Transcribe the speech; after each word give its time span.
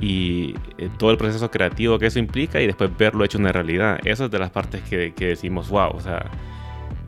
y 0.00 0.54
eh, 0.78 0.90
todo 0.96 1.10
el 1.10 1.18
proceso 1.18 1.50
creativo 1.50 1.98
que 1.98 2.06
eso 2.06 2.18
implica 2.18 2.60
y 2.60 2.66
después 2.66 2.96
verlo 2.96 3.24
hecho 3.24 3.38
una 3.38 3.52
realidad. 3.52 3.98
Eso 4.04 4.26
es 4.26 4.30
de 4.30 4.38
las 4.38 4.50
partes 4.50 4.82
que, 4.82 5.12
que 5.14 5.26
decimos, 5.26 5.68
wow, 5.70 5.90
o 5.94 6.00
sea, 6.00 6.30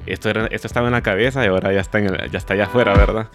esto, 0.06 0.28
era, 0.28 0.46
esto 0.46 0.66
estaba 0.66 0.88
en 0.88 0.92
la 0.92 1.03
cabeza 1.03 1.45
y 1.45 1.48
ahora 1.48 1.72
ya 1.72 1.80
está, 1.80 1.98
en 1.98 2.08
ya 2.30 2.38
está 2.38 2.54
allá 2.54 2.64
afuera, 2.64 2.95
¿verdad? 2.95 3.29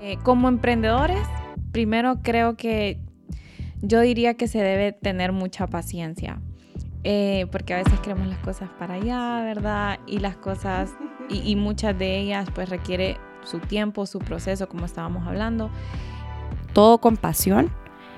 Eh, 0.00 0.18
como 0.22 0.48
emprendedores, 0.48 1.26
primero 1.72 2.20
creo 2.22 2.56
que 2.56 2.98
yo 3.80 4.00
diría 4.00 4.34
que 4.34 4.46
se 4.46 4.62
debe 4.62 4.92
tener 4.92 5.32
mucha 5.32 5.66
paciencia. 5.66 6.40
Eh, 7.04 7.46
porque 7.50 7.74
a 7.74 7.78
veces 7.78 7.98
queremos 7.98 8.28
las 8.28 8.38
cosas 8.38 8.70
para 8.78 8.94
allá, 8.94 9.42
¿verdad? 9.42 9.98
Y 10.06 10.20
las 10.20 10.36
cosas, 10.36 10.94
y, 11.28 11.50
y 11.50 11.56
muchas 11.56 11.98
de 11.98 12.20
ellas 12.20 12.48
pues 12.54 12.68
requiere 12.68 13.16
su 13.42 13.58
tiempo, 13.58 14.06
su 14.06 14.20
proceso, 14.20 14.68
como 14.68 14.86
estábamos 14.86 15.26
hablando. 15.26 15.68
Todo 16.72 16.98
con 16.98 17.16
pasión. 17.16 17.72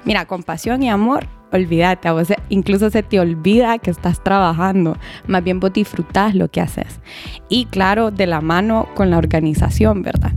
Mira, 0.06 0.26
con 0.26 0.42
pasión 0.42 0.82
y 0.82 0.90
amor, 0.90 1.26
olvídate, 1.50 2.08
a 2.08 2.12
vos 2.12 2.28
incluso 2.50 2.90
se 2.90 3.02
te 3.02 3.20
olvida 3.20 3.78
que 3.78 3.90
estás 3.90 4.22
trabajando, 4.22 4.98
más 5.26 5.42
bien 5.42 5.60
vos 5.60 5.72
disfrutás 5.72 6.34
lo 6.34 6.50
que 6.50 6.60
haces. 6.60 7.00
Y 7.48 7.64
claro, 7.66 8.10
de 8.10 8.26
la 8.26 8.42
mano 8.42 8.86
con 8.94 9.10
la 9.10 9.16
organización, 9.16 10.02
¿verdad? 10.02 10.32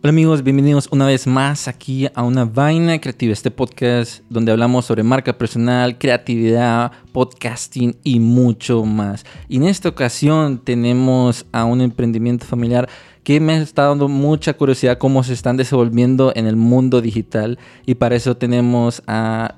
Hola 0.00 0.10
amigos, 0.10 0.44
bienvenidos 0.44 0.88
una 0.92 1.06
vez 1.06 1.26
más 1.26 1.66
aquí 1.66 2.06
a 2.14 2.22
Una 2.22 2.44
Vaina 2.44 3.00
Creativa, 3.00 3.32
este 3.32 3.50
podcast 3.50 4.22
donde 4.28 4.52
hablamos 4.52 4.84
sobre 4.84 5.02
marca 5.02 5.36
personal, 5.36 5.98
creatividad, 5.98 6.92
podcasting 7.10 7.96
y 8.04 8.20
mucho 8.20 8.84
más. 8.84 9.26
Y 9.48 9.56
en 9.56 9.64
esta 9.64 9.88
ocasión 9.88 10.58
tenemos 10.58 11.46
a 11.50 11.64
un 11.64 11.80
emprendimiento 11.80 12.46
familiar 12.46 12.88
que 13.26 13.40
me 13.40 13.60
está 13.60 13.86
dando 13.86 14.06
mucha 14.06 14.54
curiosidad 14.54 14.98
cómo 14.98 15.24
se 15.24 15.32
están 15.32 15.56
desenvolviendo 15.56 16.32
en 16.36 16.46
el 16.46 16.54
mundo 16.54 17.00
digital 17.00 17.58
y 17.84 17.96
para 17.96 18.14
eso 18.14 18.36
tenemos 18.36 19.02
a 19.08 19.56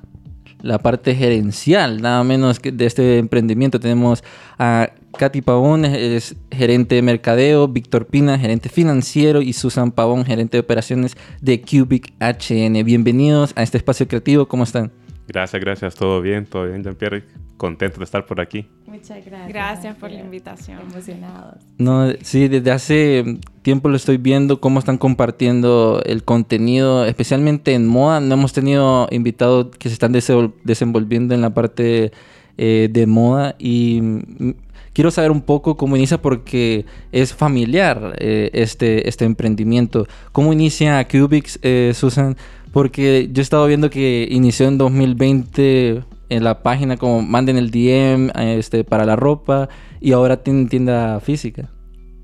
la 0.62 0.78
parte 0.78 1.14
gerencial, 1.14 2.00
nada 2.00 2.24
menos 2.24 2.60
que 2.60 2.72
de 2.72 2.86
este 2.86 3.18
emprendimiento. 3.18 3.78
Tenemos 3.78 4.24
a 4.58 4.88
Katy 5.18 5.42
Pavón, 5.42 5.84
es 5.84 6.34
gerente 6.50 6.94
de 6.94 7.02
mercadeo, 7.02 7.68
Víctor 7.68 8.06
Pina, 8.06 8.38
gerente 8.38 8.70
financiero 8.70 9.42
y 9.42 9.52
Susan 9.52 9.92
Pavón, 9.92 10.24
gerente 10.24 10.56
de 10.56 10.60
operaciones 10.62 11.14
de 11.42 11.60
Cubic 11.60 12.14
HN. 12.20 12.82
Bienvenidos 12.86 13.52
a 13.54 13.62
este 13.62 13.76
espacio 13.76 14.08
creativo, 14.08 14.48
¿cómo 14.48 14.64
están? 14.64 14.92
Gracias, 15.28 15.60
gracias, 15.60 15.94
todo 15.94 16.22
bien, 16.22 16.46
todo 16.46 16.66
bien, 16.66 16.82
Jean-Pierre. 16.82 17.22
Contento 17.58 17.98
de 17.98 18.04
estar 18.04 18.24
por 18.24 18.40
aquí. 18.40 18.66
Muchas 18.86 19.24
gracias. 19.26 19.48
Gracias 19.48 19.96
por 19.96 20.10
la 20.10 20.20
invitación. 20.20 20.78
Emocionados. 20.80 21.56
No, 21.76 22.10
sí, 22.22 22.48
desde 22.48 22.70
hace 22.70 23.38
tiempo 23.62 23.90
lo 23.90 23.96
estoy 23.96 24.16
viendo 24.16 24.60
cómo 24.60 24.78
están 24.78 24.96
compartiendo 24.96 26.00
el 26.06 26.24
contenido, 26.24 27.04
especialmente 27.04 27.74
en 27.74 27.86
moda. 27.86 28.20
No 28.20 28.34
hemos 28.34 28.54
tenido 28.54 29.06
invitados 29.10 29.76
que 29.76 29.90
se 29.90 29.94
están 29.94 30.12
desenvolviendo 30.12 31.34
en 31.34 31.42
la 31.42 31.50
parte 31.50 32.12
eh, 32.56 32.88
de 32.90 33.06
moda 33.06 33.54
y 33.58 34.00
mm, 34.00 34.50
quiero 34.94 35.10
saber 35.10 35.30
un 35.30 35.42
poco 35.42 35.76
cómo 35.76 35.96
inicia 35.96 36.22
porque 36.22 36.86
es 37.12 37.34
familiar 37.34 38.16
eh, 38.18 38.50
este, 38.54 39.08
este 39.08 39.24
emprendimiento. 39.26 40.06
¿Cómo 40.32 40.52
inicia 40.52 41.06
Cubics, 41.06 41.58
eh, 41.62 41.92
Susan? 41.94 42.36
Porque 42.72 43.28
yo 43.32 43.40
he 43.40 43.42
estado 43.42 43.66
viendo 43.66 43.90
que 43.90 44.28
inició 44.30 44.68
en 44.68 44.78
2020 44.78 46.04
en 46.28 46.44
la 46.44 46.62
página 46.62 46.96
como 46.96 47.22
manden 47.22 47.56
el 47.56 47.70
DM 47.70 48.30
este, 48.36 48.84
para 48.84 49.04
la 49.04 49.16
ropa 49.16 49.68
y 50.00 50.12
ahora 50.12 50.42
tienen 50.42 50.68
tienda 50.68 51.20
física. 51.20 51.70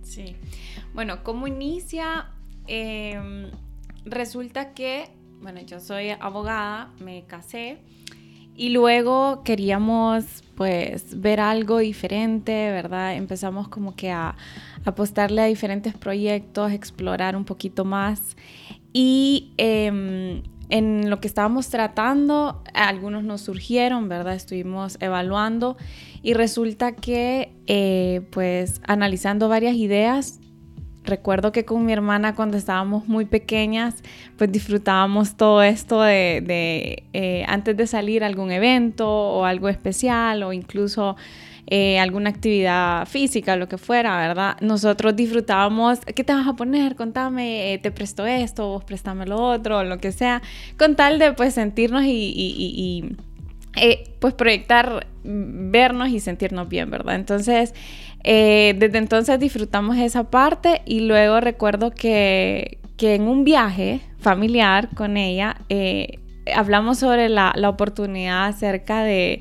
Sí. 0.02 0.36
Bueno, 0.92 1.24
¿cómo 1.24 1.46
inicia? 1.46 2.30
Em, 2.66 3.50
resulta 4.04 4.74
que, 4.74 5.10
bueno, 5.40 5.60
yo 5.62 5.80
soy 5.80 6.10
abogada, 6.10 6.92
me 7.00 7.24
casé 7.24 7.78
y 8.56 8.68
luego 8.70 9.42
queríamos 9.42 10.44
pues 10.54 11.20
ver 11.20 11.40
algo 11.40 11.78
diferente, 11.78 12.70
¿verdad? 12.70 13.16
Empezamos 13.16 13.68
como 13.68 13.96
que 13.96 14.12
a 14.12 14.36
apostarle 14.84 15.42
a 15.42 15.46
diferentes 15.46 15.94
proyectos, 15.94 16.70
explorar 16.70 17.34
un 17.34 17.44
poquito 17.44 17.84
más 17.84 18.36
y 18.94 19.52
em, 19.58 20.42
en 20.70 21.10
lo 21.10 21.20
que 21.20 21.28
estábamos 21.28 21.68
tratando, 21.68 22.62
algunos 22.72 23.24
nos 23.24 23.42
surgieron, 23.42 24.08
¿verdad? 24.08 24.34
Estuvimos 24.34 24.96
evaluando 25.00 25.77
y 26.22 26.32
resulta 26.32 26.92
que, 26.92 27.52
eh, 27.66 28.22
pues, 28.30 28.80
analizando 28.86 29.48
varias 29.48 29.74
ideas, 29.74 30.40
recuerdo 31.02 31.52
que 31.52 31.64
con 31.64 31.84
mi 31.84 31.92
hermana 31.92 32.34
cuando 32.34 32.56
estábamos 32.56 33.08
muy 33.08 33.27
pequeñas, 33.27 33.96
pues 34.38 34.50
disfrutábamos 34.50 35.36
todo 35.36 35.62
esto 35.62 36.00
de, 36.00 37.04
eh, 37.12 37.44
antes 37.46 37.77
de 37.77 37.86
salir 37.86 38.22
a 38.22 38.27
algún 38.27 38.52
evento 38.52 39.08
o 39.08 39.44
algo 39.44 39.68
especial 39.68 40.44
o 40.44 40.52
incluso 40.52 41.16
eh, 41.67 41.98
alguna 41.98 42.29
actividad 42.29 43.07
física, 43.07 43.57
lo 43.57 43.69
que 43.69 43.79
fuera, 43.79 44.19
¿verdad? 44.19 44.57
Nosotros 44.61 45.17
disfrutábamos, 45.17 46.01
¿qué 46.01 46.23
te 46.23 46.35
vas 46.35 46.47
a 46.47 46.52
poner? 46.52 46.95
Contame, 46.95 47.73
eh, 47.73 47.79
te 47.79 47.91
presto 47.91 48.27
esto, 48.27 48.69
vos 48.69 48.85
préstame 48.85 49.25
lo 49.25 49.39
otro, 49.42 49.83
lo 49.83 49.97
que 49.97 50.13
sea, 50.13 50.42
con 50.79 50.95
tal 50.95 51.19
de 51.19 51.33
pues 51.33 51.55
sentirnos 51.55 52.02
y, 52.05 53.17
eh, 53.77 54.11
pues 54.20 54.35
proyectar, 54.35 55.07
vernos 55.25 56.11
y 56.11 56.20
sentirnos 56.20 56.69
bien, 56.69 56.91
¿verdad? 56.91 57.14
Entonces, 57.14 57.73
desde 58.23 58.98
entonces 58.98 59.41
disfrutamos 59.41 59.96
esa 59.96 60.31
parte 60.31 60.83
y 60.85 61.01
luego 61.01 61.41
recuerdo 61.41 61.92
que, 61.92 62.79
que 62.98 63.14
en 63.14 63.23
un 63.23 63.45
viaje 63.45 64.01
familiar 64.19 64.91
con 64.95 65.17
ella, 65.17 65.57
hablamos 66.55 66.98
sobre 66.98 67.31
la, 67.31 67.55
la 67.57 67.70
oportunidad 67.70 68.46
acerca 68.48 69.02
de 69.02 69.41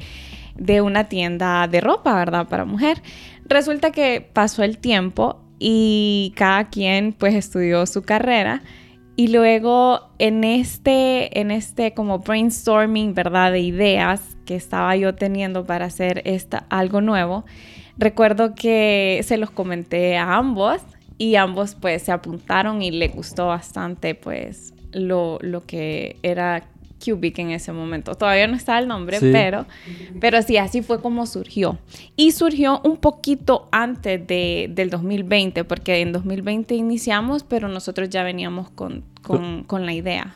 de 0.55 0.81
una 0.81 1.05
tienda 1.05 1.67
de 1.67 1.81
ropa, 1.81 2.15
¿verdad? 2.15 2.47
Para 2.47 2.65
mujer. 2.65 3.01
Resulta 3.45 3.91
que 3.91 4.21
pasó 4.21 4.63
el 4.63 4.77
tiempo 4.77 5.41
y 5.59 6.33
cada 6.35 6.69
quien 6.69 7.13
pues 7.13 7.35
estudió 7.35 7.85
su 7.85 8.03
carrera 8.03 8.61
y 9.15 9.27
luego 9.27 10.09
en 10.17 10.43
este, 10.43 11.39
en 11.39 11.51
este 11.51 11.93
como 11.93 12.19
brainstorming, 12.19 13.13
¿verdad? 13.13 13.51
De 13.51 13.59
ideas 13.59 14.37
que 14.45 14.55
estaba 14.55 14.95
yo 14.95 15.15
teniendo 15.15 15.65
para 15.65 15.85
hacer 15.85 16.21
esta, 16.25 16.65
algo 16.69 17.01
nuevo, 17.01 17.45
recuerdo 17.97 18.55
que 18.55 19.21
se 19.23 19.37
los 19.37 19.51
comenté 19.51 20.17
a 20.17 20.35
ambos 20.35 20.81
y 21.17 21.35
ambos 21.35 21.75
pues 21.75 22.01
se 22.03 22.11
apuntaron 22.11 22.81
y 22.81 22.91
le 22.91 23.07
gustó 23.09 23.47
bastante 23.47 24.15
pues 24.15 24.73
lo, 24.91 25.37
lo 25.41 25.65
que 25.65 26.17
era 26.23 26.63
Cubic 27.03 27.39
en 27.39 27.51
ese 27.51 27.71
momento. 27.71 28.15
Todavía 28.15 28.47
no 28.47 28.55
está 28.55 28.79
el 28.79 28.87
nombre, 28.87 29.19
pero, 29.19 29.65
pero 30.19 30.41
sí, 30.41 30.57
así 30.57 30.81
fue 30.81 31.01
como 31.01 31.25
surgió. 31.25 31.77
Y 32.15 32.31
surgió 32.31 32.81
un 32.83 32.97
poquito 32.97 33.67
antes 33.71 34.25
de, 34.25 34.69
del 34.73 34.89
2020, 34.89 35.63
porque 35.63 36.01
en 36.01 36.11
2020 36.13 36.75
iniciamos, 36.75 37.43
pero 37.43 37.67
nosotros 37.67 38.09
ya 38.09 38.23
veníamos 38.23 38.69
con, 38.69 39.03
con, 39.21 39.63
con 39.63 39.85
la 39.85 39.93
idea. 39.93 40.35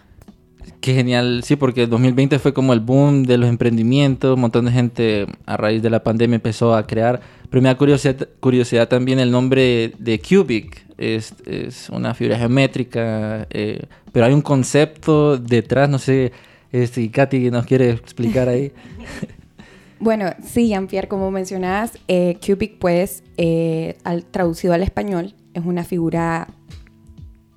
Qué 0.81 0.93
genial, 0.93 1.41
sí, 1.43 1.55
porque 1.55 1.83
el 1.83 1.89
2020 1.89 2.39
fue 2.39 2.53
como 2.53 2.73
el 2.73 2.81
boom 2.81 3.23
de 3.23 3.37
los 3.37 3.49
emprendimientos, 3.49 4.35
un 4.35 4.41
montón 4.41 4.65
de 4.65 4.71
gente 4.71 5.27
a 5.45 5.57
raíz 5.57 5.81
de 5.81 5.89
la 5.89 6.03
pandemia 6.03 6.35
empezó 6.35 6.75
a 6.75 6.85
crear, 6.85 7.21
pero 7.49 7.61
me 7.61 7.69
da 7.69 7.77
curiosidad, 7.77 8.27
curiosidad 8.39 8.87
también 8.87 9.19
el 9.19 9.31
nombre 9.31 9.93
de 9.97 10.19
Cubic, 10.19 10.85
es, 10.97 11.33
es 11.45 11.89
una 11.89 12.13
figura 12.13 12.37
geométrica, 12.37 13.47
eh, 13.49 13.85
pero 14.11 14.25
hay 14.25 14.33
un 14.33 14.41
concepto 14.41 15.37
detrás, 15.37 15.89
no 15.89 15.99
sé, 15.99 16.31
este, 16.71 17.09
Katy 17.09 17.51
nos 17.51 17.65
quiere 17.65 17.91
explicar 17.91 18.49
ahí. 18.49 18.71
Bueno, 19.99 20.29
sí, 20.43 20.67
Jean-Pierre, 20.67 21.07
como 21.07 21.31
mencionabas, 21.31 21.97
eh, 22.07 22.37
Cubic, 22.45 22.77
pues, 22.77 23.23
eh, 23.37 23.97
al, 24.03 24.25
traducido 24.25 24.73
al 24.75 24.83
español, 24.83 25.33
es 25.55 25.65
una 25.65 25.83
figura 25.83 26.47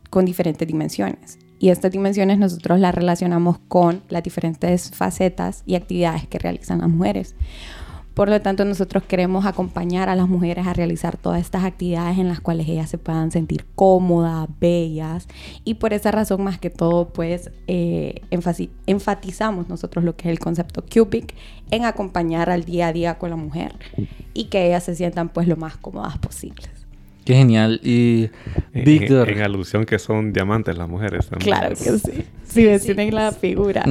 con 0.08 0.24
diferentes 0.24 0.66
dimensiones. 0.66 1.38
Y 1.58 1.68
estas 1.68 1.90
dimensiones 1.92 2.38
nosotros 2.38 2.80
las 2.80 2.94
relacionamos 2.94 3.58
con 3.68 4.02
las 4.08 4.22
diferentes 4.22 4.90
facetas 4.90 5.62
y 5.66 5.74
actividades 5.74 6.26
que 6.26 6.38
realizan 6.38 6.78
las 6.78 6.88
mujeres. 6.88 7.34
Por 8.20 8.28
lo 8.28 8.38
tanto, 8.42 8.66
nosotros 8.66 9.02
queremos 9.04 9.46
acompañar 9.46 10.10
a 10.10 10.14
las 10.14 10.28
mujeres 10.28 10.66
a 10.66 10.74
realizar 10.74 11.16
todas 11.16 11.40
estas 11.40 11.64
actividades 11.64 12.18
en 12.18 12.28
las 12.28 12.38
cuales 12.38 12.68
ellas 12.68 12.90
se 12.90 12.98
puedan 12.98 13.30
sentir 13.30 13.64
cómodas, 13.74 14.46
bellas. 14.60 15.26
Y 15.64 15.76
por 15.76 15.94
esa 15.94 16.10
razón, 16.10 16.44
más 16.44 16.58
que 16.58 16.68
todo, 16.68 17.08
pues 17.08 17.50
eh, 17.66 18.20
enfatizamos 18.86 19.70
nosotros 19.70 20.04
lo 20.04 20.16
que 20.16 20.28
es 20.28 20.32
el 20.32 20.38
concepto 20.38 20.84
Cubic 20.84 21.34
en 21.70 21.86
acompañar 21.86 22.50
al 22.50 22.64
día 22.64 22.88
a 22.88 22.92
día 22.92 23.16
con 23.16 23.30
la 23.30 23.36
mujer 23.36 23.72
y 24.34 24.48
que 24.50 24.66
ellas 24.66 24.84
se 24.84 24.94
sientan 24.94 25.30
pues 25.30 25.48
lo 25.48 25.56
más 25.56 25.78
cómodas 25.78 26.18
posibles. 26.18 26.68
Qué 27.24 27.36
genial. 27.36 27.80
Y 27.82 28.28
Víctor. 28.74 29.30
En, 29.30 29.40
alusión 29.40 29.86
que 29.86 29.98
son 29.98 30.34
diamantes 30.34 30.76
las 30.76 30.90
mujeres 30.90 31.26
también. 31.26 31.56
Claro 31.56 31.70
que 31.70 31.98
sí. 31.98 32.24
Si 32.44 32.78
sí, 32.80 32.94
la 33.12 33.32
figura. 33.32 33.84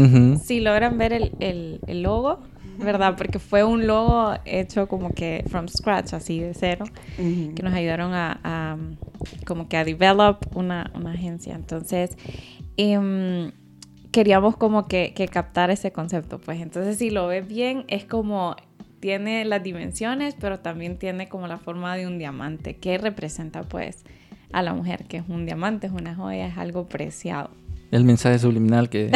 Si 0.44 0.60
logran 0.60 1.00
ver 1.00 1.14
el, 1.14 1.32
el, 1.40 1.80
el 1.88 2.04
logo, 2.04 2.42
¿verdad? 2.80 3.16
Porque 3.18 3.40
fue 3.40 3.64
un 3.64 3.88
logo 3.88 4.34
hecho 4.46 4.88
como 4.88 5.12
que 5.14 5.44
from 5.50 5.68
scratch, 5.68 6.14
así 6.14 6.40
de 6.40 6.54
cero, 6.54 6.86
que 7.18 7.62
nos 7.64 7.74
ayudaron 7.74 8.14
a, 8.14 8.78
como 9.46 9.68
que 9.68 9.78
a 9.78 9.84
develop 9.84 10.56
una, 10.56 10.92
una 10.96 11.12
agencia. 11.12 11.56
Entonces, 11.56 12.18
em, 12.78 13.52
queríamos 14.12 14.58
como 14.58 14.88
que, 14.88 15.14
que, 15.16 15.28
captar 15.28 15.70
ese 15.70 15.92
concepto, 15.92 16.40
pues 16.40 16.62
entonces 16.62 16.98
si 16.98 17.10
lo 17.10 17.28
ves 17.28 17.48
bien 17.48 17.86
es 17.88 18.06
como 18.06 18.56
tiene 19.00 19.46
las 19.46 19.64
dimensiones, 19.64 20.36
pero 20.40 20.60
también 20.60 20.98
tiene 20.98 21.30
como 21.30 21.48
la 21.48 21.58
forma 21.58 21.96
de 21.96 22.08
un 22.08 22.18
diamante, 22.18 22.76
que 22.76 22.98
representa 22.98 23.64
pues 23.64 24.04
a 24.52 24.62
la 24.62 24.74
mujer, 24.74 25.06
que 25.06 25.18
es 25.18 25.24
un 25.28 25.46
diamante, 25.46 25.88
es 25.88 25.94
una 25.94 26.16
joya, 26.16 26.48
es 26.48 26.58
algo 26.58 26.88
preciado. 26.88 27.52
El 27.92 28.04
mensaje 28.04 28.38
subliminal 28.38 28.90
que, 28.90 29.10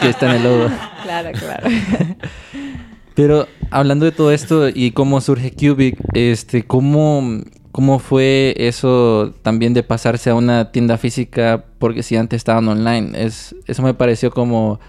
que 0.00 0.08
está 0.08 0.30
en 0.30 0.36
el 0.36 0.42
logo. 0.44 0.70
Claro, 1.02 1.30
claro. 1.32 1.68
Pero 3.14 3.46
hablando 3.70 4.04
de 4.04 4.12
todo 4.12 4.32
esto 4.32 4.68
y 4.68 4.92
cómo 4.92 5.20
surge 5.20 5.52
Cubic, 5.52 5.98
este, 6.14 6.64
¿cómo, 6.64 7.42
¿cómo 7.70 7.98
fue 7.98 8.54
eso 8.56 9.34
también 9.42 9.74
de 9.74 9.82
pasarse 9.82 10.30
a 10.30 10.34
una 10.34 10.72
tienda 10.72 10.96
física? 10.96 11.64
Porque 11.78 12.02
si 12.02 12.16
antes 12.16 12.38
estaban 12.38 12.68
online, 12.68 13.12
es, 13.14 13.54
eso 13.66 13.82
me 13.82 13.94
pareció 13.94 14.30
como, 14.30 14.80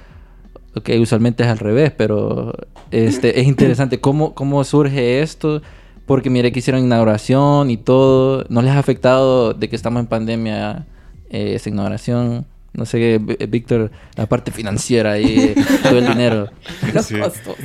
ok, 0.75 0.89
usualmente 1.01 1.43
es 1.43 1.49
al 1.49 1.59
revés, 1.59 1.91
pero 1.91 2.53
este, 2.91 3.39
es 3.41 3.47
interesante. 3.47 3.99
¿Cómo, 3.99 4.33
¿Cómo 4.33 4.63
surge 4.63 5.21
esto? 5.21 5.61
Porque 6.05 6.29
mire 6.29 6.51
que 6.51 6.59
hicieron 6.59 6.83
inauguración 6.83 7.69
y 7.69 7.77
todo. 7.77 8.45
¿No 8.49 8.61
les 8.61 8.71
ha 8.71 8.79
afectado 8.79 9.53
de 9.53 9.69
que 9.69 9.75
estamos 9.75 9.99
en 10.01 10.07
pandemia 10.07 10.85
eh, 11.29 11.55
esa 11.55 11.69
inauguración? 11.69 12.45
No 12.73 12.85
sé, 12.85 13.19
Víctor, 13.47 13.91
la 14.15 14.25
parte 14.25 14.51
financiera 14.51 15.19
y 15.19 15.53
todo 15.83 15.99
el 15.99 16.07
dinero. 16.07 16.49
Los 16.93 17.11
costos. 17.11 17.55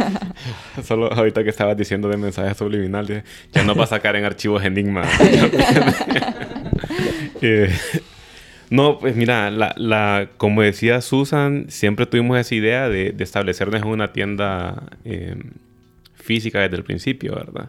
Solo 0.84 1.12
ahorita 1.12 1.44
que 1.44 1.50
estabas 1.50 1.76
diciendo 1.76 2.08
de 2.08 2.16
mensajes 2.16 2.56
subliminales, 2.56 3.24
ya 3.52 3.62
no 3.62 3.74
va 3.74 3.84
a 3.84 3.88
sacar 3.88 4.16
en 4.16 4.24
archivos 4.24 4.64
Enigma. 4.64 5.04
eh, 7.42 7.70
no, 8.70 8.98
pues 8.98 9.14
mira, 9.16 9.50
la, 9.50 9.74
la, 9.76 10.30
como 10.38 10.62
decía 10.62 11.02
Susan, 11.02 11.66
siempre 11.68 12.06
tuvimos 12.06 12.38
esa 12.38 12.54
idea 12.54 12.88
de, 12.88 13.12
de 13.12 13.24
establecernos 13.24 13.82
en 13.82 13.88
una 13.88 14.14
tienda 14.14 14.84
eh, 15.04 15.36
física 16.14 16.60
desde 16.60 16.76
el 16.76 16.84
principio, 16.84 17.34
¿verdad? 17.34 17.68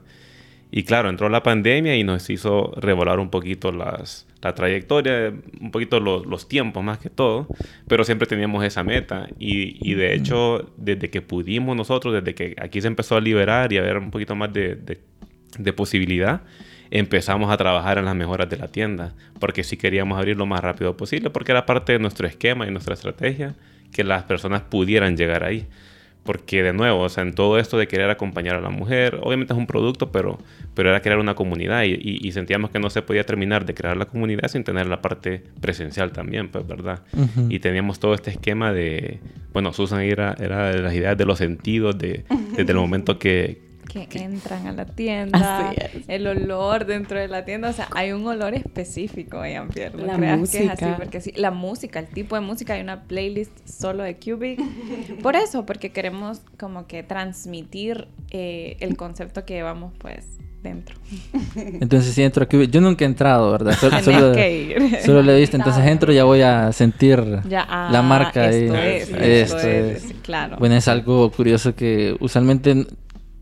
Y 0.76 0.86
claro, 0.86 1.08
entró 1.10 1.30
la 1.30 1.44
pandemia 1.44 1.96
y 1.96 2.04
nos 2.04 2.32
hizo 2.32 2.74
revolar 2.78 3.20
un 3.20 3.30
poquito 3.30 3.72
las, 3.72 4.26
la 4.42 4.56
trayectoria, 4.56 5.32
un 5.62 5.70
poquito 5.70 6.00
los, 6.00 6.26
los, 6.26 6.48
tiempos 6.48 6.84
más 6.84 6.98
que 6.98 7.12
todo, 7.12 7.46
pero 7.88 8.04
siempre 8.04 8.28
teníamos 8.28 8.66
esa 8.66 8.84
meta. 8.84 9.28
Y, 9.38 9.78
y, 9.88 9.94
de 9.94 10.16
hecho, 10.16 10.74
desde 10.78 11.12
que 11.12 11.22
pudimos 11.22 11.78
nosotros, 11.78 12.16
desde 12.16 12.34
que 12.34 12.56
aquí 12.60 12.82
se 12.82 12.88
empezó 12.88 13.16
a 13.16 13.22
liberar 13.22 13.72
y 13.72 13.78
a 13.78 13.84
ver 13.84 14.00
un 14.00 14.10
poquito 14.10 14.36
más 14.36 14.52
de, 14.52 14.74
de, 14.74 15.00
de 15.60 15.74
posibilidad, 15.74 16.42
empezamos 16.90 17.52
a 17.52 17.58
trabajar 17.58 18.00
en 18.00 18.06
las 18.06 18.16
mejoras 18.16 18.50
de 18.50 18.58
la 18.58 18.68
tienda, 18.68 19.14
porque 19.40 19.64
sí 19.64 19.78
queríamos 19.78 20.18
abrir 20.18 20.38
lo 20.38 20.48
más 20.48 20.62
rápido 20.62 20.98
posible, 20.98 21.30
porque 21.30 21.52
era 21.52 21.68
parte 21.68 21.94
de 21.94 22.00
nuestro 22.00 22.26
esquema 22.26 22.66
y 22.66 22.72
nuestra 22.72 22.96
estrategia 22.96 23.54
que 23.92 24.04
las 24.04 24.24
personas 24.24 24.64
pudieran 24.64 25.18
llegar 25.18 25.44
ahí. 25.44 25.68
Porque 26.24 26.64
de 26.64 26.72
nuevo, 26.72 27.02
o 27.02 27.10
sea, 27.10 27.24
en 27.24 27.34
todo 27.34 27.60
esto 27.60 27.78
de 27.78 27.88
querer 27.88 28.10
acompañar 28.10 28.56
a 28.56 28.62
la 28.62 28.70
mujer, 28.70 29.20
obviamente 29.22 29.52
es 29.54 29.60
un 29.60 29.68
producto, 29.68 30.12
pero, 30.12 30.40
pero 30.74 30.90
era 30.90 31.02
crear 31.02 31.20
una 31.20 31.36
comunidad 31.36 31.84
y, 31.84 31.92
y, 31.94 32.26
y 32.26 32.32
sentíamos 32.32 32.72
que 32.72 32.80
no 32.80 32.90
se 32.90 33.02
podía 33.02 33.26
terminar 33.26 33.66
de 33.66 33.74
crear 33.74 33.98
la 33.98 34.06
comunidad 34.06 34.48
sin 34.48 34.64
tener 34.64 34.88
la 34.88 35.02
parte 35.02 35.44
presencial 35.60 36.12
también, 36.14 36.48
pues, 36.48 36.66
¿verdad? 36.66 37.02
Uh 37.14 37.22
-huh. 37.24 37.48
Y 37.50 37.60
teníamos 37.60 38.00
todo 38.00 38.14
este 38.14 38.30
esquema 38.32 38.72
de, 38.72 39.20
bueno, 39.52 39.74
Susan 39.74 40.02
era, 40.02 40.34
era 40.40 40.72
de 40.72 40.82
las 40.82 40.94
ideas 40.94 41.18
de 41.18 41.26
los 41.26 41.38
sentidos, 41.40 41.98
de, 41.98 42.24
desde 42.56 42.72
el 42.72 42.78
momento 42.78 43.20
que, 43.20 43.73
que, 43.84 44.08
entran 44.14 44.68
a 44.68 44.72
la 44.72 44.86
tienda, 44.86 45.74
el 46.08 46.28
olor 46.28 46.86
dentro 46.86 47.20
de 47.20 47.28
la 47.28 47.46
tienda, 47.46 47.70
o 47.70 47.74
sea, 47.74 47.88
hay 47.92 48.12
un 48.12 48.26
olor 48.26 48.54
específico, 48.54 49.46
Ian 49.46 49.70
Pierre, 49.70 49.98
la 49.98 50.18
música. 50.18 50.60
Que 50.60 50.66
es 50.66 50.82
así, 50.82 50.94
porque 50.98 51.22
sí, 51.22 51.34
la 51.36 51.52
música, 51.52 52.00
el 52.00 52.08
tipo 52.08 52.36
de 52.36 52.42
música, 52.42 52.74
hay 52.74 52.82
una 52.82 53.04
playlist 53.04 53.68
solo 53.68 54.04
de 54.04 54.18
Cubic, 54.18 54.60
por 55.22 55.36
eso, 55.36 55.66
porque 55.66 55.92
queremos 55.92 56.42
como 56.58 56.88
que 56.88 57.04
transmitir 57.04 58.08
eh, 58.32 58.78
el 58.80 58.98
concepto 58.98 59.46
que 59.46 59.54
llevamos, 59.54 59.94
pues, 60.00 60.26
dentro. 60.64 60.96
Entonces, 61.56 62.16
si 62.16 62.24
entro 62.24 62.44
aquí, 62.46 62.68
yo 62.68 62.82
nunca 62.82 63.04
he 63.04 63.08
entrado, 63.08 63.52
¿verdad? 63.52 63.78
Solo, 63.78 64.00
solo, 64.04 64.34
solo 65.06 65.22
le 65.22 65.36
he 65.36 65.40
visto, 65.40 65.58
entonces 65.58 65.86
entro 65.86 66.12
y 66.12 66.16
ya 66.16 66.24
voy 66.24 66.42
a 66.42 66.72
sentir 66.72 67.22
ya, 67.48 67.68
ah, 67.70 67.90
la 67.92 68.02
marca. 68.02 68.50
Esto, 68.50 68.74
y, 68.74 68.78
es, 68.78 69.04
esto, 69.04 69.18
esto 69.18 69.58
es, 69.58 70.06
es, 70.06 70.14
claro. 70.24 70.56
Bueno, 70.58 70.76
es 70.76 70.88
algo 70.88 71.30
curioso 71.32 71.76
que 71.76 72.16
usualmente 72.20 72.88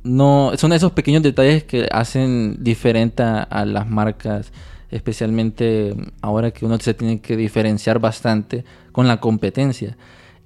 no 0.03 0.51
son 0.57 0.74
esos 0.74 0.92
pequeños 0.92 1.24
detalles 1.24 1.63
que 1.63 1.88
hacen 1.92 2.57
diferente 2.63 3.24
a, 3.24 3.65
las 3.65 3.88
marcas 3.88 4.51
especialmente 4.89 5.95
ahora 6.21 6.51
que 6.51 6.65
uno 6.65 6.77
se 6.80 6.94
tiene 6.94 7.21
que 7.21 7.38
diferenciar 7.38 8.00
bastante 8.00 8.65
con 8.92 9.07
la 9.07 9.21
competencia. 9.21 9.95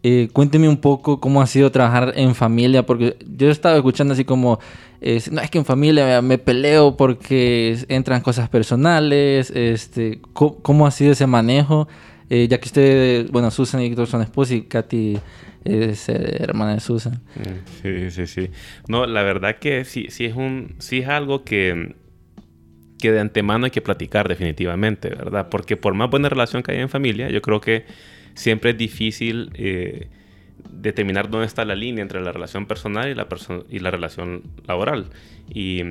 Eh, 0.04 0.30
cuénteme 0.32 0.70
un 0.70 0.78
poco 0.78 1.20
cómo 1.20 1.42
ha 1.42 1.48
sido 1.48 1.72
trabajar 1.72 2.14
en 2.16 2.36
familia 2.36 2.86
porque 2.86 3.18
yo 3.26 3.48
he 3.48 3.52
estado 3.52 3.76
escuchando 3.78 4.14
así 4.14 4.24
como 4.24 4.60
no 5.32 5.42
es 5.42 5.50
que 5.50 5.58
en 5.58 5.66
familia 5.66 6.22
me 6.22 6.38
peleo 6.38 6.96
porque 6.96 7.78
entran 7.90 8.22
cosas 8.22 8.50
personales 8.50 9.52
este 9.52 10.20
cómo, 10.34 10.86
ha 10.86 10.92
sido 10.92 11.12
ese 11.12 11.28
manejo 11.28 11.88
eh, 12.30 12.48
ya 12.48 12.60
que 12.60 12.68
usted 12.68 13.32
bueno 13.32 13.52
Susan 13.52 13.82
y 13.82 13.96
son 14.06 14.22
esposos 14.22 14.52
y 14.54 14.62
Katy 14.64 15.18
es 15.66 16.10
eh, 16.10 16.38
hermana 16.40 16.76
de 16.76 16.80
Susan. 16.80 17.22
Sí, 17.82 18.12
sí, 18.12 18.28
sí. 18.28 18.50
No, 18.88 19.06
la 19.06 19.24
verdad 19.24 19.58
que 19.58 19.84
sí, 19.84 20.08
sí 20.10 20.26
es 20.26 20.36
un, 20.36 20.76
sí 20.80 21.00
es 21.00 21.08
algo 21.08 21.44
que, 21.44 21.96
que 23.00 23.12
de 23.12 23.20
antemano 23.20 23.66
hay 23.66 23.72
que 23.72 23.82
platicar 23.82 24.30
definitivamente, 24.30 25.10
¿verdad? 25.10 25.50
Porque 25.50 25.76
por 25.76 25.96
más 25.96 26.10
buena 26.10 26.30
relación 26.30 26.64
que 26.64 26.72
haya 26.72 26.82
en 26.82 26.90
familia, 26.90 27.30
yo 27.30 27.42
creo 27.42 27.60
que 27.60 27.86
siempre 28.36 28.72
es 28.72 28.78
difícil 28.78 29.50
eh, 29.56 30.10
determinar 30.70 31.30
dónde 31.30 31.48
está 31.48 31.66
la 31.66 31.76
línea 31.76 32.04
entre 32.04 32.22
la 32.22 32.32
relación 32.32 32.68
personal 32.68 33.10
y 33.10 33.16
la, 33.16 33.28
perso 33.28 33.66
y 33.70 33.80
la 33.80 33.90
relación 33.90 34.44
laboral. 34.68 35.10
Y, 35.50 35.82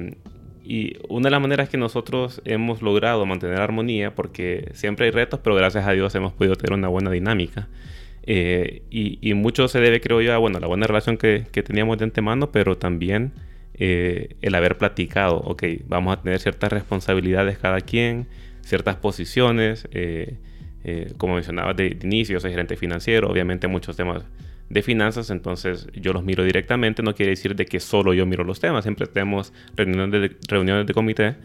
y 0.62 0.97
una 1.09 1.25
de 1.26 1.31
las 1.32 1.41
maneras 1.41 1.69
que 1.69 1.79
nosotros 1.79 2.41
hemos 2.44 2.81
logrado 2.81 3.26
mantener 3.26 3.61
armonía, 3.61 4.15
porque 4.15 4.71
siempre 4.73 5.06
hay 5.06 5.11
retos, 5.11 5.41
pero 5.43 5.56
gracias 5.56 5.85
a 5.87 5.93
Dios 5.93 6.15
hemos 6.15 6.32
podido 6.32 6.55
tener 6.55 6.79
una 6.79 6.88
buena 6.88 7.11
dinámica. 7.11 7.69
Eh, 8.26 8.82
y, 8.91 9.19
y, 9.21 9.35
mucho 9.35 9.69
se 9.69 9.81
debe, 9.81 10.00
creo 10.00 10.23
yo, 10.23 10.32
a 10.32 10.38
bueno, 10.38 10.59
la 10.59 10.67
buena 10.67 10.87
relación 10.87 11.19
que, 11.19 11.44
que 11.53 11.62
teníamos 11.62 11.99
de 11.99 12.05
antemano, 12.05 12.50
pero 12.53 12.79
también 12.79 13.32
eh, 13.75 14.37
el 14.41 14.55
haber 14.55 14.79
platicado, 14.79 15.37
ok, 15.37 15.62
vamos 15.87 16.17
a 16.17 16.23
tener 16.23 16.41
ciertas 16.41 16.73
responsabilidades 16.73 17.59
cada 17.59 17.81
quien, 17.81 18.26
ciertas 18.62 18.97
posiciones, 18.97 19.88
eh, 19.93 20.38
como 21.19 21.35
mencionaba 21.35 21.75
de, 21.75 21.90
de, 21.90 22.07
inicio, 22.07 22.40
soy 22.40 22.52
gerente 22.52 22.76
financiero, 22.76 23.31
obviamente 23.31 23.69
muchos 23.69 23.97
temas 23.97 24.25
de 24.71 24.83
finanzas, 24.83 25.28
entonces 25.28 25.87
yo 25.93 26.14
los 26.14 26.25
miro 26.25 26.45
directamente, 26.45 27.02
no 27.02 27.14
quiere 27.14 27.31
decir 27.31 27.54
de 27.54 27.66
que 27.66 27.78
solo 27.78 28.14
yo 28.14 28.25
miro 28.25 28.45
los 28.45 28.59
temas, 28.59 28.85
siempre 28.85 29.07
tenemos 29.07 29.52
reuniones 29.76 30.12
de, 30.12 30.37
reuniones 30.49 30.87
de 30.87 30.95
comité 30.95 31.37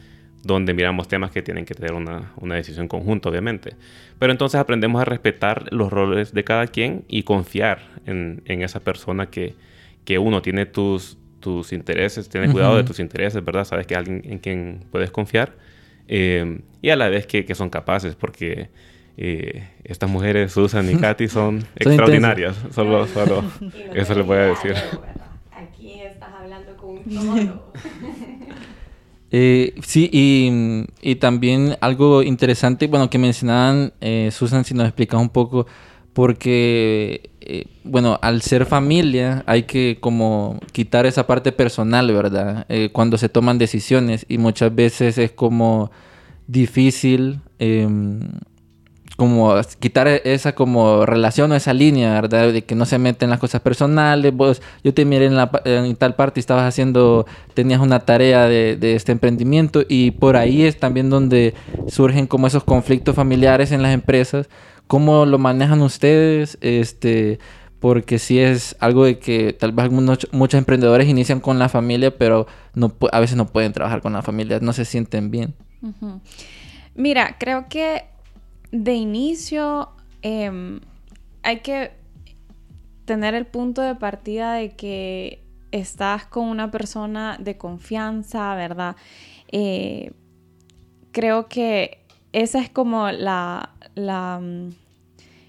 donde 0.44 0.74
miramos 0.74 1.08
temas 1.08 1.32
que 1.32 1.42
tienen 1.42 1.66
que 1.66 1.74
tener 1.74 1.94
una, 1.94 2.32
una, 2.38 2.56
decisión 2.56 2.88
conjunta, 2.88 3.30
obviamente. 3.30 3.76
Pero 4.20 4.32
entonces 4.32 4.60
aprendemos 4.60 5.02
a 5.02 5.06
respetar 5.06 5.66
los 5.72 5.92
roles 5.92 6.34
de 6.34 6.44
cada 6.44 6.68
quien 6.68 7.04
y 7.08 7.24
confiar 7.24 7.82
en, 8.06 8.42
en 8.46 8.62
esa 8.62 8.80
persona 8.80 9.30
que, 9.30 9.56
que, 10.06 10.18
uno 10.18 10.42
tiene 10.42 10.66
tus, 10.66 11.18
tus 11.40 11.74
intereses, 11.74 12.30
tiene 12.30 12.52
cuidado 12.52 12.74
uh 12.74 12.76
-huh. 12.76 12.82
de 12.82 12.84
tus 12.86 13.00
intereses, 13.00 13.44
¿verdad? 13.44 13.66
Sabes 13.66 13.86
que 13.86 13.96
es 13.96 13.98
alguien 13.98 14.22
en 14.24 14.40
quien 14.40 14.86
puedes 14.92 15.12
confiar 15.12 15.56
eh, 16.10 16.60
y 16.82 16.90
a 16.90 16.96
la 16.96 17.08
vez 17.08 17.28
que, 17.28 17.46
que 17.46 17.54
son 17.54 17.70
capaces, 17.70 18.16
porque 18.16 18.70
eh, 19.16 19.70
estas 19.84 20.10
mujeres, 20.10 20.52
Susan 20.52 20.90
y 20.90 20.96
Katy, 21.00 21.28
son, 21.28 21.62
son 21.62 21.70
extraordinarias. 21.76 22.58
Solo, 22.72 23.06
solo 23.08 23.44
eso 23.94 24.16
les 24.16 24.26
voy 24.26 24.38
a 24.38 24.42
decir. 24.42 24.74
Aquí 25.52 26.02
estás 26.02 26.34
hablando 26.34 26.76
con 26.76 26.90
un. 26.98 27.62
Eh, 29.32 29.76
sí, 29.84 30.10
y, 30.12 31.16
también 31.16 31.78
algo 31.82 32.24
interesante, 32.24 32.88
bueno, 32.88 33.10
que 33.10 33.18
mencionaban, 33.18 33.94
eh, 34.02 34.30
Susan, 34.32 34.66
si 34.66 34.74
nos 34.74 34.86
explicas 34.88 35.22
un 35.22 35.30
poco, 35.30 35.68
porque, 36.14 37.30
eh, 37.42 37.66
bueno, 37.84 38.20
al 38.22 38.42
ser 38.42 38.66
familia 38.66 39.44
hay 39.46 39.64
que 39.64 39.98
como 40.00 40.60
quitar 40.72 41.06
esa 41.06 41.28
parte 41.28 41.52
personal, 41.52 42.12
¿verdad? 42.12 42.66
Eh, 42.70 42.90
cuando 42.92 43.18
se 43.18 43.30
toman 43.30 43.58
decisiones 43.58 44.26
y 44.28 44.38
muchas 44.38 44.74
veces 44.74 45.18
es 45.18 45.32
como 45.32 45.92
difícil 46.48 47.42
em, 47.60 48.22
como 49.20 49.54
quitar 49.80 50.08
esa 50.08 50.56
como 50.56 51.06
relación 51.06 51.52
o 51.52 51.56
esa 51.56 51.74
línea, 51.74 52.14
¿verdad? 52.14 52.54
De 52.54 52.64
que 52.64 52.74
no 52.74 52.86
se 52.86 52.98
meten 52.98 53.30
las 53.30 53.38
cosas 53.38 53.60
personales. 53.60 54.34
Yo 54.82 54.94
te 54.94 55.04
miré 55.04 55.26
en, 55.26 55.36
la, 55.36 55.52
tal 55.98 56.16
parte 56.16 56.40
y 56.40 56.42
estabas 56.42 56.64
haciendo, 56.64 57.28
tenías 57.54 57.82
una 57.82 58.00
tarea 58.00 58.48
de, 58.48 58.78
este 58.96 59.12
emprendimiento 59.12 59.84
y 59.88 60.12
por 60.12 60.38
ahí 60.38 60.64
es 60.64 60.80
también 60.80 61.10
donde 61.10 61.54
surgen 61.90 62.28
como 62.28 62.48
esos 62.48 62.64
conflictos 62.64 63.14
familiares 63.14 63.74
en 63.74 63.82
las 63.82 63.94
empresas. 63.94 64.48
¿Cómo 64.88 65.26
lo 65.26 65.38
manejan 65.38 65.82
ustedes? 65.82 66.58
Este, 66.62 67.40
porque 67.82 68.20
sí 68.20 68.40
es 68.40 68.78
algo 68.80 69.04
de 69.04 69.20
que 69.20 69.52
tal 69.52 69.74
vez 69.74 69.92
muchos 69.92 70.58
emprendedores 70.58 71.10
inician 71.10 71.42
con 71.42 71.60
la 71.60 71.68
familia, 71.68 72.18
pero 72.18 72.48
no, 72.74 72.96
a 73.12 73.20
veces 73.20 73.36
no 73.36 73.48
pueden 73.48 73.74
trabajar 73.74 74.02
con 74.02 74.14
la 74.14 74.22
familia, 74.22 74.60
no 74.62 74.72
se 74.72 74.86
sienten 74.86 75.30
bien. 75.30 75.56
Mira, 76.96 77.36
creo 77.38 77.68
que 77.70 78.06
de 78.72 78.94
inicio 78.94 79.90
em, 80.22 80.80
hay 81.44 81.60
que 81.62 81.92
tener 83.06 83.34
el 83.34 83.46
punto 83.46 83.82
de 83.82 83.96
partida 83.96 84.54
de 84.54 84.76
que 84.76 85.44
estás 85.72 86.26
con 86.26 86.48
una 86.48 86.72
persona 86.72 87.38
de 87.40 87.58
confianza, 87.58 88.56
¿verdad? 88.56 88.96
Eh, 89.52 90.12
creo 91.12 91.48
que 91.48 92.00
esa 92.34 92.60
es 92.60 92.70
como 92.70 93.12
la, 93.12 93.72
la 93.96 94.40
mm, 94.42 94.70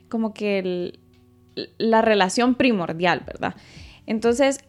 como 0.09 0.35
que 0.35 0.99
la 1.79 2.03
relación 2.03 2.55
primordial, 2.55 3.23
¿verdad? 3.27 3.55
Entonces, 4.07 4.61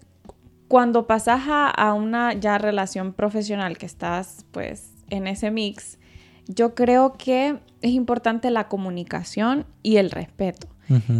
cuando 0.67 1.07
pasas 1.07 1.41
a, 1.47 1.93
una 1.93 2.33
ya 2.33 2.57
relación 2.57 3.13
profesional 3.13 3.77
que 3.77 3.85
estás 3.85 4.45
pues 4.51 4.93
en 5.09 5.27
ese 5.27 5.51
mix, 5.51 5.99
yo 6.47 6.75
creo 6.75 7.13
que 7.13 7.59
es 7.81 7.91
importante 7.91 8.51
la 8.51 8.67
comunicación 8.67 9.65
y 9.83 9.97
el 9.97 10.11
respeto. 10.11 10.67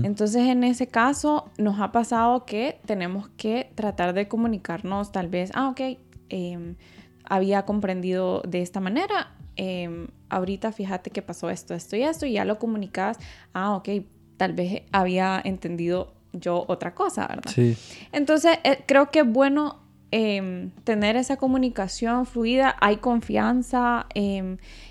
Entonces, 0.03 0.47
en 0.47 0.65
ese 0.65 0.87
caso, 0.87 1.49
nos 1.57 1.79
ha 1.79 1.93
pasado 1.93 2.45
que 2.45 2.81
tenemos 2.85 3.29
que 3.37 3.71
tratar 3.73 4.13
de 4.13 4.27
comunicarnos 4.27 5.13
tal 5.13 5.29
vez, 5.29 5.49
ah, 5.53 5.69
ok, 5.69 5.97
em, 6.27 6.75
había 7.23 7.63
comprendido 7.63 8.41
de 8.41 8.61
esta 8.61 8.81
manera, 8.81 9.31
em, 9.55 10.07
ahorita 10.27 10.73
fíjate 10.73 11.09
que 11.09 11.21
pasó 11.21 11.49
esto, 11.49 11.73
esto 11.73 11.95
y 11.95 12.01
esto, 12.01 12.25
y 12.25 12.33
ya 12.33 12.43
lo 12.43 12.59
comunicas, 12.59 13.17
ah, 13.53 13.75
ok, 13.75 13.89
tal 14.35 14.51
vez 14.51 14.81
había 14.91 15.41
entendido 15.41 16.15
yo 16.33 16.65
otra 16.67 16.93
cosa, 16.93 17.27
¿verdad? 17.27 17.51
Sí. 17.53 17.77
Entonces, 18.11 18.59
eh, 18.63 18.83
creo 18.85 19.09
que 19.09 19.19
es 19.19 19.27
bueno 19.27 19.80
em, 20.11 20.71
tener 20.83 21.15
esa 21.15 21.37
comunicación 21.37 22.25
fluida, 22.25 22.75
hay 22.79 22.97
confianza, 22.97 24.07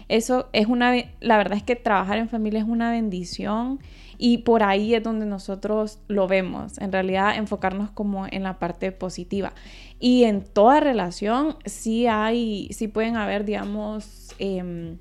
eso 0.09 0.49
es 0.53 0.67
una, 0.67 0.93
la 1.21 1.37
verdad 1.37 1.57
es 1.57 1.63
que 1.63 1.77
trabajar 1.77 2.19
en 2.19 2.29
familia 2.29 2.61
es 2.61 2.67
una 2.67 2.91
bendición 2.91 3.81
y 4.23 4.39
por 4.39 4.63
ahí 4.63 4.95
es 4.95 5.03
donde 5.03 5.25
nosotros 5.25 5.99
lo 6.07 6.29
vemos, 6.29 6.77
en 6.79 6.93
realidad 6.93 7.37
enfocarnos 7.37 7.91
como 7.91 8.27
en 8.31 8.43
la 8.43 8.59
parte 8.59 8.93
positiva. 8.93 9.55
Y 9.99 10.25
en 10.25 10.43
toda 10.43 10.81
relación 10.81 11.57
sí 11.65 12.07
hay, 12.07 12.69
sí 12.73 12.89
pueden 12.89 13.17
haber, 13.17 13.47
digamos, 13.47 14.35
em, 14.39 14.99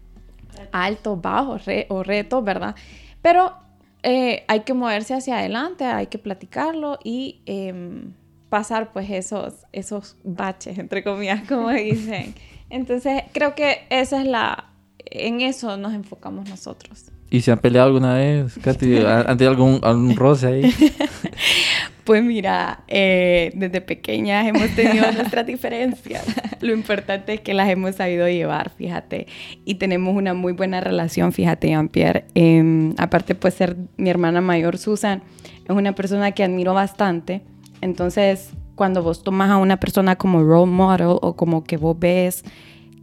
altos, 0.71 1.21
bajos 1.21 1.63
o 1.89 2.03
retos, 2.03 2.43
¿verdad? 2.43 2.75
Pero 3.21 3.53
eh, 4.03 4.45
hay 4.47 4.61
que 4.61 4.73
moverse 4.73 5.13
hacia 5.13 5.39
adelante, 5.39 5.83
hay 5.83 6.07
que 6.07 6.17
platicarlo 6.17 6.97
y 7.03 7.41
pasar 8.49 8.91
pues 8.91 9.09
esos, 9.09 9.53
esos 9.71 10.17
baches, 10.23 10.77
entre 10.77 11.03
comillas, 11.03 11.47
como 11.47 11.69
dicen. 11.73 12.33
Entonces 12.69 13.23
creo 13.31 13.55
que 13.55 13.83
esa 13.89 14.21
es 14.21 14.27
la, 14.27 14.65
en 14.97 15.41
eso 15.41 15.77
nos 15.77 15.93
enfocamos 15.93 16.49
nosotros. 16.49 17.11
¿Y 17.31 17.41
se 17.41 17.51
han 17.51 17.59
peleado 17.59 17.87
alguna 17.87 18.15
vez, 18.15 18.57
Katy? 18.59 18.97
¿Han 19.05 19.37
tenido 19.37 19.51
algún, 19.51 19.79
algún 19.83 20.15
roce 20.15 20.47
ahí? 20.47 20.73
Pues 22.09 22.23
mira, 22.23 22.85
eh, 22.87 23.51
desde 23.53 23.81
pequeñas 23.81 24.47
hemos 24.47 24.67
tenido 24.75 25.11
nuestras 25.11 25.45
diferencias. 25.45 26.25
Lo 26.59 26.73
importante 26.73 27.35
es 27.35 27.41
que 27.41 27.53
las 27.53 27.69
hemos 27.69 27.97
sabido 27.97 28.27
llevar, 28.27 28.71
fíjate. 28.71 29.27
Y 29.63 29.75
tenemos 29.75 30.15
una 30.15 30.33
muy 30.33 30.53
buena 30.53 30.81
relación, 30.81 31.33
fíjate, 31.33 31.67
Jean-Pierre. 31.67 32.25
Em, 32.33 32.95
aparte, 32.97 33.35
pues 33.35 33.53
ser 33.53 33.77
mi 33.97 34.09
hermana 34.09 34.41
mayor, 34.41 34.79
Susan, 34.79 35.21
es 35.65 35.69
una 35.69 35.93
persona 35.93 36.31
que 36.31 36.43
admiro 36.43 36.73
bastante. 36.73 37.43
Entonces, 37.81 38.51
cuando 38.75 39.03
vos 39.03 39.23
tomas 39.23 39.49
a 39.49 39.57
una 39.57 39.77
persona 39.77 40.15
como 40.15 40.43
role 40.43 40.71
model 40.71 41.17
o 41.21 41.35
como 41.35 41.63
que 41.63 41.77
vos 41.77 41.97
ves 41.99 42.43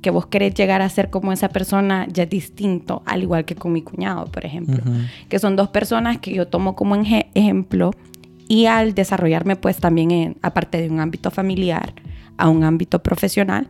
que 0.06 0.10
vos 0.10 0.26
querés 0.26 0.54
llegar 0.54 0.82
a 0.82 0.88
ser 0.88 1.10
como 1.10 1.32
esa 1.32 1.48
persona 1.48 2.06
ya 2.08 2.22
es 2.22 2.30
distinto, 2.30 3.02
al 3.06 3.24
igual 3.24 3.44
que 3.44 3.56
con 3.56 3.72
mi 3.72 3.82
cuñado, 3.82 4.26
por 4.26 4.44
ejemplo, 4.44 4.80
que 5.28 5.38
son 5.40 5.56
dos 5.56 5.68
personas 5.70 6.18
que 6.18 6.32
yo 6.32 6.46
tomo 6.46 6.76
como 6.76 6.94
ejemplo 6.94 7.90
y 8.46 8.66
al 8.66 8.94
desarrollarme 8.94 9.56
pues 9.56 9.78
también 9.78 10.12
en, 10.12 10.36
aparte 10.42 10.80
de 10.80 10.90
un 10.90 11.00
ámbito 11.00 11.32
familiar 11.32 11.92
a 12.36 12.48
un 12.48 12.62
ámbito 12.62 13.02
profesional, 13.02 13.66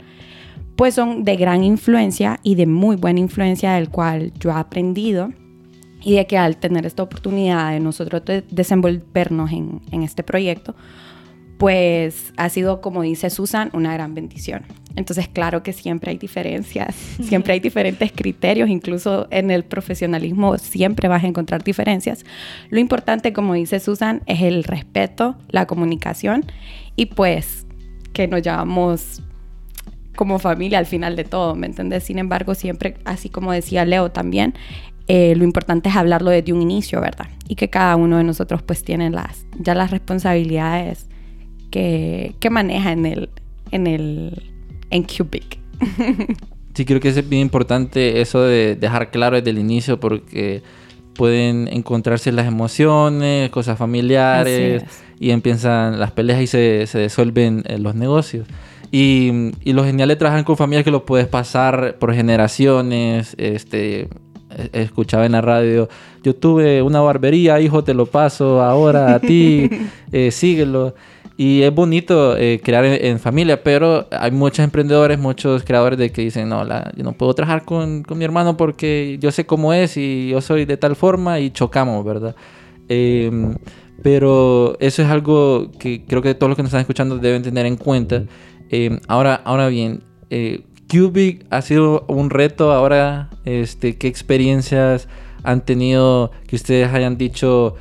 pues 0.76 0.94
son 0.94 1.24
de 1.24 1.36
gran 1.36 1.64
influencia 1.64 2.38
y 2.42 2.54
de 2.54 2.66
muy 2.66 2.96
buena 2.96 3.20
influencia 3.20 3.72
del 3.72 3.88
cual 3.88 4.32
yo 4.38 4.50
he 4.50 4.54
aprendido 4.54 5.32
y 6.06 6.14
de 6.14 6.28
que 6.28 6.38
al 6.38 6.56
tener 6.56 6.86
esta 6.86 7.02
oportunidad 7.02 7.72
de 7.72 7.80
nosotros 7.80 8.22
desenvolvernos 8.48 9.50
en, 9.50 9.80
en 9.90 10.04
este 10.04 10.22
proyecto, 10.22 10.76
pues 11.58 12.32
ha 12.36 12.48
sido, 12.48 12.80
como 12.80 13.02
dice 13.02 13.28
Susan, 13.28 13.70
una 13.72 13.92
gran 13.92 14.14
bendición. 14.14 14.62
Entonces, 14.94 15.26
claro 15.26 15.64
que 15.64 15.72
siempre 15.72 16.12
hay 16.12 16.16
diferencias, 16.16 16.94
siempre 17.22 17.54
hay 17.54 17.58
diferentes 17.58 18.12
criterios, 18.12 18.68
incluso 18.68 19.26
en 19.32 19.50
el 19.50 19.64
profesionalismo 19.64 20.58
siempre 20.58 21.08
vas 21.08 21.24
a 21.24 21.26
encontrar 21.26 21.64
diferencias. 21.64 22.24
Lo 22.70 22.78
importante, 22.78 23.32
como 23.32 23.54
dice 23.54 23.80
Susan, 23.80 24.22
es 24.26 24.42
el 24.42 24.62
respeto, 24.62 25.34
la 25.48 25.66
comunicación 25.66 26.44
y 26.94 27.06
pues 27.06 27.66
que 28.12 28.28
nos 28.28 28.42
llamamos 28.42 29.24
como 30.14 30.38
familia 30.38 30.78
al 30.78 30.86
final 30.86 31.16
de 31.16 31.24
todo, 31.24 31.56
¿me 31.56 31.66
entiendes? 31.66 32.04
Sin 32.04 32.18
embargo, 32.20 32.54
siempre, 32.54 32.94
así 33.04 33.28
como 33.28 33.50
decía 33.50 33.84
Leo 33.84 34.12
también, 34.12 34.54
eh, 35.08 35.34
lo 35.36 35.44
importante 35.44 35.88
es 35.88 35.96
hablarlo 35.96 36.30
desde 36.30 36.52
un 36.52 36.62
inicio, 36.62 37.00
¿verdad? 37.00 37.28
Y 37.48 37.54
que 37.54 37.70
cada 37.70 37.94
uno 37.96 38.16
de 38.18 38.24
nosotros 38.24 38.62
pues 38.62 38.82
tiene 38.82 39.10
las, 39.10 39.46
ya 39.58 39.74
las 39.74 39.90
responsabilidades 39.90 41.06
que, 41.70 42.34
maneja 42.50 42.92
en 42.92 43.06
el, 43.06 43.30
en 43.70 43.86
el, 43.86 44.50
en 44.90 45.02
Cubic. 45.04 45.58
sí, 46.74 46.84
creo 46.84 47.00
que 47.00 47.08
es 47.08 47.28
bien 47.28 47.42
importante 47.42 48.20
eso 48.20 48.42
de 48.42 48.74
dejar 48.76 49.10
claro 49.10 49.36
desde 49.36 49.50
el 49.50 49.58
inicio 49.58 50.00
porque 50.00 50.62
pueden 51.14 51.68
encontrarse 51.68 52.32
las 52.32 52.46
emociones, 52.46 53.50
cosas 53.50 53.78
familiares 53.78 54.84
y 55.20 55.30
empiezan 55.30 56.00
las 56.00 56.10
peleas 56.12 56.42
y 56.42 56.46
se, 56.46 56.86
se 56.86 56.98
disuelven 56.98 57.62
eh, 57.66 57.78
los 57.78 57.94
negocios. 57.94 58.46
Y, 58.92 59.52
y, 59.64 59.72
lo 59.72 59.84
genial 59.84 60.08
de 60.08 60.16
trabajar 60.16 60.44
con 60.44 60.56
familias 60.56 60.84
que 60.84 60.92
lo 60.92 61.04
puedes 61.04 61.26
pasar 61.26 61.96
por 61.98 62.14
generaciones. 62.14 63.34
Este, 63.36 64.08
escuchaba 64.72 65.26
en 65.26 65.32
la 65.32 65.40
radio, 65.40 65.88
yo 66.22 66.34
tuve 66.34 66.82
una 66.82 67.00
barbería, 67.00 67.60
hijo, 67.60 67.84
te 67.84 67.94
lo 67.94 68.06
paso 68.06 68.62
ahora 68.62 69.14
a 69.14 69.20
ti, 69.20 69.68
eh, 70.12 70.30
síguelo. 70.30 70.94
Y 71.38 71.62
es 71.62 71.74
bonito 71.74 72.34
eh, 72.38 72.62
crear 72.64 72.86
en, 72.86 73.18
familia, 73.18 73.62
pero 73.62 74.08
hay 74.10 74.30
muchos 74.30 74.60
emprendedores, 74.60 75.18
muchos 75.18 75.64
creadores 75.64 75.98
de 75.98 76.10
que 76.10 76.22
dicen, 76.22 76.48
no, 76.48 76.64
la, 76.64 76.90
yo 76.96 77.04
no 77.04 77.12
puedo 77.12 77.34
trabajar 77.34 77.66
con, 77.66 78.02
con, 78.04 78.16
mi 78.16 78.24
hermano 78.24 78.56
porque 78.56 79.18
yo 79.20 79.30
sé 79.30 79.44
cómo 79.44 79.74
es 79.74 79.98
y 79.98 80.30
yo 80.30 80.40
soy 80.40 80.64
de 80.64 80.78
tal 80.78 80.96
forma 80.96 81.38
y 81.38 81.50
chocamos, 81.50 82.02
¿verdad? 82.06 82.34
Em, 82.88 83.54
pero 84.02 84.76
eso 84.80 85.02
es 85.02 85.08
algo 85.08 85.70
que 85.78 86.04
creo 86.06 86.22
que 86.22 86.34
todos 86.34 86.48
los 86.48 86.56
que 86.56 86.62
nos 86.62 86.70
están 86.70 86.80
escuchando 86.80 87.18
deben 87.18 87.42
tener 87.42 87.66
en 87.66 87.76
cuenta. 87.76 88.24
Em, 88.70 88.98
ahora, 89.08 89.34
ahora 89.44 89.68
bien, 89.68 90.02
eh, 90.30 90.62
Cubic 90.90 91.46
ha 91.50 91.62
sido 91.62 92.04
un 92.08 92.30
reto. 92.30 92.72
Ahora, 92.72 93.30
este, 93.44 93.96
¿qué 93.96 94.08
experiencias 94.08 95.08
han 95.42 95.64
tenido 95.64 96.30
que 96.46 96.56
ustedes 96.56 96.92
hayan 96.92 97.16
dicho? 97.16 97.76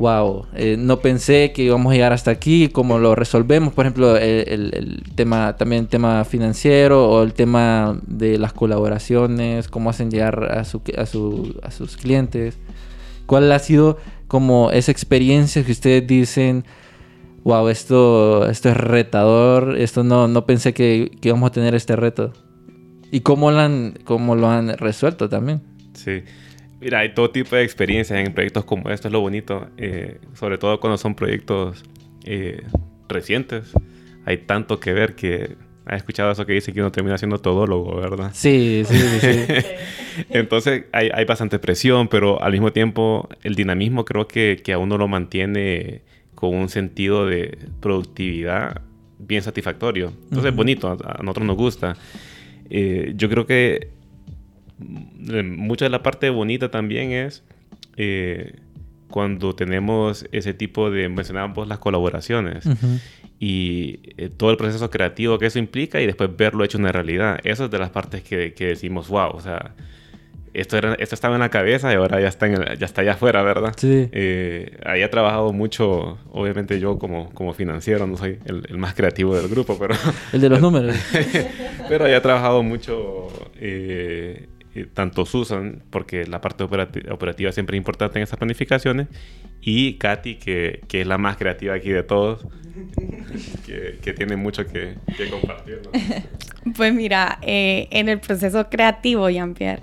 wow, 0.00 0.46
eh, 0.54 0.76
no 0.78 1.00
pensé 1.00 1.52
que 1.52 1.62
íbamos 1.62 1.90
a 1.90 1.94
llegar 1.94 2.14
hasta 2.14 2.30
aquí, 2.30 2.68
cómo 2.68 2.98
lo 2.98 3.14
resolvemos, 3.14 3.74
por 3.74 3.84
ejemplo, 3.84 4.16
el, 4.16 5.02
tema, 5.14 5.58
también 5.58 5.82
el 5.82 5.88
tema 5.88 6.24
financiero 6.24 7.06
o 7.06 7.22
el 7.22 7.34
tema 7.34 8.00
de 8.06 8.38
las 8.38 8.54
colaboraciones, 8.54 9.68
cómo 9.68 9.90
hacen 9.90 10.10
llegar 10.10 10.50
a, 10.50 10.60
a, 10.60 11.06
sus 11.06 11.96
clientes. 11.98 12.56
¿Cuál 13.26 13.52
ha 13.52 13.58
sido 13.58 13.98
como 14.26 14.70
esa 14.70 14.90
experiencia 14.90 15.62
que 15.64 15.72
ustedes 15.72 16.06
dicen, 16.06 16.64
wow, 17.44 17.68
esto, 17.68 18.48
esto 18.48 18.68
es 18.68 18.76
retador, 18.76 19.76
esto 19.78 20.04
no, 20.04 20.28
no 20.28 20.46
pensé 20.46 20.74
que, 20.74 21.10
que 21.20 21.28
íbamos 21.28 21.48
a 21.48 21.52
tener 21.52 21.74
este 21.74 21.96
reto? 21.96 22.32
¿Y 23.10 23.20
cómo 23.20 23.50
lo 23.50 23.58
han, 23.58 23.98
cómo 24.04 24.36
lo 24.36 24.48
han 24.48 24.76
resuelto 24.78 25.28
también? 25.28 25.62
Sí. 25.94 26.22
Mira, 26.80 27.00
hay 27.00 27.12
todo 27.14 27.30
tipo 27.30 27.56
de 27.56 27.62
experiencias 27.62 28.18
en 28.18 28.32
proyectos 28.32 28.64
como 28.64 28.88
estos, 28.90 29.06
es 29.06 29.12
lo 29.12 29.20
bonito, 29.20 29.68
eh, 29.76 30.18
sobre 30.34 30.56
todo 30.56 30.80
cuando 30.80 30.96
son 30.96 31.14
proyectos 31.14 31.84
eh, 32.24 32.62
recientes. 33.08 33.72
Hay 34.24 34.38
tanto 34.38 34.80
que 34.80 34.92
ver 34.92 35.14
que 35.14 35.56
has 35.84 35.96
escuchado 35.96 36.30
eso 36.30 36.46
que 36.46 36.52
dice 36.54 36.72
que 36.72 36.80
uno 36.80 36.92
termina 36.92 37.18
siendo 37.18 37.38
todólogo, 37.38 37.96
¿verdad? 37.96 38.30
Sí, 38.32 38.84
sí, 38.86 38.96
sí. 38.96 39.44
Entonces 40.30 40.84
hay, 40.92 41.10
hay, 41.12 41.24
bastante 41.24 41.58
presión, 41.58 42.08
pero 42.08 42.42
al 42.42 42.52
mismo 42.52 42.72
tiempo 42.72 43.28
el 43.42 43.56
dinamismo 43.56 44.04
creo 44.04 44.28
que, 44.28 44.60
que 44.64 44.72
a 44.72 44.78
uno 44.78 44.96
lo 44.96 45.08
mantiene 45.08 46.02
con 46.40 46.54
un 46.54 46.70
sentido 46.70 47.26
de 47.26 47.58
productividad 47.80 48.80
bien 49.18 49.42
satisfactorio. 49.42 50.10
Entonces 50.24 50.50
es 50.50 50.56
bonito, 50.56 50.88
a, 50.88 51.22
nosotros 51.22 51.46
nos 51.46 51.56
gusta. 51.56 51.96
Eh, 52.70 53.12
yo 53.14 53.28
creo 53.28 53.46
que 53.46 53.90
mucha 54.78 55.84
de 55.84 55.90
la 55.90 56.02
parte 56.02 56.30
bonita 56.30 56.70
también 56.70 57.12
es 57.12 57.44
eh, 57.98 58.54
cuando 59.10 59.54
tenemos 59.54 60.26
ese 60.32 60.54
tipo 60.54 60.90
de, 60.90 61.10
mencionábamos 61.10 61.68
las 61.68 61.78
colaboraciones 61.78 62.64
y 63.38 64.00
eh, 64.16 64.30
todo 64.34 64.50
el 64.50 64.56
proceso 64.56 64.88
creativo 64.88 65.38
que 65.38 65.46
eso 65.46 65.58
implica 65.58 66.00
y 66.00 66.06
después 66.06 66.34
verlo 66.34 66.64
hecho 66.64 66.78
una 66.78 66.90
realidad. 66.90 67.38
Eso 67.44 67.66
es 67.66 67.70
de 67.70 67.78
las 67.78 67.90
partes 67.90 68.22
que, 68.22 68.54
que 68.54 68.68
decimos, 68.68 69.08
wow, 69.08 69.32
o 69.34 69.40
sea, 69.42 69.74
esto, 70.52 70.76
era, 70.76 70.94
esto 70.94 71.14
estaba 71.14 71.34
en 71.34 71.40
la 71.40 71.48
cabeza 71.48 71.92
y 71.92 71.96
ahora 71.96 72.20
ya 72.20 72.28
está, 72.28 72.46
en 72.46 72.56
ya 72.78 72.86
está 72.86 73.02
allá 73.02 73.12
afuera, 73.12 73.42
¿verdad? 73.42 73.72
Sí. 73.76 74.08
Eh, 74.12 74.78
ahí 74.84 75.02
he 75.02 75.08
trabajado 75.08 75.52
mucho, 75.52 76.18
obviamente 76.30 76.80
yo 76.80 76.98
como, 76.98 77.30
como 77.32 77.52
financiero, 77.52 78.06
no 78.06 78.16
soy 78.16 78.38
el, 78.44 78.64
el 78.68 78.78
más 78.78 78.94
creativo 78.94 79.36
del 79.36 79.48
grupo, 79.48 79.78
pero... 79.78 79.94
El 80.32 80.40
de 80.40 80.48
los 80.48 80.60
números. 80.60 80.96
pero 81.88 82.04
ahí 82.04 82.12
he 82.12 82.20
trabajado 82.20 82.62
mucho, 82.62 83.28
eh, 83.56 84.48
eh, 84.74 84.86
tanto 84.92 85.24
Susan, 85.24 85.82
porque 85.90 86.26
la 86.26 86.40
parte 86.40 86.64
operativa 86.64 87.52
siempre 87.52 87.76
es 87.76 87.78
importante 87.78 88.18
en 88.18 88.24
esas 88.24 88.38
planificaciones, 88.38 89.08
y 89.60 89.94
Katy, 89.94 90.36
que, 90.36 90.80
que 90.88 91.02
es 91.02 91.06
la 91.06 91.18
más 91.18 91.36
creativa 91.36 91.74
aquí 91.74 91.90
de 91.90 92.02
todos, 92.02 92.46
que, 93.66 93.98
que 94.02 94.12
tiene 94.14 94.36
mucho 94.36 94.66
que, 94.66 94.96
que 95.16 95.28
compartir. 95.28 95.82
¿no? 95.84 96.72
Pues 96.76 96.92
mira, 96.92 97.38
eh, 97.42 97.88
en 97.90 98.08
el 98.08 98.20
proceso 98.20 98.68
creativo, 98.68 99.28
Jean-Pierre, 99.30 99.82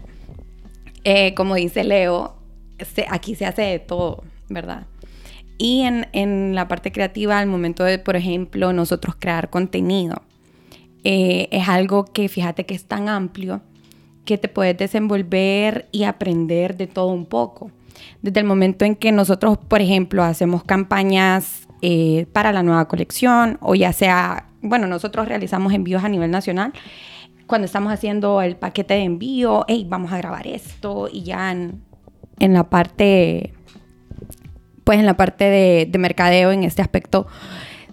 eh, 1.09 1.33
como 1.35 1.55
dice 1.55 1.85
Leo, 1.85 2.35
se, 2.79 3.05
aquí 3.09 3.33
se 3.33 3.45
hace 3.45 3.61
de 3.61 3.79
todo, 3.79 4.25
¿verdad? 4.49 4.87
Y 5.57 5.83
en, 5.83 6.05
en, 6.11 6.53
la 6.53 6.67
parte 6.67 6.91
creativa, 6.91 7.39
al 7.39 7.47
momento 7.47 7.85
de, 7.85 7.97
por 7.97 8.17
ejemplo, 8.17 8.73
nosotros 8.73 9.15
crear 9.17 9.49
contenido, 9.49 10.21
eh, 11.05 11.47
es 11.53 11.69
algo 11.69 12.03
que 12.03 12.27
fíjate 12.27 12.65
que 12.65 12.75
es 12.75 12.83
tan 12.83 13.07
amplio 13.07 13.61
que 14.25 14.37
te 14.37 14.49
puedes 14.49 14.77
desenvolver 14.77 15.87
y 15.93 16.03
aprender 16.03 16.75
de 16.75 16.87
todo 16.87 17.07
un 17.07 17.25
poco. 17.25 17.71
Desde 18.21 18.41
el 18.41 18.45
momento 18.45 18.83
en 18.83 18.97
que 18.97 19.13
nosotros, 19.13 19.57
por 19.57 19.79
ejemplo, 19.79 20.25
hacemos 20.25 20.65
campañas 20.65 21.69
eh, 21.81 22.25
para 22.33 22.51
la 22.51 22.63
nueva 22.63 22.89
colección 22.89 23.59
o 23.61 23.75
ya 23.75 23.93
sea, 23.93 24.49
bueno, 24.61 24.87
nosotros 24.87 25.29
realizamos 25.29 25.71
envíos 25.71 26.03
a 26.03 26.09
nivel 26.09 26.31
nacional 26.31 26.73
cuando 27.48 27.66
estamos 27.66 27.92
haciendo 27.92 28.42
el 28.42 28.58
paquete 28.58 28.96
de 28.96 29.04
envío, 29.04 29.66
hey, 29.68 29.86
vamos 29.89 30.12
a 30.12 30.18
grabar 30.18 30.46
esto 30.46 31.10
y 31.12 31.24
ya 31.24 31.51
en, 31.51 31.82
en 32.39 32.54
la 32.54 32.70
parte, 32.70 33.54
pues 34.84 35.00
en 35.00 35.06
la 35.06 35.16
parte 35.16 35.46
de, 35.46 35.88
de, 35.89 35.98
mercadeo 35.98 36.51
en 36.51 36.63
este 36.63 36.82
aspecto, 36.82 37.25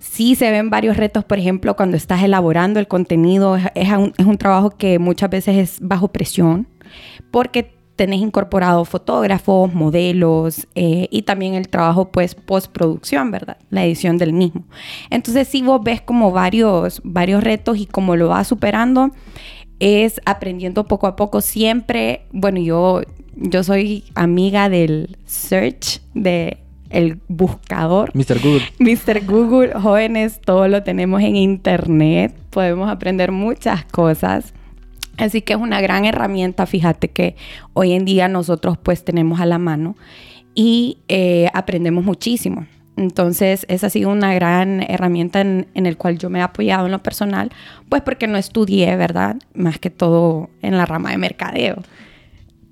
sí 0.01 0.35
se 0.35 0.51
ven 0.51 0.71
varios 0.71 0.97
retos, 0.97 1.25
por 1.25 1.39
ejemplo, 1.39 1.77
cuando 1.77 1.97
estás 1.97 2.23
elaborando 2.23 2.81
el 2.81 2.89
contenido, 2.89 3.57
es, 3.57 3.65
es, 3.75 3.89
un, 3.91 4.13
es 4.19 4.27
un 4.27 4.39
trabajo 4.39 4.71
que 4.71 4.99
muchas 4.99 5.31
veces 5.31 5.57
es 5.57 5.79
bajo 5.81 6.09
presión, 6.09 6.69
porque 7.31 7.74
tenés 7.97 8.21
incorporado 8.21 8.85
fotógrafos, 8.85 9.73
modelos 9.73 10.67
eh, 10.75 11.09
y 11.11 11.23
también 11.23 11.55
el 11.55 11.69
trabajo 11.69 12.11
pues 12.11 12.35
postproducción, 12.35 13.31
¿verdad? 13.31 13.57
La 13.71 13.85
edición 13.85 14.19
del 14.19 14.33
mismo. 14.33 14.65
Entonces 15.11 15.49
si 15.49 15.63
vos 15.63 15.83
ves 15.83 16.01
como 16.01 16.33
varios, 16.33 17.01
varios 17.05 17.43
retos 17.43 17.79
y 17.79 17.87
como 17.87 18.17
lo 18.17 18.29
vas 18.29 18.49
superando, 18.49 19.11
es 19.81 20.21
aprendiendo 20.25 20.85
poco 20.85 21.07
a 21.07 21.17
poco 21.17 21.41
siempre, 21.41 22.23
bueno, 22.33 22.61
yo, 22.61 23.03
yo 23.37 23.63
soy 23.65 24.05
amiga 24.15 24.69
del 24.69 25.19
search, 25.25 26.01
de 26.15 26.59
el 26.91 27.19
buscador. 27.29 28.13
Mr. 28.15 28.39
Google. 28.41 28.63
Mr. 28.79 29.27
Google, 29.27 29.73
jóvenes, 29.75 30.41
todo 30.41 30.69
lo 30.69 30.85
tenemos 30.85 31.23
en 31.23 31.37
internet, 31.37 32.35
podemos 32.51 32.89
aprender 32.89 33.33
muchas 33.33 33.85
cosas. 33.87 34.55
Así 35.17 35.43
que 35.43 35.53
es 35.53 35.59
una 35.59 35.81
gran 35.81 36.05
herramienta, 36.05 36.67
fíjate 36.67 37.09
que 37.09 37.37
hoy 37.73 37.93
en 37.93 38.05
día 38.05 38.29
nosotros 38.29 38.79
pues 38.79 39.05
tenemos 39.05 39.41
a 39.41 39.47
la 39.47 39.59
mano 39.59 39.97
y 40.55 40.99
eh, 41.09 41.49
aprendemos 41.55 42.05
muchísimo. 42.05 42.67
Entonces, 42.97 43.67
esa 43.69 43.89
ha 43.89 43.91
sido 43.91 44.11
una 44.11 44.35
gran 44.35 44.83
herramienta 44.83 45.41
en, 45.41 45.67
en 45.75 45.87
el 45.87 45.97
cual 45.97 46.17
yo 46.17 46.31
me 46.31 46.39
he 46.39 46.43
apoyado 46.43 46.87
en 46.87 46.93
lo 46.93 47.03
personal, 47.03 47.51
pues 47.89 48.03
porque 48.03 48.29
no 48.29 48.39
estudié, 48.39 48.95
¿verdad? 48.97 49.37
Más 49.53 49.79
que 49.79 49.91
todo 49.91 50.49
en 50.63 50.77
la 50.77 50.87
rama 50.87 51.11
de 51.11 51.19
mercadeo. 51.19 51.83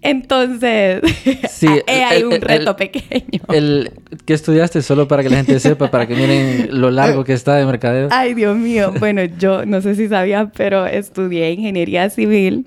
Entonces, 0.02 1.00
sí, 1.48 1.68
hay 1.86 2.18
el, 2.18 2.26
un 2.26 2.40
reto 2.40 2.70
el, 2.70 2.76
pequeño. 2.76 3.40
El 3.48 3.92
que 4.24 4.34
estudiaste 4.34 4.82
solo 4.82 5.06
para 5.06 5.22
que 5.22 5.30
la 5.30 5.36
gente 5.36 5.60
sepa, 5.60 5.90
para 5.90 6.06
que 6.06 6.16
miren 6.16 6.68
lo 6.80 6.90
largo 6.90 7.22
que 7.24 7.32
está 7.32 7.54
de 7.54 7.64
mercadeo. 7.64 8.08
Ay, 8.10 8.34
Dios 8.34 8.56
mío. 8.56 8.92
Bueno, 8.98 9.22
yo 9.24 9.64
no 9.64 9.80
sé 9.80 9.94
si 9.94 10.08
sabían, 10.08 10.52
pero 10.56 10.86
estudié 10.86 11.52
ingeniería 11.52 12.10
civil. 12.10 12.66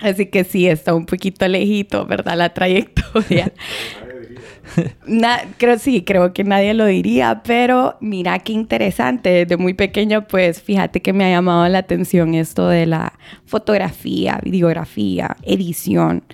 Así 0.00 0.26
que 0.26 0.44
sí, 0.44 0.66
está 0.66 0.94
un 0.94 1.06
poquito 1.06 1.46
lejito, 1.46 2.06
¿verdad? 2.06 2.36
La 2.36 2.52
trayectoria. 2.52 3.52
Creo 5.58 5.78
sí, 5.78 6.02
creo 6.02 6.32
que 6.32 6.44
nadie 6.44 6.74
lo 6.74 6.86
diría, 6.86 7.42
pero 7.44 7.96
mira 8.00 8.38
qué 8.40 8.52
interesante. 8.52 9.30
Desde 9.30 9.56
muy 9.56 9.74
pequeño, 9.74 10.26
pues 10.26 10.62
fíjate 10.62 11.00
que 11.02 11.12
me 11.12 11.24
ha 11.24 11.30
llamado 11.30 11.68
la 11.68 11.78
atención 11.78 12.34
esto 12.34 12.68
de 12.68 12.86
la 12.86 13.12
fotografía, 13.46 14.40
videografía, 14.42 15.36
edición, 15.42 16.24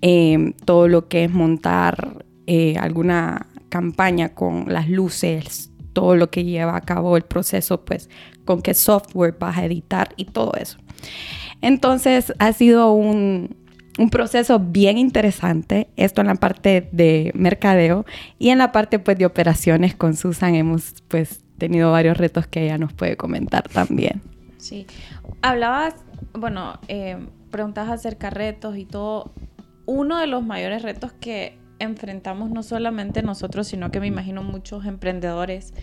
eh, 0.00 0.54
todo 0.64 0.88
lo 0.88 1.08
que 1.08 1.24
es 1.24 1.30
montar 1.30 2.24
eh, 2.46 2.76
alguna 2.78 3.46
campaña 3.68 4.30
con 4.34 4.66
las 4.68 4.88
luces, 4.88 5.70
todo 5.92 6.16
lo 6.16 6.30
que 6.30 6.44
lleva 6.44 6.76
a 6.76 6.80
cabo 6.80 7.16
el 7.16 7.22
proceso, 7.22 7.84
pues 7.84 8.08
con 8.44 8.62
qué 8.62 8.74
software 8.74 9.36
vas 9.38 9.58
a 9.58 9.64
editar 9.64 10.12
y 10.16 10.26
todo 10.26 10.52
eso. 10.58 10.78
Entonces 11.60 12.32
ha 12.38 12.52
sido 12.52 12.92
un, 12.92 13.56
un 13.98 14.10
proceso 14.10 14.58
bien 14.58 14.98
interesante, 14.98 15.88
esto 15.96 16.20
en 16.22 16.28
la 16.28 16.34
parte 16.36 16.88
de 16.92 17.30
mercadeo 17.34 18.06
y 18.38 18.48
en 18.48 18.58
la 18.58 18.72
parte 18.72 18.98
pues 18.98 19.18
de 19.18 19.26
operaciones 19.26 19.94
con 19.94 20.16
Susan 20.16 20.54
hemos 20.54 20.94
pues 21.08 21.40
tenido 21.58 21.92
varios 21.92 22.16
retos 22.16 22.46
que 22.46 22.64
ella 22.64 22.78
nos 22.78 22.92
puede 22.92 23.16
comentar 23.16 23.68
también. 23.68 24.22
Sí, 24.56 24.86
hablabas, 25.42 25.94
bueno, 26.32 26.78
eh, 26.88 27.18
preguntas 27.50 27.88
acerca 27.88 28.30
de 28.30 28.34
retos 28.34 28.76
y 28.76 28.84
todo. 28.84 29.32
Uno 29.86 30.18
de 30.18 30.26
los 30.26 30.44
mayores 30.44 30.82
retos 30.82 31.12
que 31.12 31.58
enfrentamos 31.78 32.50
no 32.50 32.62
solamente 32.62 33.22
nosotros, 33.22 33.66
sino 33.66 33.90
que 33.90 34.00
me 34.00 34.06
imagino 34.06 34.42
muchos 34.42 34.86
emprendedores 34.86 35.74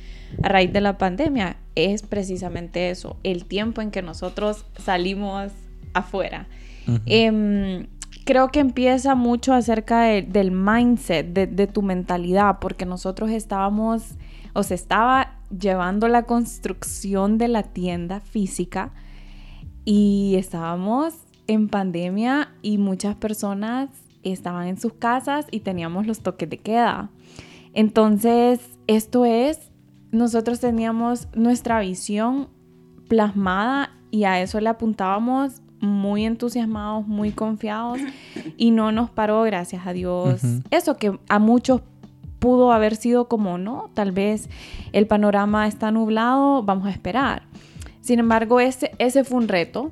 a 0.42 0.48
raíz 0.48 0.72
de 0.72 0.82
la 0.82 0.98
pandemia 0.98 1.58
es 1.76 2.04
precisamente 2.04 2.90
eso, 2.90 3.18
el 3.24 3.46
tiempo 3.46 3.82
en 3.82 3.92
que 3.92 4.02
nosotros 4.02 4.66
salimos 4.78 5.52
afuera. 5.94 6.48
Uh 6.88 6.92
-huh. 6.92 7.02
eh, 7.06 7.88
creo 8.30 8.50
que 8.50 8.60
empieza 8.60 9.16
mucho 9.16 9.56
acerca 9.56 10.02
de, 10.02 10.22
del 10.22 10.52
mindset, 10.52 11.34
de, 11.34 11.48
de, 11.48 11.66
tu 11.66 11.82
mentalidad, 11.82 12.60
porque 12.60 12.86
nosotros 12.86 13.32
estábamos, 13.32 14.04
o 14.54 14.62
se 14.62 14.76
estaba 14.76 15.40
llevando 15.50 16.08
la 16.08 16.28
construcción 16.28 17.40
de 17.40 17.48
la 17.48 17.64
tienda 17.64 18.20
física 18.20 18.92
y 19.84 20.36
estábamos 20.38 21.16
en 21.48 21.70
pandemia 21.70 22.54
y 22.62 22.78
muchas 22.78 23.16
personas 23.16 23.90
estaban 24.22 24.68
en 24.68 24.80
sus 24.80 24.94
casas 24.94 25.48
y 25.50 25.62
teníamos 25.62 26.06
los 26.06 26.20
toques 26.20 26.48
de 26.52 26.60
queda. 26.60 27.10
Entonces, 27.74 28.78
esto 28.86 29.26
es, 29.26 29.72
nosotros 30.12 30.60
teníamos 30.60 31.30
nuestra 31.34 31.80
visión 31.80 32.50
plasmada 33.08 33.90
y 34.12 34.26
a 34.26 34.40
eso 34.40 34.62
le 34.62 34.70
apuntábamos 34.70 35.64
muy 35.82 36.26
entusiasmados, 36.26 37.08
muy 37.08 37.32
confiados 37.32 38.00
y 38.58 38.72
no 38.72 38.92
nos 38.92 39.10
paró, 39.10 39.44
gracias 39.44 39.86
a 39.88 39.94
Dios. 39.94 40.44
Uh 40.44 40.48
-huh. 40.48 40.64
Eso 40.72 40.98
que 40.98 41.18
a 41.30 41.40
muchos 41.40 41.82
pudo 42.40 42.72
haber 42.72 42.96
sido 42.96 43.28
como, 43.28 43.58
no, 43.58 43.90
tal 43.94 44.12
vez 44.12 44.50
el 44.94 45.08
panorama 45.08 45.68
está 45.68 45.92
nublado, 45.92 46.64
vamos 46.64 46.88
a 46.88 46.92
esperar. 46.92 47.44
Sin 48.02 48.20
embargo, 48.20 48.60
ese, 48.60 48.92
ese 48.98 49.24
fue 49.24 49.38
un 49.38 49.48
reto, 49.48 49.92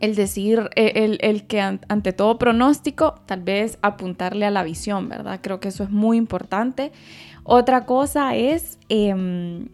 el 0.00 0.14
decir, 0.16 0.68
el, 0.74 1.18
el 1.20 1.46
que 1.46 1.60
ante 1.60 2.12
todo 2.12 2.36
pronóstico, 2.36 3.14
tal 3.26 3.42
vez 3.42 3.78
apuntarle 3.82 4.44
a 4.46 4.50
la 4.50 4.64
visión, 4.64 5.08
¿verdad? 5.08 5.38
Creo 5.40 5.60
que 5.60 5.68
eso 5.68 5.84
es 5.84 5.90
muy 5.90 6.16
importante. 6.16 6.92
Otra 7.44 7.86
cosa 7.86 8.34
es... 8.34 8.78
Eh, 8.88 9.66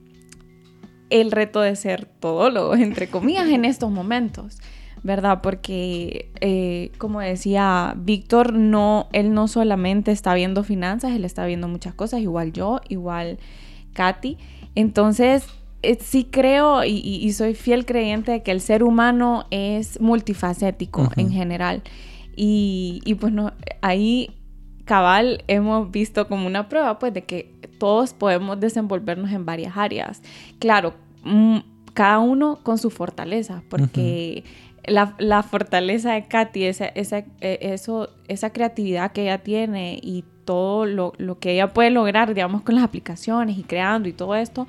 el 1.11 1.33
reto 1.33 1.61
de 1.61 1.75
ser 1.77 2.05
todólogo, 2.05 2.75
entre 2.75 3.09
comillas, 3.09 3.49
en 3.49 3.65
estos 3.65 3.91
momentos. 3.91 4.59
¿Verdad? 5.09 5.41
Porque, 5.43 6.31
eh, 6.43 6.93
como 6.99 7.21
decía 7.21 7.95
Víctor, 7.97 8.53
no, 8.53 9.09
él 9.15 9.33
no 9.33 9.49
solamente 9.49 10.13
está 10.13 10.35
viendo 10.35 10.63
finanzas, 10.63 11.13
él 11.13 11.25
está 11.25 11.47
viendo 11.47 11.67
muchas 11.67 11.95
cosas, 11.95 12.21
igual 12.21 12.53
yo, 12.53 12.83
igual 12.91 13.39
Katy. 13.95 14.37
Entonces, 14.75 15.47
eh, 15.81 15.97
sí 15.99 16.29
creo 16.31 16.85
y, 16.85 16.99
y, 16.99 17.33
soy 17.33 17.55
fiel 17.55 17.87
creyente 17.87 18.33
de 18.33 18.43
que 18.43 18.51
el 18.51 18.61
ser 18.61 18.85
humano 18.85 19.47
es 19.51 19.99
multifacético 19.99 21.01
uh 21.01 21.07
-huh. 21.07 21.23
en 21.23 21.31
general. 21.31 21.83
Y, 22.37 23.01
y 23.07 23.15
pues 23.15 23.33
no, 23.33 23.55
ahí 23.81 24.31
cabal 24.85 25.43
hemos 25.49 25.91
visto 25.91 26.29
como 26.29 26.47
una 26.47 26.69
prueba 26.69 26.99
pues 26.99 27.15
de 27.15 27.25
que 27.25 27.55
todos 27.79 28.13
podemos 28.13 28.61
desenvolvernos 28.61 29.33
en 29.33 29.47
varias 29.47 29.75
áreas. 29.79 30.21
Claro, 30.59 30.93
cada 31.95 32.19
uno 32.19 32.59
con 32.63 32.77
su 32.77 32.91
fortaleza, 32.91 33.63
porque... 33.71 34.45
Uh 34.45 34.49
-huh 34.49 34.68
la, 34.89 35.15
la, 35.19 35.43
fortaleza 35.43 36.13
de 36.13 36.25
Katy, 36.27 36.65
esa, 36.65 36.87
esa, 36.87 37.19
eh, 37.41 37.59
eso, 37.61 38.11
esa 38.29 38.51
creatividad 38.51 39.13
que 39.13 39.23
ella 39.23 39.39
tiene 39.39 39.99
y 40.03 40.25
todo 40.45 40.87
lo, 40.87 41.13
lo 41.19 41.39
que 41.39 41.53
ella 41.53 41.69
puede 41.69 41.91
lograr, 41.91 42.35
digamos, 42.35 42.63
con 42.63 42.75
las 42.75 42.85
aplicaciones 42.85 43.59
y 43.59 43.63
creando 43.63 44.09
y 44.09 44.13
todo 44.13 44.35
esto, 44.35 44.67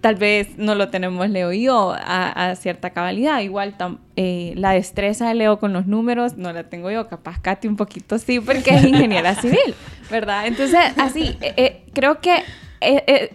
tal 0.00 0.14
vez 0.14 0.56
no 0.56 0.74
lo 0.74 0.88
tenemos 0.88 1.28
Leo 1.28 1.52
y 1.52 1.64
yo 1.64 1.94
a, 1.96 2.54
cierta 2.56 2.90
cabalidad. 2.90 3.40
Igual 3.40 3.74
eh, 4.16 4.52
la 4.56 4.72
destreza 4.72 5.28
de 5.28 5.34
Leo 5.34 5.58
con 5.58 5.72
los 5.72 5.86
números 5.86 6.36
no 6.36 6.52
la 6.52 6.64
tengo 6.64 6.90
yo, 6.90 7.08
capaz 7.08 7.40
Katy 7.40 7.68
un 7.68 7.76
poquito 7.76 8.18
sí, 8.18 8.40
porque 8.40 8.70
es 8.74 8.84
ingeniera 8.84 9.34
civil, 9.34 9.74
¿verdad? 10.10 10.46
Entonces, 10.46 10.80
así, 10.96 11.36
eh, 11.40 11.82
creo 11.92 12.20
que 12.20 12.42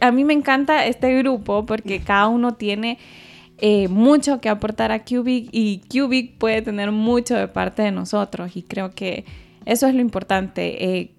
a 0.01 0.11
mí 0.11 0.23
me 0.23 0.33
encanta 0.33 0.85
este 0.85 1.15
grupo 1.19 1.65
porque 1.65 1.99
cada 1.99 2.27
uno 2.27 2.55
tiene 2.55 2.97
mucho 3.89 4.41
que 4.41 4.49
aportar 4.49 4.91
a 4.91 5.03
Cubic 5.03 5.49
y 5.51 5.81
Cubic 5.89 6.37
puede 6.37 6.61
tener 6.61 6.91
mucho 6.91 7.35
de 7.35 7.47
parte 7.47 7.81
de 7.81 7.91
nosotros 7.91 8.55
y 8.55 8.63
creo 8.63 8.91
que 8.91 9.25
eso 9.65 9.87
es 9.87 9.95
lo 9.95 10.01
importante 10.01 11.11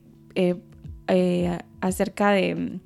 acerca 1.81 2.31
de 2.31 2.81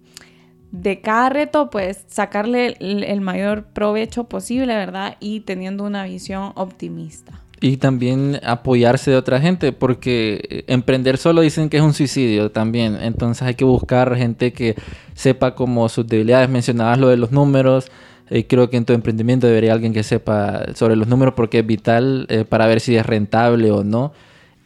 de 0.72 1.00
cada 1.00 1.30
reto, 1.30 1.70
pues 1.70 2.04
sacarle 2.08 2.76
el, 2.78 3.20
mayor 3.20 3.64
provecho 3.64 4.24
posible, 4.24 4.74
¿verdad? 4.74 5.16
Y 5.20 5.40
teniendo 5.40 5.84
una 5.84 6.04
visión 6.04 6.52
optimista. 6.54 7.40
Y 7.60 7.76
también 7.76 8.40
apoyarse 8.42 9.10
de 9.10 9.16
otra 9.16 9.40
gente, 9.40 9.72
porque 9.72 10.40
eh, 10.48 10.64
emprender 10.68 11.18
solo 11.18 11.42
dicen 11.42 11.68
que 11.68 11.76
es 11.76 11.82
un 11.82 11.92
suicidio 11.92 12.50
también. 12.50 12.96
Entonces 13.00 13.42
hay 13.42 13.54
que 13.54 13.64
buscar 13.64 14.16
gente 14.16 14.52
que 14.52 14.76
sepa 15.14 15.54
como 15.54 15.88
sus 15.88 16.06
debilidades. 16.06 16.48
Mencionabas 16.48 16.98
lo 16.98 17.08
de 17.08 17.16
los 17.16 17.32
números. 17.32 17.90
Eh, 18.30 18.46
creo 18.46 18.70
que 18.70 18.76
en 18.76 18.84
tu 18.84 18.92
emprendimiento 18.92 19.46
debería 19.46 19.72
alguien 19.72 19.92
que 19.92 20.02
sepa 20.04 20.66
sobre 20.74 20.96
los 20.96 21.08
números 21.08 21.34
porque 21.34 21.58
es 21.58 21.66
vital 21.66 22.26
eh, 22.28 22.44
para 22.48 22.66
ver 22.66 22.80
si 22.80 22.96
es 22.96 23.04
rentable 23.04 23.70
o 23.72 23.84
no. 23.84 24.12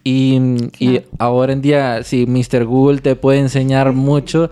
Y, 0.03 0.39
y 0.79 1.01
ahora 1.17 1.51
en 1.51 1.61
día, 1.61 2.03
si 2.03 2.27
Mr. 2.27 2.65
Google 2.65 2.99
te 2.99 3.15
puede 3.15 3.39
enseñar 3.39 3.91
mucho, 3.91 4.51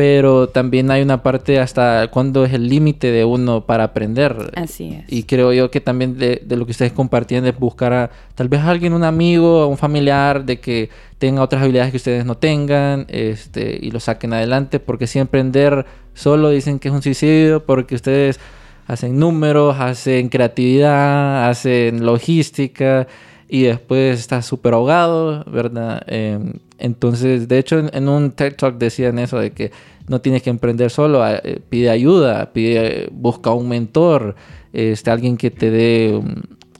pero 0.00 0.48
también 0.48 0.90
hay 0.90 1.02
una 1.02 1.22
parte 1.22 1.58
hasta 1.58 2.08
cuándo 2.08 2.46
es 2.46 2.54
el 2.54 2.70
límite 2.70 3.12
de 3.12 3.22
uno 3.26 3.66
para 3.66 3.84
aprender. 3.84 4.50
Así 4.54 4.94
es. 4.94 5.12
Y 5.12 5.24
creo 5.24 5.52
yo 5.52 5.70
que 5.70 5.82
también 5.82 6.16
de, 6.16 6.42
lo 6.48 6.64
que 6.64 6.70
ustedes 6.70 6.92
compartían 6.92 7.46
es 7.46 7.58
buscar 7.58 7.92
a 7.92 8.10
tal 8.34 8.48
vez 8.48 8.60
a 8.60 8.70
alguien, 8.70 8.94
un 8.94 9.04
amigo, 9.04 9.66
un 9.66 9.76
familiar, 9.76 10.46
de 10.46 10.58
que 10.58 10.88
tenga 11.18 11.42
otras 11.42 11.60
habilidades 11.62 11.90
que 11.90 11.98
ustedes 11.98 12.24
no 12.24 12.34
tengan 12.34 13.04
este, 13.08 13.78
y 13.78 13.90
lo 13.90 14.00
saquen 14.00 14.32
adelante, 14.32 14.80
porque 14.80 15.06
si 15.06 15.18
emprender 15.18 15.84
solo 16.20 16.50
dicen 16.50 16.78
que 16.78 16.88
es 16.88 16.94
un 16.94 17.02
suicidio, 17.02 17.64
porque 17.64 17.94
ustedes 17.94 18.38
hacen 18.86 19.18
números, 19.18 19.76
hacen 19.78 20.28
creatividad, 20.28 21.48
hacen 21.48 22.04
logística 22.04 23.06
y 23.48 23.62
después 23.62 24.20
está 24.20 24.42
súper 24.42 24.74
ahogado, 24.74 25.44
¿verdad? 25.44 26.02
Em, 26.06 26.52
entonces, 26.78 27.48
de 27.48 27.58
hecho, 27.58 27.78
en, 27.90 28.08
un 28.08 28.32
TED 28.32 28.54
Talk 28.56 28.76
decían 28.76 29.18
eso 29.18 29.38
de 29.38 29.52
que 29.52 29.72
no 30.08 30.20
tienes 30.20 30.42
que 30.42 30.50
emprender 30.50 30.90
solo, 30.90 31.26
eh, 31.26 31.60
pide 31.70 31.88
ayuda, 31.88 32.52
pide, 32.52 33.08
busca 33.12 33.52
un 33.52 33.68
mentor, 33.68 34.34
este, 34.74 35.10
alguien 35.10 35.38
que 35.38 35.50
te 35.50 35.70
dé 35.70 36.20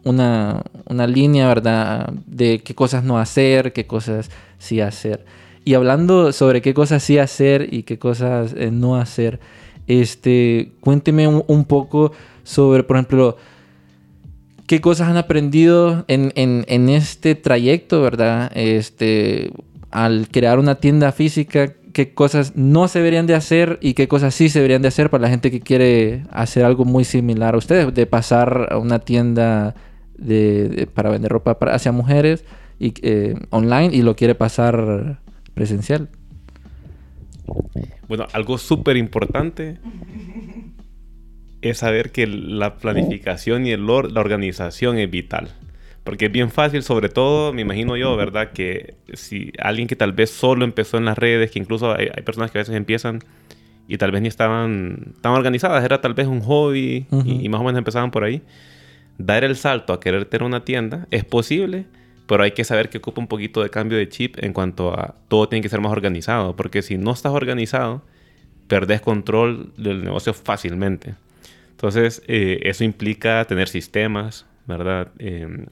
una, 0.04 0.62
una, 0.86 1.06
línea, 1.06 1.48
¿verdad? 1.48 2.12
De 2.26 2.58
qué 2.60 2.74
cosas 2.74 3.04
no 3.04 3.18
hacer, 3.18 3.72
qué 3.72 3.86
cosas 3.86 4.30
sí 4.58 4.80
hacer. 4.80 5.24
Y 5.64 5.74
hablando 5.74 6.32
sobre 6.32 6.62
qué 6.62 6.74
cosas 6.74 7.02
sí 7.02 7.18
hacer 7.18 7.72
y 7.72 7.82
qué 7.82 7.98
cosas 7.98 8.54
eh, 8.56 8.70
no 8.70 8.96
hacer, 8.96 9.40
este, 9.86 10.72
cuénteme 10.80 11.26
un, 11.26 11.64
poco 11.64 12.12
sobre, 12.44 12.82
por 12.82 12.96
ejemplo, 12.96 13.36
qué 14.66 14.80
cosas 14.80 15.08
han 15.08 15.16
aprendido 15.16 16.04
en, 16.08 16.32
en, 16.36 16.88
este 16.88 17.34
trayecto, 17.34 18.00
¿verdad? 18.00 18.52
Este, 18.54 19.52
al 19.90 20.28
crear 20.30 20.58
una 20.58 20.76
tienda 20.76 21.12
física, 21.12 21.74
qué 21.92 22.14
cosas 22.14 22.54
no 22.56 22.88
se 22.88 23.00
deberían 23.00 23.26
de 23.26 23.34
hacer 23.34 23.78
y 23.82 23.94
qué 23.94 24.08
cosas 24.08 24.34
sí 24.34 24.48
se 24.48 24.60
deberían 24.60 24.82
de 24.82 24.88
hacer 24.88 25.10
para 25.10 25.22
la 25.22 25.28
gente 25.28 25.50
que 25.50 25.60
quiere 25.60 26.24
hacer 26.30 26.64
algo 26.64 26.84
muy 26.84 27.04
similar 27.04 27.54
a 27.54 27.58
ustedes, 27.58 27.92
de 27.92 28.06
pasar 28.06 28.68
a 28.70 28.78
una 28.78 29.00
tienda 29.00 29.74
de, 30.16 30.88
para 30.94 31.10
vender 31.10 31.32
ropa 31.32 31.58
hacia 31.72 31.92
mujeres 31.92 32.44
y, 32.78 32.94
eh, 33.02 33.34
online 33.50 33.90
y 33.92 34.02
lo 34.02 34.14
quiere 34.14 34.34
pasar 34.34 35.18
presencial. 35.54 36.08
Bueno, 38.08 38.26
algo 38.32 38.58
súper 38.58 38.96
importante 38.96 39.78
es 41.62 41.78
saber 41.78 42.10
que 42.10 42.26
la 42.26 42.76
planificación 42.76 43.66
y 43.66 43.72
el, 43.72 43.86
la 43.86 44.20
organización 44.20 44.98
es 44.98 45.10
vital. 45.10 45.48
Porque 46.04 46.26
es 46.26 46.32
bien 46.32 46.50
fácil, 46.50 46.82
sobre 46.82 47.08
todo, 47.10 47.52
me 47.52 47.62
imagino 47.62 47.96
yo, 47.96 48.16
¿verdad? 48.16 48.52
Que 48.52 48.94
si 49.12 49.52
alguien 49.58 49.86
que 49.86 49.96
tal 49.96 50.12
vez 50.12 50.30
solo 50.30 50.64
empezó 50.64 50.96
en 50.96 51.04
las 51.04 51.18
redes, 51.18 51.50
que 51.50 51.58
incluso 51.58 51.94
hay, 51.94 52.08
personas 52.24 52.50
que 52.50 52.58
a 52.58 52.62
veces 52.62 52.74
empiezan 52.74 53.20
y 53.86 53.98
tal 53.98 54.10
vez 54.10 54.22
ni 54.22 54.28
estaban 54.28 55.14
tan 55.20 55.32
organizadas, 55.32 55.84
era 55.84 56.00
tal 56.00 56.14
vez 56.14 56.26
un 56.26 56.40
hobby 56.40 57.06
y, 57.24 57.48
más 57.48 57.60
o 57.60 57.64
menos 57.64 57.78
empezaban 57.78 58.10
por 58.10 58.24
ahí. 58.24 58.42
Dar 59.18 59.44
el 59.44 59.56
salto 59.56 59.92
a 59.92 60.00
querer 60.00 60.24
tener 60.24 60.46
una 60.46 60.64
tienda 60.64 61.06
es 61.10 61.24
posible, 61.24 61.84
pero 62.30 62.44
hay 62.44 62.52
que 62.52 62.62
saber 62.62 62.90
que 62.90 62.98
ocupa 62.98 63.20
un 63.20 63.26
poquito 63.26 63.60
de 63.60 63.70
cambio 63.70 63.98
de 63.98 64.08
chip 64.08 64.36
en 64.38 64.52
cuanto 64.52 64.94
a 64.94 65.16
todo 65.26 65.48
tiene 65.48 65.64
que 65.64 65.68
ser 65.68 65.80
más 65.80 65.90
organizado, 65.90 66.54
porque 66.54 66.80
si 66.80 66.96
no 66.96 67.10
estás 67.10 67.32
organizado, 67.32 68.02
perdés 68.68 69.00
control 69.00 69.72
del 69.76 70.04
negocio 70.04 70.32
fácilmente. 70.32 71.16
Entonces, 71.72 72.22
eh, 72.28 72.60
eso 72.62 72.84
implica 72.84 73.44
tener 73.46 73.66
sistemas, 73.66 74.46
¿verdad? 74.68 75.08
Eh, 75.18 75.66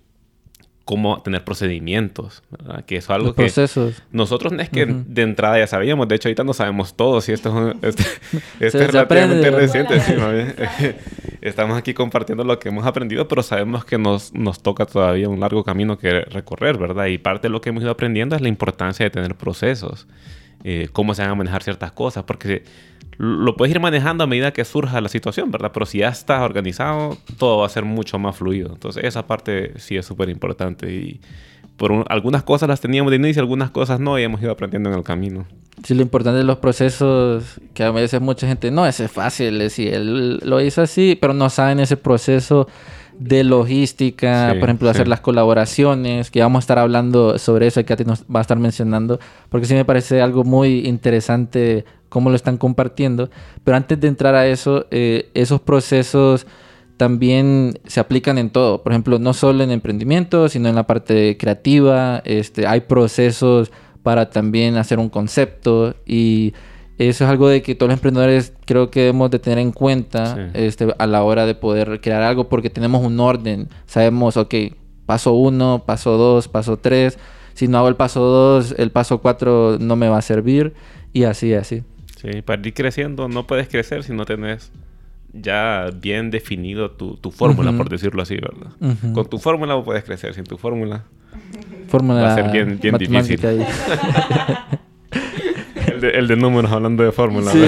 cómo 0.89 1.21
tener 1.21 1.45
procedimientos, 1.45 2.43
¿verdad? 2.51 2.83
que 2.87 2.97
es 2.97 3.11
algo 3.11 3.35
que 3.35 3.43
procesos. 3.43 4.03
nosotros 4.11 4.55
no 4.55 4.63
es 4.63 4.71
que 4.71 4.87
de 4.87 5.21
entrada 5.21 5.59
ya 5.59 5.67
sabíamos, 5.67 6.09
de 6.09 6.15
hecho 6.15 6.29
ahorita 6.29 6.45
no 6.45 6.55
sabemos 6.55 6.95
todo, 6.95 7.21
si 7.21 7.33
esto 7.33 7.73
es, 7.73 7.77
este, 7.83 8.05
este 8.59 8.85
es 8.85 8.93
relativamente 8.93 9.51
reciente, 9.51 10.01
sí, 10.01 10.15
estamos 11.43 11.77
aquí 11.77 11.93
compartiendo 11.93 12.43
lo 12.43 12.59
que 12.59 12.71
hemos 12.71 12.87
aprendido, 12.87 13.29
pero 13.29 13.43
sabemos 13.43 13.85
que 13.85 13.99
nos, 13.99 14.33
nos 14.33 14.63
toca 14.63 14.87
todavía 14.87 15.29
un 15.29 15.41
largo 15.41 15.63
camino 15.63 15.99
que 15.99 16.23
recorrer, 16.23 16.79
¿verdad? 16.79 17.05
Y 17.05 17.19
parte 17.19 17.49
de 17.49 17.53
lo 17.53 17.61
que 17.61 17.69
hemos 17.69 17.83
ido 17.83 17.93
aprendiendo 17.93 18.35
es 18.35 18.41
la 18.41 18.49
importancia 18.49 19.05
de 19.05 19.11
tener 19.11 19.35
procesos, 19.35 20.07
eh, 20.65 20.89
cómo 20.91 21.13
se 21.13 21.21
van 21.21 21.33
a 21.33 21.35
manejar 21.35 21.63
ciertas 21.63 21.93
cosas, 21.93 22.25
porque 22.25 22.63
lo 23.19 23.57
puedes 23.57 23.75
ir 23.75 23.81
manejando 23.81 24.25
a 24.25 24.27
medida 24.27 24.53
que 24.53 24.65
surja 24.65 25.01
la 25.01 25.09
situación, 25.09 25.51
¿verdad? 25.51 25.73
Pero 25.75 25.87
si 25.87 25.99
ya 25.99 26.09
estás 26.09 26.41
organizado, 26.41 27.19
todo 27.37 27.59
va 27.59 27.67
a 27.67 27.69
ser 27.69 27.85
mucho 27.85 28.19
más 28.19 28.37
fluido. 28.37 28.71
Entonces, 28.73 29.05
esa 29.05 29.27
parte 29.27 29.73
sí 29.79 29.97
es 29.97 30.07
súper 30.07 30.29
importante. 30.29 30.93
Y 30.93 31.21
por 31.77 32.05
algunas 32.09 32.45
cosas 32.45 32.69
las 32.69 32.81
teníamos 32.81 33.11
de 33.11 33.17
inicio, 33.17 33.43
algunas 33.43 33.71
cosas 33.71 33.99
no, 33.99 34.19
y 34.19 34.23
hemos 34.23 34.41
ido 34.41 34.53
aprendiendo 34.53 34.89
en 34.91 34.97
el 34.97 35.03
camino. 35.03 35.47
Sí, 35.83 35.95
lo 35.95 36.03
importante 36.03 36.39
de 36.39 36.45
los 36.45 36.59
procesos, 36.59 37.61
que 37.75 37.83
a 37.83 37.91
veces 37.91 38.21
mucha 38.21 38.47
gente, 38.47 38.71
no, 38.71 38.87
ese 38.87 39.07
es 39.07 39.11
fácil, 39.11 39.61
es 39.61 39.73
si 39.73 39.89
él 39.89 40.39
lo 40.39 40.61
hizo 40.61 40.83
así, 40.83 41.19
pero 41.21 41.35
no 41.35 41.51
saben 41.51 41.81
ese 41.81 41.97
proceso 41.97 42.69
de 43.19 43.43
logística, 43.43 44.55
por 44.61 44.69
ejemplo, 44.69 44.89
hacer 44.89 45.09
las 45.09 45.21
colaboraciones, 45.21 46.31
que 46.31 46.41
vamos 46.41 46.61
a 46.61 46.63
estar 46.65 46.79
hablando 46.79 47.37
sobre 47.39 47.67
eso, 47.67 47.85
que 47.85 47.93
a 47.93 47.97
ti 47.97 48.05
nos 48.05 48.23
va 48.23 48.39
a 48.39 48.43
estar 48.43 48.59
mencionando, 48.59 49.19
porque 49.49 49.67
sí 49.67 49.75
me 49.75 49.85
parece 49.85 50.21
algo 50.21 50.45
muy 50.45 50.87
interesante 50.87 51.85
cómo 52.09 52.31
lo 52.31 52.37
están 52.37 52.59
compartiendo. 52.59 53.31
Pero 53.65 53.77
antes 53.77 54.01
de 54.01 54.09
entrar 54.09 54.35
a 54.35 54.47
eso, 54.47 54.87
eh, 54.91 55.31
esos 55.35 55.61
procesos 55.61 56.47
también 56.97 57.79
se 57.87 58.01
aplican 58.01 58.39
en 58.39 58.51
todo. 58.51 58.83
Por 58.83 58.93
ejemplo, 58.93 59.19
no 59.19 59.33
solo 59.33 59.65
en 59.65 59.71
emprendimiento, 59.71 60.49
sino 60.49 60.69
en 60.69 60.75
la 60.75 60.87
parte 60.87 61.37
creativa. 61.39 62.21
Este, 62.25 62.67
hay 62.67 62.83
procesos 62.83 63.71
para 64.03 64.31
también 64.31 64.77
hacer 64.77 64.99
un 64.99 65.09
concepto 65.09 65.95
y 66.07 66.55
eso 66.99 67.25
es 67.25 67.31
algo 67.31 67.49
de 67.49 67.63
que 67.63 67.77
todos 67.77 67.91
los 67.91 67.99
emprendedores 67.99 68.53
creo 68.65 68.91
que 68.91 69.01
debemos 69.01 69.31
de 69.31 69.39
tener 69.39 69.61
en 69.61 69.71
cuenta 69.71 70.51
este, 70.55 70.93
a 70.99 71.07
la 71.07 71.23
hora 71.23 71.47
de 71.47 71.55
poder 71.55 72.01
crear 72.01 72.23
algo 72.23 72.49
porque 72.49 72.71
tenemos 72.71 73.05
un 73.05 73.21
orden. 73.21 73.69
Sabemos, 73.87 74.37
ok, 74.37 74.55
paso 75.07 75.33
uno, 75.35 75.85
paso 75.87 76.17
dos, 76.17 76.49
paso 76.49 76.77
tres. 76.77 77.19
Si 77.55 77.69
no 77.69 77.79
hago 77.79 77.89
el 77.89 77.97
paso 77.97 78.21
dos, 78.21 78.75
el 78.77 78.91
paso 78.91 79.19
cuatro 79.19 79.79
no 79.81 79.95
me 79.95 80.09
va 80.09 80.19
a 80.19 80.23
servir 80.23 80.75
y 81.13 81.23
así, 81.25 81.55
así. 81.55 81.85
Sí, 82.21 82.43
para 82.43 82.67
ir 82.67 82.75
creciendo 82.75 83.29
no 83.29 83.47
puedes 83.47 83.69
crecer 83.69 84.03
si 84.03 84.13
no 84.13 84.25
tenés 84.25 84.73
ya 85.33 85.91
bien 85.95 86.31
definido 86.31 86.91
tu, 86.91 87.17
tu 87.17 87.31
fórmula, 87.31 87.73
por 87.73 87.89
decirlo 87.89 88.23
así, 88.23 88.37
¿verdad? 88.37 88.73
Con 89.15 89.29
tu 89.29 89.39
fórmula 89.39 89.83
puedes 89.85 90.03
crecer, 90.05 90.35
sin 90.35 90.45
tu 90.45 90.59
fórmula 90.59 91.05
fórmula 91.89 92.23
va 92.23 92.33
a 92.33 92.35
ser 92.35 92.51
bien, 92.51 92.79
bien 92.81 92.97
difícil. 92.99 93.41
el, 95.87 96.01
de, 96.01 96.11
el, 96.11 96.29
de, 96.29 96.37
números 96.37 96.71
hablando 96.71 97.03
de 97.03 97.13
fórmula. 97.13 97.51
Sí, 97.51 97.63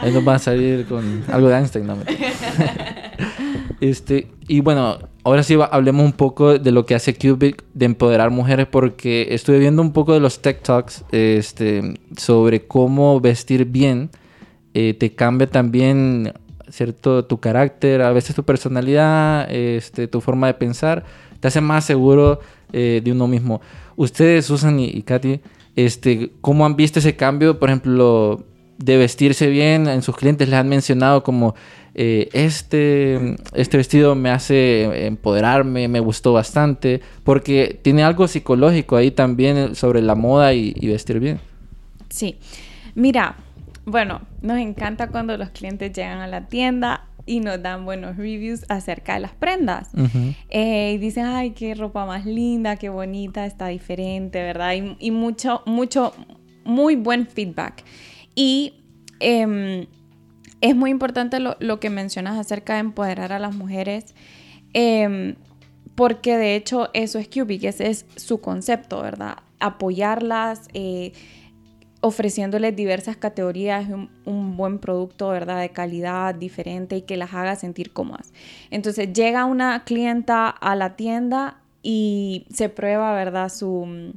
ahí 0.00 0.12
nos 0.12 0.26
va 0.26 0.34
a 0.34 0.38
salir 0.38 0.86
con 0.86 1.22
algo 1.30 1.48
de 1.48 1.56
Einstein, 1.56 1.86
¿no? 1.86 1.96
Este, 3.80 4.28
y 4.46 4.60
bueno, 4.60 4.98
ahora 5.24 5.42
sí 5.42 5.56
hablemos 5.70 6.04
un 6.04 6.12
poco 6.12 6.58
de 6.58 6.72
lo 6.72 6.86
que 6.86 6.94
hace 6.94 7.14
Cubic 7.14 7.64
de 7.74 7.86
empoderar 7.86 8.30
mujeres 8.30 8.66
porque 8.66 9.28
estuve 9.30 9.58
viendo 9.58 9.82
un 9.82 9.92
poco 9.92 10.14
de 10.14 10.20
los 10.20 10.40
tech 10.40 10.62
talks 10.62 11.04
este, 11.12 11.94
sobre 12.16 12.66
cómo 12.66 13.20
vestir 13.20 13.64
bien 13.64 14.10
eh, 14.74 14.94
te 14.94 15.14
cambia 15.14 15.48
también 15.48 16.32
cierto 16.68 17.24
tu 17.24 17.40
carácter, 17.40 18.02
a 18.02 18.12
veces 18.12 18.36
tu 18.36 18.44
personalidad, 18.44 19.50
este, 19.50 20.06
tu 20.06 20.20
forma 20.20 20.46
de 20.46 20.54
pensar, 20.54 21.04
te 21.40 21.48
hace 21.48 21.60
más 21.60 21.84
seguro 21.84 22.40
eh, 22.72 23.00
de 23.02 23.12
uno 23.12 23.26
mismo. 23.26 23.60
Ustedes, 23.96 24.46
Susan 24.46 24.78
y, 24.78 25.02
Katy, 25.02 25.40
Este, 25.74 26.30
¿Cómo 26.40 26.66
han 26.66 26.76
visto 26.76 26.98
ese 26.98 27.16
cambio, 27.16 27.58
por 27.58 27.70
ejemplo, 27.70 28.44
de 28.78 28.96
vestirse 28.98 29.48
bien? 29.48 29.88
En 29.88 30.02
sus 30.02 30.16
clientes 30.16 30.48
les 30.48 30.58
han 30.58 30.68
mencionado 30.68 31.22
como, 31.22 31.54
eh, 32.00 32.28
este, 32.32 33.36
este 33.54 33.76
vestido 33.76 34.14
me 34.14 34.30
hace 34.30 35.06
empoderarme, 35.06 35.88
me 35.88 35.98
gustó 35.98 36.32
bastante, 36.32 37.00
porque 37.24 37.78
tiene 37.82 38.04
algo 38.04 38.28
psicológico 38.28 38.96
ahí 38.96 39.10
también 39.10 39.74
sobre 39.74 40.00
la 40.00 40.14
moda 40.14 40.54
y, 40.54 40.74
y 40.76 40.86
vestir 40.86 41.18
bien. 41.18 41.40
Sí, 42.08 42.38
mira, 42.94 43.36
bueno, 43.84 44.20
nos 44.42 44.58
encanta 44.58 45.08
cuando 45.08 45.36
los 45.36 45.50
clientes 45.50 45.92
llegan 45.92 46.20
a 46.20 46.28
la 46.28 46.46
tienda 46.46 47.08
y 47.28 47.40
nos 47.40 47.62
dan 47.62 47.84
buenos 47.84 48.16
reviews 48.16 48.64
acerca 48.68 49.14
de 49.14 49.20
las 49.20 49.32
prendas. 49.32 49.90
Eh, 50.48 50.92
y 50.94 50.98
dicen, 50.98 51.26
ay, 51.26 51.50
qué 51.50 51.74
ropa 51.74 52.06
más 52.06 52.24
linda, 52.24 52.76
qué 52.76 52.88
bonita, 52.88 53.44
está 53.46 53.68
diferente, 53.68 54.42
¿verdad? 54.42 54.74
Y, 54.98 55.10
mucho, 55.10 55.62
mucho, 55.66 56.14
muy 56.64 56.96
buen 56.96 57.26
feedback. 57.26 57.84
Y 58.34 58.74
em, 59.20 59.86
es 60.60 60.74
muy 60.74 60.90
importante 60.90 61.38
lo, 61.40 61.80
que 61.80 61.90
mencionas 61.90 62.38
acerca 62.38 62.74
de 62.74 62.80
empoderar 62.80 63.32
a 63.32 63.38
las 63.38 63.54
mujeres. 63.54 64.14
Em, 64.72 65.36
porque 65.94 66.36
de 66.36 66.54
hecho 66.54 66.90
eso 66.94 67.18
es 67.18 67.28
Cubic, 67.28 67.64
ese 67.64 67.88
es 67.90 68.06
su 68.16 68.40
concepto, 68.40 69.02
¿verdad? 69.02 69.38
Apoyarlas, 69.60 70.68
eh, 70.74 71.12
ofreciéndoles 72.00 72.76
diversas 72.76 73.16
categorías, 73.16 73.88
un, 73.88 74.10
un, 74.24 74.56
buen 74.56 74.78
producto, 74.78 75.28
¿verdad? 75.30 75.60
De 75.60 75.70
calidad 75.70 76.34
diferente 76.34 76.96
y 76.96 77.02
que 77.02 77.16
las 77.16 77.34
haga 77.34 77.56
sentir 77.56 77.92
cómodas. 77.92 78.32
Entonces 78.70 79.12
llega 79.12 79.44
una 79.44 79.84
clienta 79.84 80.48
a 80.48 80.76
la 80.76 80.94
tienda 80.94 81.60
y 81.82 82.46
se 82.52 82.68
prueba, 82.68 83.12
¿verdad? 83.14 83.48
Su, 83.48 84.12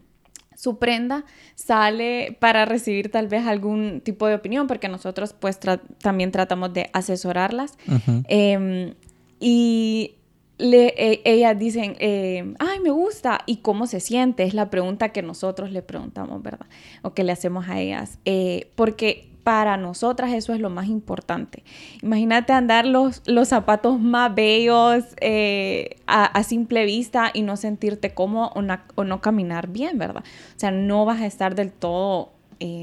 su 0.62 0.78
prenda, 0.78 1.26
sale 1.56 2.38
para 2.40 2.66
recibir 2.66 3.10
tal 3.10 3.28
vez 3.28 3.48
algún 3.48 4.00
tipo 4.02 4.28
de 4.28 4.36
opinión, 4.36 4.68
porque 4.68 4.90
nosotros 4.90 5.34
pues 5.34 5.60
también 5.98 6.32
tratamos 6.32 6.72
de 6.72 6.92
asesorarlas. 6.94 7.80
Em, 8.28 8.94
y 9.40 10.18
le, 10.60 10.94
e, 10.96 11.22
ellas 11.26 11.58
dicen, 11.58 11.96
eh, 11.98 12.54
ay, 12.60 12.80
me 12.80 12.92
gusta, 12.92 13.40
¿y 13.48 13.58
cómo 13.58 13.88
se 13.88 14.00
siente? 14.00 14.44
Es 14.44 14.54
la 14.54 14.70
pregunta 14.70 15.10
que 15.10 15.24
nosotros 15.24 15.72
le 15.72 15.82
preguntamos, 15.82 16.44
¿verdad? 16.44 16.68
O 17.02 17.16
que 17.16 17.24
le 17.24 17.32
hacemos 17.32 17.68
a 17.68 17.80
ellas. 17.80 18.20
Eh, 18.26 18.70
porque 18.76 19.31
para 19.44 19.78
nosotras 19.78 20.34
eso 20.34 20.54
es 20.54 20.60
lo 20.60 20.70
más 20.70 20.88
importante. 20.88 21.64
Imagínate 22.02 22.54
andar 22.54 22.86
los, 22.86 23.22
los 23.26 23.48
zapatos 23.48 24.00
más 24.00 24.34
bellos 24.34 25.04
eh, 25.20 25.98
a, 26.08 26.44
simple 26.44 26.86
vista 26.86 27.32
y 27.34 27.42
no 27.42 27.58
sentirte 27.58 28.14
cómodo 28.14 28.52
o, 28.96 29.04
no 29.04 29.22
caminar 29.22 29.68
bien, 29.68 29.98
¿verdad? 29.98 30.24
O 30.56 30.60
sea, 30.60 30.72
no 30.72 31.06
vas 31.06 31.22
a 31.22 31.26
estar 31.26 31.56
del 31.56 31.72
todo 31.72 32.32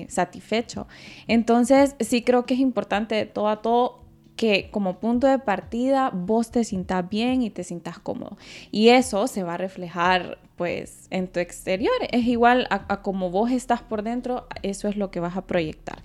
satisfecho. 0.08 0.88
Entonces, 1.28 1.94
sí 2.00 2.22
creo 2.22 2.46
que 2.46 2.54
es 2.54 2.60
importante 2.60 3.14
de 3.14 3.26
todo 3.26 3.48
a 3.48 3.62
todo 3.62 4.00
que 4.38 4.70
como 4.70 5.00
punto 5.00 5.26
de 5.26 5.40
partida 5.40 6.10
vos 6.14 6.52
te 6.52 6.62
sientas 6.62 7.06
bien 7.08 7.42
y 7.42 7.50
te 7.50 7.64
sientas 7.64 7.98
cómodo. 7.98 8.38
Y 8.70 8.90
eso 8.90 9.26
se 9.26 9.42
va 9.42 9.54
a 9.54 9.56
reflejar 9.56 10.38
pues 10.54 11.08
en 11.10 11.26
tu 11.26 11.40
exterior. 11.40 11.92
Es 12.12 12.24
igual 12.24 12.68
a, 12.70 13.02
como 13.02 13.30
vos 13.30 13.50
estás 13.50 13.82
por 13.82 14.04
dentro, 14.04 14.46
eso 14.62 14.86
es 14.86 14.96
lo 14.96 15.10
que 15.10 15.18
vas 15.18 15.36
a 15.36 15.44
proyectar. 15.44 15.98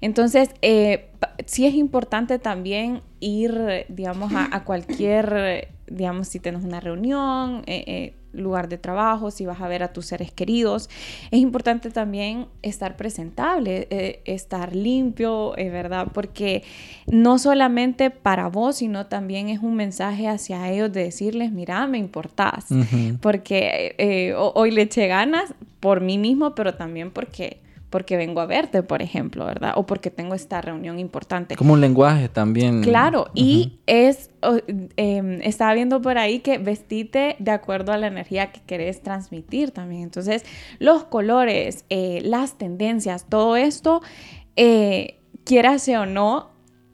Entonces, 0.00 0.50
eh, 0.62 1.10
sí 1.46 1.66
es 1.66 1.74
importante 1.74 2.38
también 2.38 3.02
ir, 3.18 3.86
digamos, 3.88 4.32
a, 4.36 4.62
cualquier, 4.62 5.68
digamos, 5.88 6.28
si 6.28 6.38
tienes 6.38 6.62
una 6.62 6.78
reunión, 6.78 7.64
eh, 7.66 7.84
eh, 7.88 8.14
lugar 8.32 8.68
de 8.68 8.78
trabajo, 8.78 9.30
si 9.30 9.46
vas 9.46 9.60
a 9.60 9.68
ver 9.68 9.82
a 9.82 9.92
tus 9.92 10.06
seres 10.06 10.32
queridos. 10.32 10.88
Es 11.30 11.40
importante 11.40 11.90
también 11.90 12.46
estar 12.62 12.96
presentable, 12.96 13.86
eh, 13.90 14.22
estar 14.24 14.74
limpio, 14.74 15.56
es 15.56 15.70
verdad, 15.72 16.08
porque 16.12 16.62
no 17.06 17.38
solamente 17.38 18.10
para 18.10 18.48
vos, 18.48 18.76
sino 18.76 19.06
también 19.06 19.48
es 19.48 19.60
un 19.60 19.74
mensaje 19.74 20.28
hacia 20.28 20.70
ellos 20.70 20.92
de 20.92 21.04
decirles, 21.04 21.52
mira, 21.52 21.86
me 21.86 21.98
importás, 21.98 22.66
porque 23.20 23.94
eh, 23.98 24.34
hoy 24.36 24.70
le 24.70 24.82
eché 24.82 25.06
ganas 25.06 25.54
por 25.80 26.00
mí 26.00 26.18
mismo, 26.18 26.54
pero 26.54 26.74
también 26.74 27.10
porque 27.10 27.58
porque 27.90 28.16
vengo 28.16 28.40
a 28.40 28.46
verte, 28.46 28.84
por 28.84 29.02
ejemplo, 29.02 29.44
¿verdad? 29.44 29.72
O 29.74 29.84
porque 29.84 30.10
tengo 30.10 30.36
esta 30.36 30.60
reunión 30.60 31.00
importante. 31.00 31.56
Como 31.56 31.74
un 31.74 31.80
lenguaje 31.80 32.28
también. 32.28 32.82
Claro, 32.82 33.26
y 33.34 33.80
es, 33.86 34.30
em, 34.96 35.42
estaba 35.42 35.74
viendo 35.74 36.00
por 36.00 36.16
ahí 36.16 36.38
que 36.38 36.58
vestite 36.58 37.34
de 37.40 37.50
acuerdo 37.50 37.92
a 37.92 37.98
la 37.98 38.06
energía 38.06 38.52
que 38.52 38.60
querés 38.60 39.02
transmitir 39.02 39.72
también. 39.72 40.02
Entonces, 40.02 40.44
los 40.78 41.02
colores, 41.04 41.84
eh, 41.90 42.20
las 42.24 42.56
tendencias, 42.58 43.26
todo 43.28 43.56
esto, 43.56 44.02
eh, 44.54 45.18
quieras 45.44 45.88
o 45.88 46.06
no, 46.06 46.50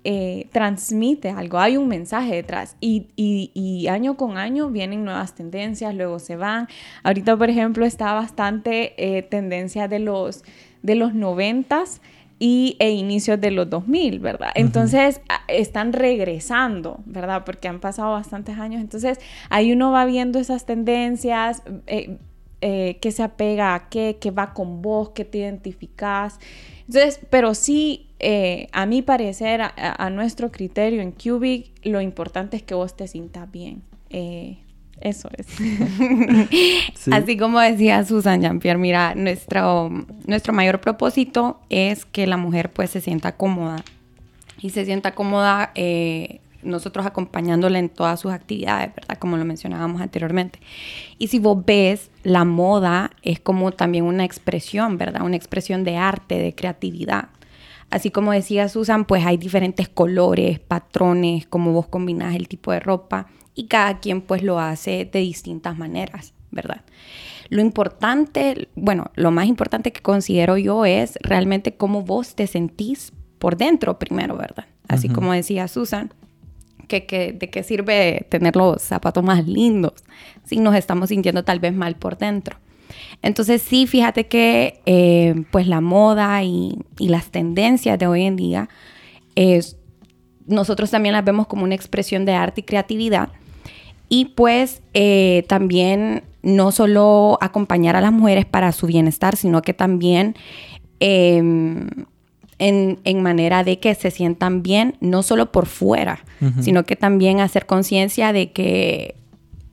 eh, 0.08 0.48
transmite 0.52 1.30
algo, 1.30 1.58
hay 1.58 1.76
un 1.76 1.88
mensaje 1.88 2.36
detrás 2.36 2.76
y, 2.80 3.08
y, 3.16 3.88
año 3.88 4.16
con 4.16 4.38
año 4.38 4.70
vienen 4.70 5.04
nuevas 5.04 5.34
tendencias, 5.34 5.94
luego 5.94 6.20
se 6.20 6.36
van. 6.36 6.68
Ahorita, 7.02 7.36
por 7.36 7.50
ejemplo, 7.50 7.84
está 7.84 8.14
bastante 8.14 9.26
tendencia 9.28 9.88
de 9.88 9.98
los 9.98 10.44
de 10.86 10.94
los 10.94 11.14
noventas 11.14 12.00
y, 12.38 12.76
e 12.78 12.90
inicios 12.90 13.40
de 13.40 13.50
los 13.50 13.68
2000, 13.68 14.20
¿verdad? 14.20 14.50
Entonces 14.54 15.20
están 15.48 15.92
regresando, 15.92 17.00
¿verdad? 17.06 17.44
Porque 17.44 17.66
han 17.66 17.80
pasado 17.80 18.12
bastantes 18.12 18.58
años. 18.58 18.80
Entonces 18.80 19.18
ahí 19.50 19.72
uno 19.72 19.90
va 19.90 20.04
viendo 20.04 20.38
esas 20.38 20.64
tendencias, 20.64 21.62
eh, 21.86 22.18
eh, 22.60 22.98
qué 23.00 23.10
se 23.10 23.22
apega 23.22 23.74
a 23.74 23.88
qué, 23.88 24.18
qué 24.20 24.30
va 24.30 24.54
con 24.54 24.80
vos, 24.80 25.10
qué 25.10 25.24
te 25.24 25.38
identificas. 25.38 26.38
Entonces, 26.86 27.20
pero 27.30 27.54
sí, 27.54 28.06
eh, 28.20 28.68
a 28.72 28.86
mi 28.86 29.02
parecer, 29.02 29.60
a, 29.62 30.10
nuestro 30.10 30.52
criterio 30.52 31.02
en 31.02 31.10
Cubic, 31.10 31.72
lo 31.84 32.00
importante 32.00 32.56
es 32.56 32.62
que 32.62 32.74
vos 32.74 32.96
te 32.96 33.08
sientas 33.08 33.50
bien. 33.50 33.82
Eso 35.00 35.28
es. 35.36 35.46
Así 37.12 37.36
como 37.36 37.60
decía 37.60 38.04
Susan 38.04 38.40
Jean-Pierre, 38.40 38.78
mira, 38.78 39.14
nuestro, 39.14 39.90
nuestro 40.26 40.52
mayor 40.52 40.80
propósito 40.80 41.60
es 41.68 42.04
que 42.06 42.26
la 42.26 42.36
mujer 42.36 42.70
pues 42.70 42.90
se 42.90 43.00
sienta 43.00 43.32
cómoda 43.36 43.84
y 44.58 44.70
se 44.70 44.84
sienta 44.84 45.14
cómoda 45.14 45.70
eh, 45.74 46.40
nosotros 46.62 47.06
acompañándola 47.06 47.78
en 47.78 47.88
todas 47.88 48.20
sus 48.20 48.32
actividades, 48.32 48.94
¿verdad? 48.94 49.18
Como 49.18 49.36
lo 49.36 49.44
mencionábamos 49.44 50.00
anteriormente. 50.00 50.58
Y 51.18 51.28
si 51.28 51.38
vos 51.38 51.64
ves, 51.64 52.10
la 52.22 52.44
moda 52.44 53.12
es 53.22 53.38
como 53.38 53.72
también 53.72 54.04
una 54.04 54.24
expresión, 54.24 54.98
¿verdad? 54.98 55.22
Una 55.22 55.36
expresión 55.36 55.84
de 55.84 55.96
arte, 55.96 56.38
de 56.38 56.54
creatividad. 56.54 57.28
Así 57.90 58.10
como 58.10 58.32
decía 58.32 58.68
Susan, 58.68 59.04
pues 59.04 59.24
hay 59.24 59.36
diferentes 59.36 59.88
colores, 59.88 60.58
patrones, 60.58 61.46
como 61.46 61.72
vos 61.72 61.86
combinás 61.86 62.34
el 62.34 62.48
tipo 62.48 62.72
de 62.72 62.80
ropa 62.80 63.28
y 63.56 63.66
cada 63.66 63.98
quien 63.98 64.20
pues 64.20 64.44
lo 64.44 64.60
hace 64.60 65.08
de 65.10 65.18
distintas 65.18 65.76
maneras, 65.76 66.34
¿verdad? 66.52 66.82
Lo 67.48 67.60
importante, 67.62 68.68
bueno, 68.76 69.10
lo 69.14 69.30
más 69.30 69.46
importante 69.46 69.92
que 69.92 70.02
considero 70.02 70.58
yo 70.58 70.84
es 70.84 71.18
realmente 71.22 71.74
cómo 71.74 72.02
vos 72.02 72.34
te 72.34 72.46
sentís 72.46 73.12
por 73.38 73.56
dentro 73.56 73.98
primero, 73.98 74.36
¿verdad? 74.36 74.66
Así 74.88 75.08
como 75.08 75.32
decía 75.32 75.66
Susan, 75.66 76.12
que, 76.86 77.34
de 77.36 77.50
qué 77.50 77.62
sirve 77.62 78.26
tener 78.28 78.54
los 78.54 78.82
zapatos 78.82 79.24
más 79.24 79.46
lindos 79.46 80.04
si 80.44 80.58
nos 80.58 80.76
estamos 80.76 81.08
sintiendo 81.08 81.44
tal 81.44 81.58
vez 81.58 81.74
mal 81.74 81.96
por 81.96 82.18
dentro. 82.18 82.58
Entonces 83.22 83.62
sí, 83.62 83.86
fíjate 83.86 84.26
que 84.26 84.80
eh, 84.86 85.34
pues 85.50 85.66
la 85.66 85.80
moda 85.80 86.42
y, 86.44 86.78
y, 86.98 87.08
las 87.08 87.30
tendencias 87.30 87.98
de 87.98 88.06
hoy 88.06 88.22
en 88.22 88.36
día, 88.36 88.68
es, 89.34 89.76
nosotros 90.46 90.90
también 90.90 91.12
las 91.12 91.24
vemos 91.24 91.46
como 91.48 91.64
una 91.64 91.74
expresión 91.74 92.24
de 92.24 92.34
arte 92.34 92.60
y 92.60 92.64
creatividad, 92.64 93.30
y 94.08 94.26
pues 94.26 94.82
eh, 94.94 95.44
también 95.48 96.22
no 96.42 96.70
solo 96.70 97.38
acompañar 97.40 97.96
a 97.96 98.00
las 98.00 98.12
mujeres 98.12 98.44
para 98.44 98.70
su 98.72 98.86
bienestar, 98.86 99.36
sino 99.36 99.62
que 99.62 99.74
también 99.74 100.36
em, 101.00 101.88
en, 102.58 103.22
manera 103.22 103.64
de 103.64 103.80
que 103.80 103.94
se 103.94 104.10
sientan 104.10 104.62
bien, 104.62 104.96
no 105.00 105.22
solo 105.22 105.50
por 105.50 105.66
fuera, 105.66 106.20
sino 106.60 106.84
que 106.84 106.94
también 106.96 107.40
hacer 107.40 107.66
conciencia 107.66 108.32
de 108.32 108.52
que 108.52 109.16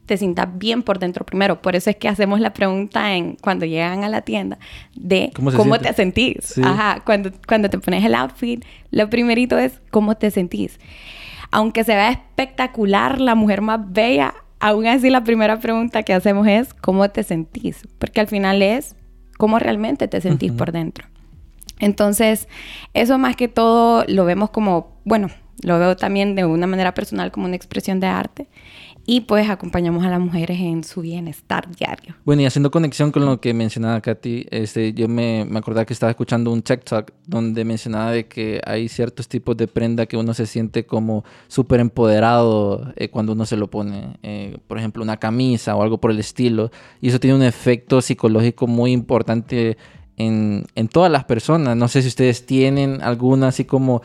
te 0.05 0.17
sientas 0.17 0.49
bien 0.57 0.81
por 0.83 0.99
dentro 0.99 1.25
primero. 1.25 1.61
Por 1.61 1.75
eso 1.75 1.89
es 1.89 1.95
que 1.95 2.09
hacemos 2.09 2.39
la 2.39 2.53
pregunta 2.53 3.15
en 3.15 3.35
cuando 3.35 3.65
llegan 3.65 4.03
a 4.03 4.09
la 4.09 4.21
tienda 4.21 4.57
de 4.95 5.31
cómo, 5.55 5.79
te 5.79 5.93
sentís. 5.93 6.57
Ajá, 6.57 7.01
cuando, 7.05 7.31
cuando 7.47 7.69
te 7.69 7.77
pones 7.77 8.03
el 8.03 8.15
outfit, 8.15 8.65
lo 8.91 9.09
primerito 9.09 9.57
es 9.57 9.79
cómo 9.91 10.15
te 10.15 10.31
sentís 10.31 10.79
aunque 11.53 11.83
se 11.83 11.93
vea 11.93 12.09
espectacular, 12.09 13.21
la 13.21 13.35
mujer 13.35 13.61
más 13.61 13.79
bella, 13.93 14.33
aún 14.59 14.87
así 14.87 15.11
la 15.11 15.23
primera 15.23 15.59
pregunta 15.59 16.01
que 16.01 16.11
hacemos 16.11 16.47
es, 16.47 16.73
¿cómo 16.73 17.07
te 17.09 17.21
sentís? 17.21 17.87
Porque 17.99 18.21
al 18.21 18.27
final 18.27 18.63
es 18.63 18.95
cómo 19.37 19.59
realmente 19.59 20.07
te 20.07 20.19
sentís 20.19 20.51
por 20.51 20.71
dentro. 20.71 21.07
Entonces, 21.79 22.47
eso 22.95 23.19
más 23.19 23.35
que 23.35 23.47
todo 23.47 24.03
lo 24.07 24.25
vemos 24.25 24.49
como, 24.49 24.97
bueno, 25.05 25.29
lo 25.61 25.77
veo 25.77 25.95
también 25.95 26.33
de 26.33 26.43
una 26.43 26.65
manera 26.65 26.95
personal 26.95 27.31
como 27.31 27.45
una 27.45 27.55
expresión 27.55 27.99
de 27.99 28.07
arte. 28.07 28.47
Y 29.05 29.21
pues 29.21 29.49
acompañamos 29.49 30.05
a 30.05 30.09
las 30.09 30.19
mujeres 30.19 30.59
en 30.59 30.83
su 30.83 31.01
bienestar 31.01 31.67
diario. 31.75 32.15
Bueno, 32.23 32.41
y 32.41 32.45
haciendo 32.45 32.71
conexión 32.71 33.11
con 33.11 33.25
lo 33.25 33.41
que 33.41 33.53
mencionaba 33.53 33.99
Katy, 33.99 34.47
este, 34.49 34.93
yo 34.93 35.09
me, 35.09 35.45
me 35.45 35.59
acordaba 35.59 35.85
que 35.85 35.93
estaba 35.93 36.11
escuchando 36.11 36.51
un 36.51 36.61
TikTok 36.61 37.11
donde 37.27 37.65
mencionaba 37.65 38.11
de 38.11 38.27
que 38.27 38.61
hay 38.65 38.87
ciertos 38.87 39.27
tipos 39.27 39.57
de 39.57 39.67
prenda 39.67 40.05
que 40.05 40.15
uno 40.15 40.33
se 40.33 40.45
siente 40.45 40.85
como 40.85 41.25
súper 41.47 41.81
empoderado 41.81 42.93
eh, 42.95 43.09
cuando 43.09 43.33
uno 43.33 43.45
se 43.45 43.57
lo 43.57 43.69
pone. 43.69 44.17
Eh, 44.23 44.57
por 44.67 44.77
ejemplo, 44.77 45.03
una 45.03 45.17
camisa 45.17 45.75
o 45.75 45.83
algo 45.83 45.99
por 45.99 46.11
el 46.11 46.19
estilo. 46.19 46.71
Y 47.01 47.09
eso 47.09 47.19
tiene 47.19 47.35
un 47.35 47.43
efecto 47.43 48.01
psicológico 48.01 48.67
muy 48.67 48.93
importante 48.93 49.77
en, 50.15 50.65
en, 50.75 50.87
todas 50.87 51.11
las 51.11 51.25
personas. 51.25 51.75
No 51.75 51.89
sé 51.89 52.01
si 52.01 52.07
ustedes 52.07 52.45
tienen 52.45 53.01
alguna 53.01 53.49
así 53.49 53.65
como 53.65 54.01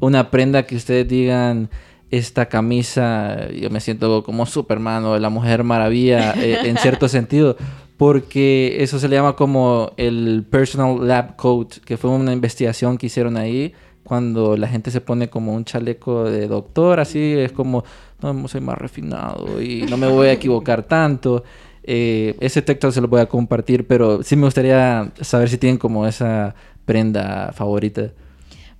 una 0.00 0.30
prenda 0.30 0.64
que 0.64 0.76
ustedes 0.76 1.08
digan, 1.08 1.70
esta 2.12 2.46
camisa, 2.46 3.48
yo 3.50 3.70
me 3.70 3.80
siento 3.80 4.22
como 4.22 4.44
Superman 4.44 5.04
o 5.06 5.18
la 5.18 5.30
Mujer 5.30 5.64
Maravilla 5.64 6.34
eh, 6.34 6.58
en 6.68 6.76
cierto 6.76 7.08
sentido, 7.08 7.56
porque 7.96 8.76
eso 8.80 8.98
se 8.98 9.08
le 9.08 9.16
llama 9.16 9.34
como 9.34 9.92
el 9.96 10.44
Personal 10.48 11.08
Lab 11.08 11.36
Coat, 11.36 11.78
que 11.86 11.96
fue 11.96 12.10
una 12.10 12.34
investigación 12.34 12.98
que 12.98 13.06
hicieron 13.06 13.38
ahí 13.38 13.72
cuando 14.04 14.58
la 14.58 14.68
gente 14.68 14.90
se 14.90 15.00
pone 15.00 15.30
como 15.30 15.54
un 15.54 15.64
chaleco 15.64 16.24
de 16.24 16.48
doctor, 16.48 17.00
así 17.00 17.32
es 17.32 17.50
como, 17.52 17.82
no, 18.20 18.46
soy 18.46 18.60
más 18.60 18.76
refinado 18.76 19.62
y 19.62 19.82
no 19.82 19.96
me 19.96 20.06
voy 20.06 20.28
a 20.28 20.32
equivocar 20.32 20.82
tanto. 20.82 21.44
Eh, 21.82 22.36
ese 22.40 22.60
texto 22.60 22.92
se 22.92 23.00
lo 23.00 23.08
voy 23.08 23.22
a 23.22 23.26
compartir, 23.26 23.86
pero 23.86 24.22
sí 24.22 24.36
me 24.36 24.44
gustaría 24.44 25.10
saber 25.22 25.48
si 25.48 25.56
tienen 25.56 25.78
como 25.78 26.06
esa 26.06 26.54
prenda 26.84 27.52
favorita. 27.54 28.10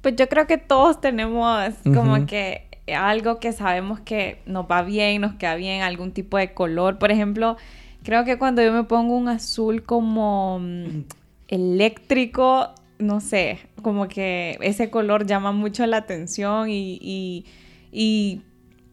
Pues 0.03 0.17
yo 0.17 0.29
creo 0.29 0.47
que 0.47 0.59
todos 0.59 1.01
tenemos 1.01 1.73
como 1.85 2.27
que 2.27 2.72
algo 2.95 3.39
que 3.39 3.53
sabemos 3.53 4.01
que 4.01 4.41
nos 4.47 4.67
va 4.67 4.83
bien, 4.83 5.21
nos 5.21 5.35
queda 5.35 5.55
bien, 5.55 5.83
algún 5.83 6.13
tipo 6.13 6.39
de 6.39 6.55
color. 6.55 6.99
Por 6.99 7.11
ejemplo, 7.11 7.57
creo 8.03 8.25
que 8.25 8.39
cuando 8.39 8.63
yo 8.63 8.73
me 8.73 8.85
pongo 8.85 9.17
un 9.17 9.29
azul 9.29 9.83
como 9.83 10.59
mm, 10.61 11.05
eléctrico, 11.49 12.71
no 12.99 13.21
sé, 13.21 13.59
como 13.83 14.09
que 14.09 14.59
ese 14.61 14.91
color 14.91 15.27
llama 15.27 15.53
mucho 15.53 15.87
la 15.87 15.99
atención 15.99 16.69
y, 16.71 17.45
y, 17.93 18.43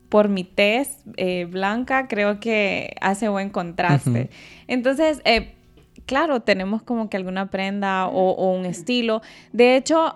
por 0.09 0.27
mi 0.27 0.43
tez 0.43 1.03
eh, 1.17 1.45
blanca 1.45 2.07
creo 2.07 2.39
que 2.39 2.95
hace 2.99 3.29
buen 3.29 3.51
contraste. 3.51 4.31
Entonces, 4.67 5.21
eh, 5.23 5.53
claro, 6.07 6.39
tenemos 6.39 6.81
como 6.81 7.07
que 7.07 7.17
alguna 7.17 7.51
prenda 7.51 8.07
o, 8.07 8.51
un 8.51 8.65
estilo. 8.65 9.21
De 9.53 9.75
hecho, 9.75 10.15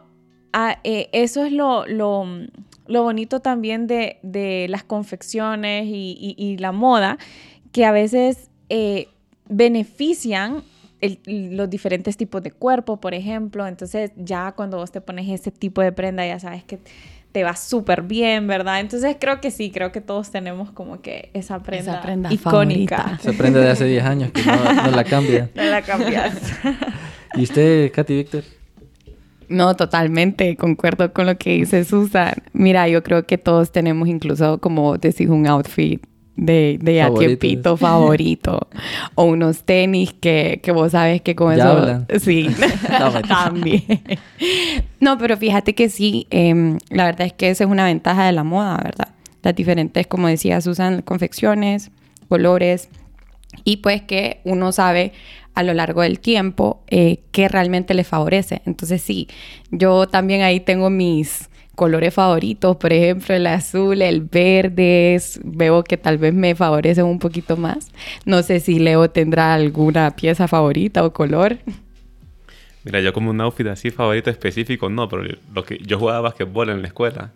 ah, 0.52 0.80
eh, 0.84 1.10
eso 1.12 1.46
es 1.46 1.52
lo, 1.52 1.86
lo, 1.86 2.26
lo 2.88 3.04
bonito 3.04 3.39
también 3.39 3.88
de, 3.88 4.67
las 4.69 4.84
confecciones 4.84 5.86
y, 5.88 6.58
la 6.60 6.72
moda, 6.72 7.17
que 7.72 7.86
a 7.86 7.91
veces 7.91 8.50
eh, 8.69 9.08
benefician 9.50 10.63
los 11.26 11.69
diferentes 11.69 12.15
tipos 12.15 12.41
de 12.41 12.52
cuerpo, 12.52 13.00
por 13.00 13.13
ejemplo. 13.13 13.67
Entonces 13.67 14.12
ya 14.15 14.54
cuando 14.54 14.78
vos 14.78 14.91
te 14.91 15.02
pones 15.02 15.30
ese 15.30 15.52
tipo 15.52 15.82
de 15.82 15.91
prenda, 15.91 16.26
ya 16.26 16.39
sabes 16.39 16.63
que 16.63 16.80
te 17.32 17.43
va 17.43 17.56
súper 17.56 18.04
bien, 18.04 18.48
¿verdad? 18.48 18.80
Entonces 18.80 19.17
creo 19.19 19.41
que 19.41 19.50
sí, 19.52 19.72
creo 19.72 19.91
que 19.91 20.02
todos 20.02 20.30
tenemos 20.32 20.72
como 20.72 21.02
que 21.02 21.32
esa 21.34 21.60
prenda, 21.60 22.02
icónica. 22.30 23.19
Esa 23.19 23.34
prenda 23.34 23.60
de 23.60 23.72
hace 23.72 23.86
10 23.86 24.04
años 24.06 24.32
que 24.32 24.43
no, 24.43 24.91
la 24.91 25.04
cambia. 25.04 25.50
No 25.56 25.63
la 25.63 25.82
cambias. 25.82 26.36
¿Y 27.36 27.43
usted, 27.43 27.91
Katy 27.91 28.15
Víctor? 28.15 28.43
No, 29.54 29.76
totalmente, 29.76 30.58
concuerdo 30.58 31.13
con 31.13 31.28
lo 31.28 31.38
que 31.38 31.52
dice 31.52 31.86
Susan. 31.86 32.34
Mira, 32.54 32.88
yo 32.88 33.04
creo 33.04 33.26
que 33.28 33.38
todos 33.38 33.72
tenemos 33.72 34.08
incluso, 34.08 34.58
como 34.60 34.98
decís, 34.98 35.30
un 35.30 35.46
outfit 35.46 36.04
de, 36.36 36.80
de 36.82 37.02
a 37.04 37.13
tiempito 37.13 37.78
favorito. 37.78 38.68
o 39.13 39.26
unos 39.26 39.63
tenis 39.63 40.12
que, 40.13 40.60
que, 40.63 40.72
vos 40.72 40.94
sabes 40.94 41.22
que 41.22 41.36
con 41.36 41.54
eso... 41.54 42.04
Sí, 42.20 42.50
también. 43.28 43.84
no, 45.00 45.20
pero 45.20 45.38
fíjate 45.38 45.76
que 45.76 45.89
sí, 45.89 46.26
em, 46.32 46.80
la 46.89 47.06
verdad 47.06 47.28
es 47.28 47.34
que 47.34 47.52
esa 47.52 47.66
es 47.66 47.70
una 47.70 47.86
ventaja 47.86 48.26
de 48.26 48.32
la 48.32 48.44
moda, 48.44 48.80
¿verdad? 48.84 49.10
Las 49.44 49.56
diferentes, 49.56 50.08
como 50.08 50.28
decía 50.28 50.62
Susan, 50.62 51.04
confecciones, 51.04 51.92
colores, 52.28 52.89
y 53.63 53.78
pues 53.78 54.02
que 54.02 54.42
uno 54.46 54.72
sabe 54.72 55.13
a 55.56 55.63
lo 55.63 55.74
largo 55.74 56.02
del 56.02 56.20
tiempo 56.20 56.82
eh, 56.88 57.20
qué 57.32 57.48
realmente 57.48 57.94
le 57.94 58.04
favorece. 58.04 58.62
Entonces 58.66 59.02
sí, 59.02 59.28
yo 59.72 60.08
también 60.08 60.42
ahí 60.42 60.60
tengo 60.60 60.89
mis 60.89 61.50
colores 61.76 62.13
favoritos, 62.13 62.78
por 62.78 62.94
ejemplo 62.94 63.34
el 63.34 63.48
azul, 63.48 64.02
el 64.02 64.22
verde, 64.22 65.20
veo 65.44 65.84
que 65.84 65.98
tal 65.98 66.18
vez 66.18 66.34
me 66.34 66.56
favorecen 66.56 67.06
un 67.06 67.20
poquito 67.20 67.58
más. 67.58 67.92
No 68.26 68.44
sé 68.44 68.60
si 68.60 68.80
Leo 68.80 69.10
tendrá 69.10 69.54
alguna 69.54 70.16
pieza 70.16 70.48
favorita 70.48 71.04
o 71.04 71.13
color. 71.13 71.58
Mira, 72.84 73.00
yo 73.00 73.13
como 73.13 73.30
un 73.30 73.39
outfit 73.39 73.68
así 73.68 73.92
favorito 73.92 74.30
específico, 74.30 74.89
no, 74.89 75.08
pero 75.08 75.24
lo 75.54 75.63
que 75.63 75.78
yo 75.78 75.98
jugaba 75.98 76.20
basquetbol 76.22 76.70
en 76.70 76.82
la 76.82 76.89
escuela 76.89 77.32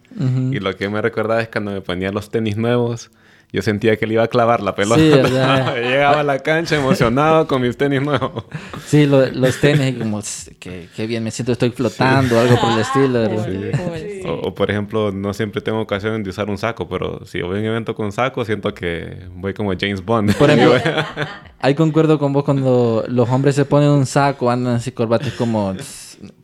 y 0.51 0.59
lo 0.59 0.75
que 0.75 0.89
me 0.89 1.01
recordaba 1.01 1.41
es 1.41 1.47
cuando 1.47 1.71
me 1.71 1.81
ponía 1.81 2.11
los 2.11 2.29
tenis 2.29 2.57
nuevos 2.57 3.11
yo 3.53 3.61
sentía 3.61 3.95
que 3.95 4.05
le 4.05 4.15
iba 4.15 4.23
a 4.23 4.27
clavar 4.27 4.61
la 4.61 4.75
pelota. 4.75 4.99
Sí, 4.99 5.09
Llegaba 5.81 6.19
a 6.19 6.23
la 6.23 6.39
cancha 6.39 6.75
emocionado 6.75 7.47
con 7.47 7.61
mis 7.61 7.77
tenis 7.77 8.01
nuevos. 8.01 8.43
Sí, 8.85 9.05
los 9.05 9.59
tenis, 9.59 9.95
como, 9.97 10.21
qué, 10.59 11.07
bien, 11.07 11.23
me 11.23 11.31
siento, 11.31 11.53
estoy 11.53 11.69
flotando, 11.69 12.39
algo 12.39 12.59
por 12.59 12.73
el 12.73 12.79
estilo. 12.79 14.41
O, 14.43 14.53
por 14.53 14.69
ejemplo, 14.69 15.11
no 15.11 15.33
siempre 15.33 15.61
tengo 15.61 15.79
ocasión 15.79 16.23
de 16.23 16.29
usar 16.29 16.49
un 16.49 16.57
saco, 16.57 16.89
pero 16.89 17.25
si 17.25 17.41
voy 17.41 17.57
a 17.57 17.59
un 17.61 17.65
evento 17.65 17.95
con 17.95 18.11
saco, 18.11 18.43
siento 18.43 18.73
que 18.73 19.27
voy 19.33 19.53
como 19.53 19.71
James 19.79 20.03
Bond. 20.03 20.33
Por 20.35 20.49
ejemplo, 20.51 20.77
ahí 21.59 21.73
concuerdo 21.73 22.19
con 22.19 22.33
vos 22.33 22.43
cuando 22.43 23.05
los 23.07 23.29
hombres 23.29 23.55
se 23.55 23.63
ponen 23.63 23.89
un 23.89 24.05
saco, 24.05 24.51
andan 24.51 24.75
así 24.75 24.91
corbates 24.91 25.33
como 25.33 25.73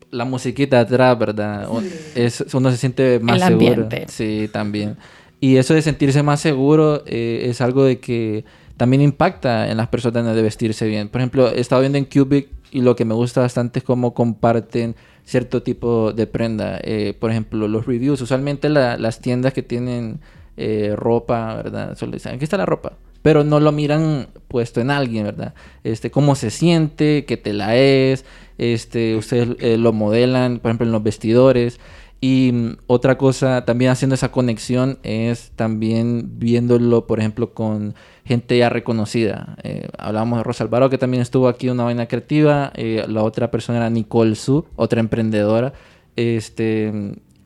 la 0.09 0.25
musiquita 0.25 0.79
atrás, 0.79 1.17
¿verdad? 1.17 1.67
Es, 2.15 2.45
uno 2.53 2.71
se 2.71 2.77
siente 2.77 3.19
más 3.19 3.41
el 3.41 3.59
seguro. 3.59 3.89
Sí, 4.07 4.49
también. 4.53 4.95
Y 5.43 5.57
eso 5.57 5.73
de 5.73 5.81
sentirse 5.81 6.23
más 6.23 6.39
seguro 6.39 7.03
eh, 7.05 7.47
es 7.49 7.59
algo 7.59 7.83
de 7.83 7.99
que 7.99 8.45
también 8.77 9.01
impacta 9.01 9.69
en 9.69 9.75
las 9.75 9.89
personas 9.89 10.37
de 10.37 10.41
vestirse 10.41 10.87
bien. 10.87 11.09
Por 11.09 11.19
ejemplo, 11.19 11.49
he 11.49 11.59
estado 11.59 11.81
viendo 11.81 11.97
en 11.97 12.05
Cubic 12.05 12.47
y 12.71 12.79
lo 12.79 12.95
que 12.95 13.03
me 13.03 13.13
gusta 13.13 13.41
bastante 13.41 13.79
es 13.79 13.83
cómo 13.83 14.13
comparten 14.13 14.95
cierto 15.25 15.61
tipo 15.61 16.13
de 16.13 16.27
prenda. 16.27 16.79
Eh, 16.81 17.13
por 17.19 17.29
ejemplo, 17.29 17.67
los 17.67 17.85
reviews. 17.85 18.21
Usualmente 18.21 18.69
las 18.69 19.19
tiendas 19.19 19.51
que 19.51 19.63
tienen 19.63 20.21
eh, 20.55 20.93
ropa, 20.95 21.55
¿verdad? 21.55 21.97
Solo 21.97 22.13
dicen, 22.13 22.35
aquí 22.35 22.45
está 22.45 22.55
la 22.55 22.65
ropa. 22.65 22.93
Pero 23.21 23.43
no 23.43 23.59
lo 23.59 23.73
miran 23.73 24.29
puesto 24.47 24.79
en 24.79 24.91
alguien, 24.91 25.25
¿verdad? 25.25 25.55
Este, 25.83 26.09
cómo 26.09 26.35
se 26.35 26.51
siente, 26.51 27.25
qué 27.25 27.35
tela 27.35 27.75
es. 27.75 28.23
Este, 28.57 29.17
ustedes 29.17 29.77
lo 29.77 29.91
modelan, 29.91 30.59
por 30.59 30.69
ejemplo, 30.69 30.87
en 30.87 30.93
los 30.93 31.03
vestidores. 31.03 31.81
Y 32.23 32.53
mm, 32.53 32.77
otra 32.87 33.17
cosa, 33.17 33.65
también 33.65 33.91
haciendo 33.91 34.15
esa 34.15 34.31
conexión, 34.31 34.97
es 35.03 35.51
también 35.57 36.39
viéndolo, 36.39 37.05
por 37.05 37.19
ejemplo, 37.19 37.53
con 37.53 37.95
gente 38.23 38.57
ya 38.57 38.69
reconocida. 38.69 39.57
Eh, 39.61 39.89
hablábamos 39.97 40.39
de 40.39 40.43
Rosa 40.45 40.63
Alvaro, 40.63 40.89
que 40.89 40.97
también 40.97 41.19
estuvo 41.21 41.49
aquí 41.49 41.67
en 41.67 41.73
una 41.73 41.83
vaina 41.83 42.07
creativa. 42.07 42.71
Eh, 42.75 43.03
la 43.09 43.23
otra 43.23 43.51
persona 43.51 43.79
era 43.79 43.89
Nicole 43.89 44.35
Su, 44.35 44.65
otra 44.77 45.01
emprendedora. 45.01 45.73
Este, 46.15 46.93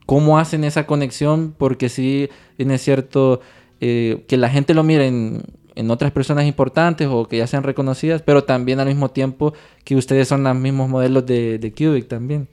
¿Cómo 0.06 0.38
hacen 0.38 0.62
esa 0.62 0.86
conexión? 0.86 1.56
Porque 1.58 1.88
sí, 1.88 2.28
es 2.56 2.80
cierto 2.80 3.40
eh, 3.80 4.22
que 4.28 4.36
la 4.36 4.48
gente 4.48 4.74
lo 4.74 4.84
mire 4.84 5.08
en, 5.08 5.90
otras 5.90 6.12
personas 6.12 6.44
importantes 6.46 7.08
o 7.10 7.26
que 7.26 7.38
ya 7.38 7.48
sean 7.48 7.64
reconocidas, 7.64 8.22
pero 8.22 8.44
también 8.44 8.78
al 8.78 8.86
mismo 8.86 9.10
tiempo 9.10 9.54
que 9.82 9.96
ustedes 9.96 10.28
son 10.28 10.44
los 10.44 10.54
mismos 10.54 10.88
modelos 10.88 11.26
de, 11.26 11.58
de 11.58 11.72
Cubic 11.72 12.06
también. 12.06 12.46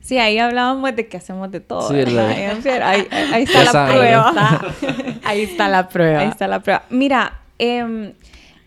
Sí, 0.00 0.18
ahí 0.18 0.38
hablábamos 0.38 0.96
de 0.96 1.08
que 1.08 1.16
hacemos 1.16 1.50
de 1.50 1.60
todo. 1.60 1.88
ahí, 1.90 3.42
está 3.42 3.64
la 3.64 3.86
prueba. 3.86 4.60
Ahí 5.24 5.42
está 5.42 5.68
la 5.68 5.88
prueba. 5.88 6.20
Ahí 6.20 6.28
está 6.28 6.48
la 6.48 6.60
prueba. 6.60 6.84
Mira, 6.90 7.40
em, 7.58 8.14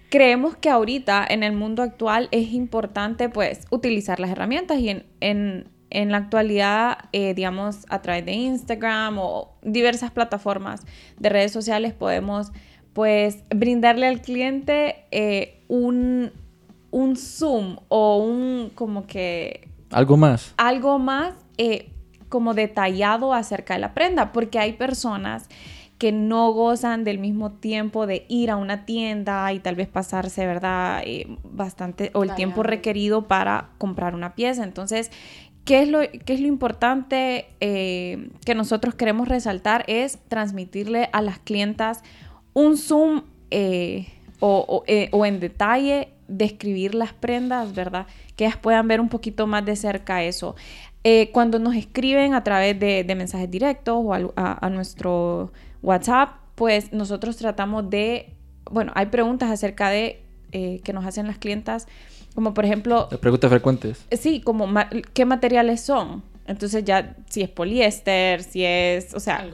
creemos 0.10 0.56
que 0.56 0.70
ahorita 0.70 1.26
en 1.28 1.44
el 1.44 1.54
mundo 1.54 1.82
actual 1.82 2.30
es 2.32 2.54
importante 2.54 3.30
pues 3.30 3.66
utilizar 3.72 4.20
las 4.20 4.30
herramientas 4.30 4.80
y 4.80 5.04
en, 5.20 5.66
la 5.92 6.18
actualidad, 6.18 6.98
eh, 7.12 7.34
digamos, 7.34 7.86
a 7.90 8.02
través 8.02 8.26
de 8.26 8.32
Instagram 8.34 9.18
o 9.20 9.56
diversas 9.62 10.12
plataformas 10.12 10.82
de 11.20 11.30
redes 11.30 11.52
sociales 11.52 11.94
podemos 11.94 12.52
pues 12.94 13.44
brindarle 13.50 14.08
al 14.08 14.22
cliente 14.22 15.06
eh, 15.12 15.64
un, 15.68 16.32
un 16.92 17.16
zoom 17.16 17.78
o 17.90 18.18
un 18.18 18.72
como 18.74 19.08
que 19.08 19.68
algo 19.94 20.18
más. 20.18 20.54
Algo 20.58 21.00
más 21.00 21.34
eh, 21.58 21.92
como 22.30 22.54
detallado 22.54 23.34
acerca 23.34 23.76
de 23.76 23.80
la 23.80 23.94
prenda, 23.94 24.32
porque 24.32 24.60
hay 24.60 24.74
personas 24.74 25.48
que 25.98 26.12
no 26.12 26.52
gozan 26.52 27.04
del 27.04 27.20
mismo 27.20 27.52
tiempo 27.52 28.08
de 28.08 28.26
ir 28.28 28.52
a 28.52 28.58
una 28.58 28.86
tienda 28.86 29.54
y 29.54 29.60
tal 29.60 29.76
vez 29.76 29.88
pasarse, 29.88 30.46
¿verdad? 30.46 31.02
Eh, 31.06 31.38
bastante, 31.44 32.12
o 32.14 32.24
el 32.24 32.36
tiempo 32.36 32.64
requerido 32.64 33.28
para 33.28 33.70
comprar 33.78 34.16
una 34.16 34.36
pieza. 34.36 34.64
Entonces, 34.64 35.12
¿qué 35.66 35.84
es 35.84 35.90
lo, 35.90 36.00
qué 36.02 36.34
es 36.34 36.42
lo 36.42 36.48
importante 36.48 37.48
eh, 37.60 38.30
que 38.46 38.56
nosotros 38.56 38.96
queremos 38.96 39.28
resaltar? 39.28 39.86
Es 39.88 40.20
transmitirle 40.28 41.10
a 41.14 41.22
las 41.22 41.40
clientas 41.40 42.04
un 42.54 42.78
zoom 42.78 43.24
eh, 43.52 44.08
o, 44.40 44.84
eh, 44.88 45.10
o, 45.12 45.26
en 45.26 45.40
detalle 45.40 46.10
describir 46.28 46.96
las 46.96 47.14
prendas, 47.14 47.74
¿verdad? 47.74 48.08
Que 48.36 48.46
ellas 48.46 48.58
puedan 48.58 48.88
ver 48.88 49.00
un 49.00 49.10
poquito 49.10 49.48
más 49.48 49.66
de 49.66 49.76
cerca 49.76 50.24
eso. 50.24 50.56
Eh, 51.04 51.32
cuando 51.32 51.60
nos 51.60 51.76
escriben 51.76 52.34
a 52.34 52.44
través 52.44 52.80
de, 52.80 53.04
de 53.04 53.16
mensajes 53.16 53.52
directos 53.52 53.96
o 53.98 54.14
a, 54.14 54.22
a, 54.36 54.70
nuestro 54.70 55.52
WhatsApp, 55.82 56.30
pues 56.56 56.94
nosotros 56.94 57.36
tratamos 57.36 57.90
de, 57.90 58.34
bueno, 58.72 58.92
hay 58.96 59.08
preguntas 59.08 59.52
acerca 59.52 59.90
de 59.90 60.22
que 60.52 60.94
nos 60.94 61.04
hacen 61.06 61.26
las 61.26 61.40
clientas, 61.40 61.88
como 62.36 62.54
por 62.54 62.64
ejemplo... 62.64 63.10
Preguntas 63.20 63.50
frecuentes. 63.50 64.06
Sí, 64.12 64.40
como 64.40 64.68
qué 65.14 65.26
materiales 65.26 65.82
son. 65.82 66.22
Entonces 66.46 66.84
ya 66.84 67.16
si 67.30 67.42
es 67.42 67.50
poliéster, 67.50 68.44
si 68.44 68.66
es, 68.66 69.14
o 69.14 69.20
sea, 69.20 69.48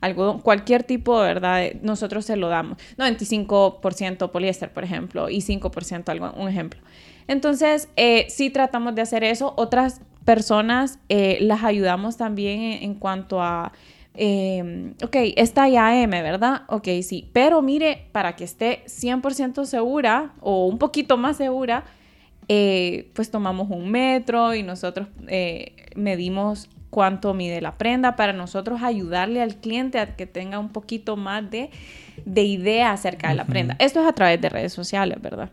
algodón. 0.00 0.40
cualquier 0.40 0.84
tipo, 0.84 1.18
¿verdad? 1.18 1.72
Nosotros 1.82 2.24
se 2.24 2.36
lo 2.36 2.48
damos. 2.48 2.78
95% 2.98 4.30
poliéster, 4.30 4.72
por 4.72 4.84
ejemplo, 4.84 5.28
y 5.28 5.38
5% 5.38 6.08
algo, 6.08 6.32
un 6.32 6.48
ejemplo. 6.48 6.80
Entonces, 7.30 7.88
eh, 7.94 8.26
sí 8.28 8.50
tratamos 8.50 8.96
de 8.96 9.02
hacer 9.02 9.22
eso. 9.22 9.54
Otras 9.56 10.00
personas 10.24 10.98
eh, 11.08 11.38
las 11.40 11.62
ayudamos 11.62 12.16
también 12.16 12.82
en, 12.82 12.94
cuanto 12.96 13.40
a, 13.40 13.70
eh, 14.16 14.92
ok, 15.00 15.14
esta 15.36 15.68
IAM, 15.68 16.10
¿verdad? 16.10 16.62
Ok, 16.66 16.88
sí, 17.02 17.30
pero 17.32 17.62
mire, 17.62 18.08
para 18.10 18.34
que 18.34 18.42
esté 18.42 18.82
100% 18.86 19.64
segura 19.64 20.32
o 20.40 20.66
un 20.66 20.78
poquito 20.78 21.16
más 21.16 21.36
segura, 21.36 21.84
eh, 22.48 23.12
pues 23.14 23.30
tomamos 23.30 23.70
un 23.70 23.92
metro 23.92 24.52
y 24.56 24.64
nosotros 24.64 25.06
eh, 25.28 25.86
medimos 25.94 26.68
cuánto 26.90 27.32
mide 27.32 27.60
la 27.60 27.78
prenda 27.78 28.16
para 28.16 28.32
nosotros 28.32 28.82
ayudarle 28.82 29.40
al 29.40 29.54
cliente 29.54 30.00
a 30.00 30.16
que 30.16 30.26
tenga 30.26 30.58
un 30.58 30.70
poquito 30.70 31.16
más 31.16 31.48
de, 31.48 31.70
de 32.24 32.42
idea 32.42 32.90
acerca 32.90 33.28
de 33.28 33.36
la 33.36 33.44
prenda. 33.44 33.76
Esto 33.78 34.00
es 34.00 34.08
a 34.08 34.12
través 34.14 34.40
de 34.40 34.48
redes 34.48 34.72
sociales, 34.72 35.22
¿verdad? 35.22 35.48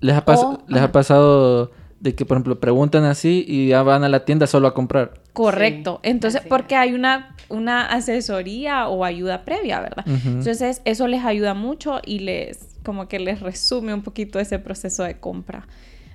¿Les 0.00 0.16
ha, 0.16 0.24
¿les 0.68 0.82
ha 0.82 0.92
pasado 0.92 1.70
de 2.00 2.14
que, 2.14 2.24
por 2.24 2.36
ejemplo, 2.36 2.60
preguntan 2.60 3.04
así 3.04 3.44
y 3.46 3.68
ya 3.68 3.82
van 3.82 4.04
a 4.04 4.08
la 4.08 4.24
tienda 4.24 4.46
solo 4.46 4.68
a 4.68 4.74
comprar? 4.74 5.14
Correcto. 5.32 6.00
Entonces, 6.02 6.42
porque 6.48 6.76
hay 6.76 6.92
una, 6.92 7.36
una 7.48 7.86
asesoría 7.86 8.88
o 8.88 9.04
ayuda 9.04 9.44
previa, 9.44 9.80
¿verdad? 9.80 10.04
Entonces, 10.06 10.82
eso 10.84 11.06
les 11.06 11.24
ayuda 11.24 11.54
mucho 11.54 12.00
y 12.04 12.20
les, 12.20 12.76
como 12.84 13.08
que 13.08 13.18
les 13.18 13.40
resume 13.40 13.94
un 13.94 14.02
poquito 14.02 14.38
ese 14.38 14.58
proceso 14.58 15.04
de 15.04 15.18
compra. 15.18 15.66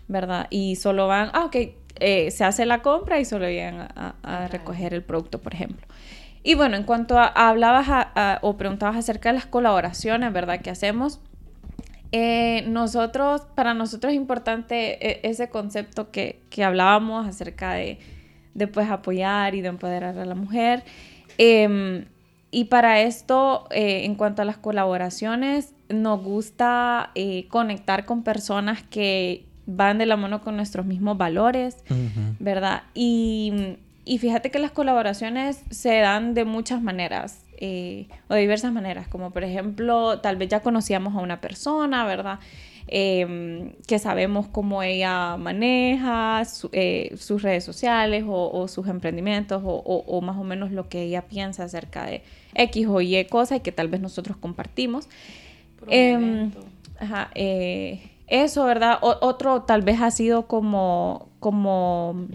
¿verdad? 0.07 0.47
Y 0.49 0.75
solo 0.75 1.07
van, 1.07 1.29
ah, 1.33 1.45
ok, 1.45 1.55
eh, 1.99 2.31
se 2.31 2.43
hace 2.43 2.65
la 2.65 2.81
compra 2.81 3.19
y 3.19 3.25
solo 3.25 3.47
llegan 3.47 3.87
a, 3.95 4.47
recoger 4.49 4.93
el 4.93 5.03
producto, 5.03 5.39
por 5.39 5.53
ejemplo. 5.53 5.85
Y 6.43 6.55
bueno, 6.55 6.75
en 6.75 6.83
cuanto 6.83 7.17
a, 7.17 7.27
hablabas 7.27 8.07
o 8.41 8.57
preguntabas 8.57 8.97
acerca 8.97 9.29
de 9.29 9.35
las 9.35 9.45
colaboraciones, 9.45 10.31
¿verdad? 10.33 10.61
Que 10.61 10.69
hacemos. 10.69 11.19
Eh, 12.15 12.63
nosotros, 12.67 13.41
para 13.55 13.73
nosotros 13.73 14.13
es 14.13 14.17
importante 14.17 14.99
e, 15.01 15.27
ese 15.27 15.49
concepto 15.49 16.11
que, 16.11 16.39
que 16.51 16.63
hablábamos 16.63 17.27
acerca 17.27 17.73
de, 17.73 17.97
de 18.53 18.67
pues, 18.67 18.89
apoyar 18.91 19.55
y 19.55 19.61
de 19.61 19.69
empoderar 19.69 20.17
a 20.19 20.25
la 20.25 20.35
mujer. 20.35 20.83
Em, 21.39 22.05
y 22.51 22.65
para 22.65 23.01
esto, 23.01 23.67
eh, 23.71 24.05
en 24.05 24.13
cuanto 24.13 24.43
a 24.43 24.45
las 24.45 24.57
colaboraciones, 24.57 25.73
nos 25.89 26.21
gusta 26.23 27.11
conectar 27.49 28.05
con 28.05 28.23
personas 28.23 28.83
que 28.83 29.45
van 29.65 29.97
de 29.97 30.05
la 30.05 30.17
mano 30.17 30.41
con 30.41 30.55
nuestros 30.55 30.85
mismos 30.85 31.17
valores, 31.17 31.77
¿verdad? 32.39 32.83
Y, 32.93 33.77
fíjate 34.05 34.51
que 34.51 34.59
las 34.59 34.71
colaboraciones 34.71 35.63
se 35.71 35.97
dan 35.99 36.35
de 36.35 36.45
muchas 36.45 36.81
maneras 36.81 37.43
eh, 37.65 38.07
o 38.27 38.33
de 38.33 38.41
diversas 38.41 38.73
maneras, 38.73 39.07
como 39.07 39.31
por 39.31 39.45
ejemplo, 39.45 40.19
tal 40.19 40.35
vez 40.35 40.49
ya 40.49 40.59
conocíamos 40.59 41.15
a 41.15 41.19
una 41.19 41.39
persona, 41.39 42.05
¿verdad? 42.05 42.39
Em, 42.87 43.71
que 43.87 43.99
sabemos 43.99 44.47
cómo 44.47 44.83
ella 44.83 45.37
maneja 45.37 46.43
eh, 46.73 47.15
sus 47.15 47.41
redes 47.41 47.63
sociales 47.63 48.25
o, 48.27 48.67
sus 48.67 48.89
emprendimientos 48.89 49.61
o, 49.63 50.21
más 50.21 50.35
o 50.35 50.43
menos 50.43 50.71
lo 50.71 50.89
que 50.89 51.03
ella 51.03 51.21
piensa 51.21 51.63
acerca 51.63 52.05
de 52.05 52.21
X 52.53 52.87
o 52.87 52.99
Y 52.99 53.23
cosa 53.29 53.55
y 53.55 53.59
que 53.61 53.71
tal 53.71 53.87
vez 53.87 54.01
nosotros 54.01 54.35
compartimos. 54.35 55.07
Em, 55.87 56.51
ajá, 56.99 57.31
eh, 57.33 58.11
eso, 58.27 58.65
¿verdad? 58.65 58.97
otro 59.01 59.61
tal 59.61 59.83
vez 59.83 60.01
ha 60.01 60.11
sido 60.11 60.47
como, 60.47 61.29
como, 61.39 62.27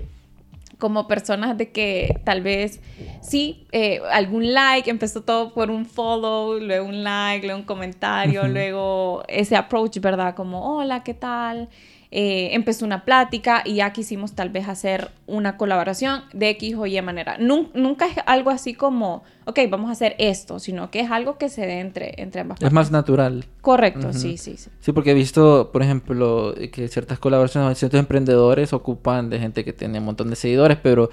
como 0.79 1.09
personas 1.09 1.59
de 1.59 1.71
que 1.71 2.21
tal 2.25 2.41
vez 2.41 2.81
sí, 3.21 3.67
eh, 3.73 4.01
algún 4.13 4.53
like, 4.55 4.89
empezó 4.89 5.23
todo 5.23 5.53
por 5.53 5.71
un 5.71 5.85
follow, 5.87 6.59
luego 6.61 6.89
un 6.89 7.03
like, 7.03 7.47
luego 7.47 7.61
un 7.61 7.67
comentario, 7.67 8.47
luego 8.47 9.25
ese 9.29 9.57
approach, 9.57 9.99
¿verdad? 9.99 10.35
Como, 10.35 10.77
hola, 10.77 11.03
¿qué 11.03 11.15
tal? 11.15 11.69
Eh, 12.11 12.55
empezó 12.55 12.87
una 12.87 13.05
plática 13.05 13.63
y 13.67 13.77
ya 13.77 13.93
quisimos 13.93 14.33
tal 14.33 14.49
vez 14.49 14.67
hacer 14.67 15.11
una 15.27 15.59
colaboración 15.59 16.23
de 16.33 16.49
X 16.51 16.75
o 16.77 16.87
Y 16.87 17.01
manera. 17.03 17.37
nunca 17.39 18.07
es 18.07 18.15
algo 18.25 18.49
así 18.49 18.73
como, 18.73 19.25
ok, 19.45 19.59
vamos 19.69 19.91
a 19.91 19.93
hacer 19.93 20.17
esto, 20.19 20.59
sino 20.59 20.91
que 20.91 21.01
es 21.01 21.11
algo 21.11 21.37
que 21.37 21.51
se 21.51 21.67
dé 21.67 21.81
entre, 21.81 22.15
entre 22.23 22.41
ambas 22.41 22.63
Es 22.63 22.73
más 22.73 22.91
natural. 22.91 23.45
Correcto, 23.61 24.15
sí, 24.15 24.39
sí, 24.39 24.57
sí. 24.57 24.71
Sí, 24.81 24.93
porque 24.93 25.11
he 25.11 25.15
visto, 25.15 25.71
por 25.71 25.83
ejemplo, 25.83 26.55
que 26.73 26.89
ciertas 26.89 27.19
colaboraciones, 27.19 27.77
ciertos 27.77 28.01
emprendedores 28.01 28.73
ocupan 28.73 29.29
de 29.29 29.39
gente 29.39 29.63
que 29.63 29.75
tiene 29.75 29.99
un 29.99 30.07
montón 30.07 30.31
de 30.31 30.37
seguidores, 30.37 30.79
pero 30.83 31.11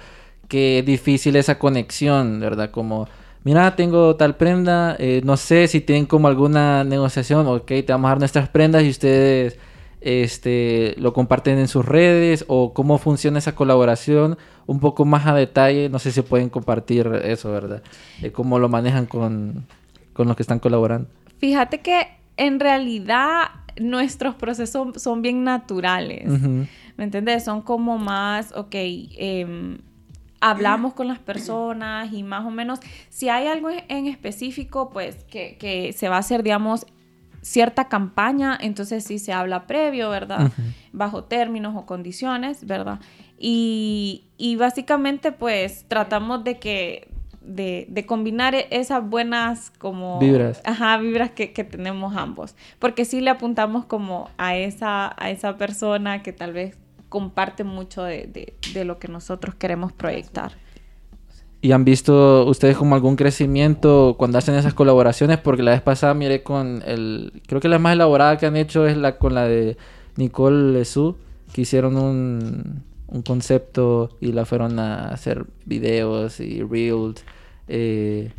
que 0.48 0.78
es 0.78 0.86
difícil 0.86 1.36
esa 1.36 1.58
conexión, 1.58 2.40
¿verdad? 2.40 2.70
Como 2.70 3.06
mira, 3.44 3.76
tengo 3.76 4.16
tal 4.16 4.36
prenda, 4.36 4.96
eh, 4.98 5.20
no 5.24 5.36
sé 5.36 5.68
si 5.68 5.80
tienen 5.80 6.06
como 6.06 6.26
alguna 6.26 6.84
negociación, 6.84 7.46
ok, 7.46 7.66
te 7.66 7.86
vamos 7.88 8.06
a 8.06 8.10
dar 8.10 8.18
nuestras 8.18 8.48
prendas 8.48 8.82
y 8.82 8.88
ustedes 8.88 9.58
este, 10.00 10.94
lo 10.98 11.12
comparten 11.12 11.58
en 11.58 11.68
sus 11.68 11.84
redes 11.84 12.44
o 12.48 12.72
cómo 12.72 12.98
funciona 12.98 13.38
esa 13.38 13.54
colaboración 13.54 14.38
un 14.66 14.80
poco 14.80 15.04
más 15.04 15.26
a 15.26 15.34
detalle. 15.34 15.88
No 15.88 15.98
sé 15.98 16.12
si 16.12 16.22
pueden 16.22 16.48
compartir 16.48 17.06
eso, 17.24 17.50
¿verdad? 17.50 17.82
Cómo 18.32 18.58
lo 18.58 18.68
manejan 18.68 19.06
con, 19.06 19.66
con 20.12 20.28
los 20.28 20.36
que 20.36 20.42
están 20.42 20.58
colaborando. 20.58 21.08
Fíjate 21.38 21.80
que 21.80 22.08
en 22.36 22.60
realidad 22.60 23.48
nuestros 23.78 24.34
procesos 24.34 25.02
son 25.02 25.22
bien 25.22 25.44
naturales. 25.44 26.26
¿Me 26.96 27.04
entiendes? 27.04 27.44
Son 27.44 27.62
como 27.62 27.98
más, 27.98 28.52
ok, 28.56 28.74
em, 28.74 29.78
hablamos 30.40 30.94
con 30.94 31.08
las 31.08 31.18
personas 31.18 32.12
y 32.12 32.22
más 32.22 32.44
o 32.46 32.50
menos, 32.50 32.80
si 33.10 33.28
hay 33.28 33.46
algo 33.46 33.68
en 33.70 34.06
específico, 34.06 34.90
pues 34.90 35.24
que, 35.24 35.56
que 35.58 35.92
se 35.92 36.08
va 36.08 36.16
a 36.16 36.20
hacer, 36.20 36.42
digamos, 36.42 36.86
cierta 37.46 37.88
campaña, 37.88 38.58
entonces 38.60 39.04
sí 39.04 39.20
se 39.20 39.32
habla 39.32 39.68
previo, 39.68 40.10
¿verdad? 40.10 40.50
Bajo 40.92 41.22
términos 41.24 41.76
o 41.76 41.86
condiciones, 41.86 42.66
¿verdad? 42.66 42.98
Y, 43.38 44.24
básicamente 44.58 45.30
pues 45.30 45.84
tratamos 45.86 46.42
de 46.42 46.58
que, 46.58 47.08
de, 47.42 48.04
combinar 48.04 48.56
e, 48.56 48.66
esas 48.72 49.08
buenas 49.08 49.70
como... 49.78 50.18
Vibras. 50.18 50.60
Ajá, 50.64 50.98
vibras 50.98 51.30
que, 51.30 51.46
tenemos 51.46 52.16
ambos. 52.16 52.56
Porque 52.80 53.04
sí 53.04 53.20
le 53.20 53.30
apuntamos 53.30 53.84
como 53.84 54.28
a 54.38 54.56
esa, 54.56 55.14
a 55.16 55.30
esa 55.30 55.56
persona 55.56 56.24
que 56.24 56.32
tal 56.32 56.52
vez 56.52 56.76
comparte 57.08 57.62
mucho 57.62 58.02
de, 58.02 58.56
de 58.74 58.84
lo 58.84 58.98
que 58.98 59.06
nosotros 59.06 59.54
queremos 59.54 59.92
proyectar. 59.92 60.52
¿Y 61.66 61.72
han 61.72 61.84
visto 61.84 62.46
ustedes 62.46 62.76
como 62.76 62.94
algún 62.94 63.16
crecimiento 63.16 64.14
cuando 64.16 64.38
hacen 64.38 64.54
esas 64.54 64.72
colaboraciones? 64.72 65.38
Porque 65.38 65.64
la 65.64 65.72
vez 65.72 65.82
pasada 65.82 66.14
miré 66.14 66.44
con 66.44 66.80
el... 66.86 67.42
Creo 67.48 67.60
que 67.60 67.66
la 67.66 67.80
más 67.80 67.94
elaborada 67.94 68.38
que 68.38 68.46
han 68.46 68.54
hecho 68.54 68.86
es 68.86 68.96
la 68.96 69.18
con 69.18 69.34
la 69.34 69.48
de 69.48 69.76
Nicole 70.14 70.74
Lesu, 70.74 71.16
que 71.52 71.62
hicieron 71.62 71.96
un, 71.96 72.84
un 73.08 73.22
concepto 73.22 74.10
y 74.20 74.30
la 74.30 74.44
fueron 74.44 74.78
a 74.78 75.08
hacer 75.08 75.46
videos 75.64 76.38
y 76.38 76.62
reels. 76.62 77.24
Eh, 77.66 78.30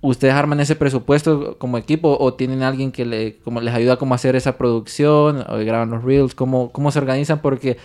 ¿Ustedes 0.00 0.32
arman 0.32 0.60
ese 0.60 0.76
presupuesto 0.76 1.58
como 1.58 1.76
equipo 1.76 2.16
o 2.18 2.32
tienen 2.32 2.62
alguien 2.62 2.90
que 2.90 3.04
le, 3.04 3.36
como 3.40 3.60
les 3.60 3.74
ayuda 3.74 3.98
como 3.98 4.14
a 4.14 4.16
hacer 4.16 4.34
esa 4.34 4.56
producción 4.56 5.44
o 5.46 5.58
graban 5.58 5.90
los 5.90 6.02
reels? 6.02 6.34
¿Cómo, 6.34 6.72
¿Cómo 6.72 6.90
se 6.90 7.00
organizan? 7.00 7.42
Porque 7.42 7.76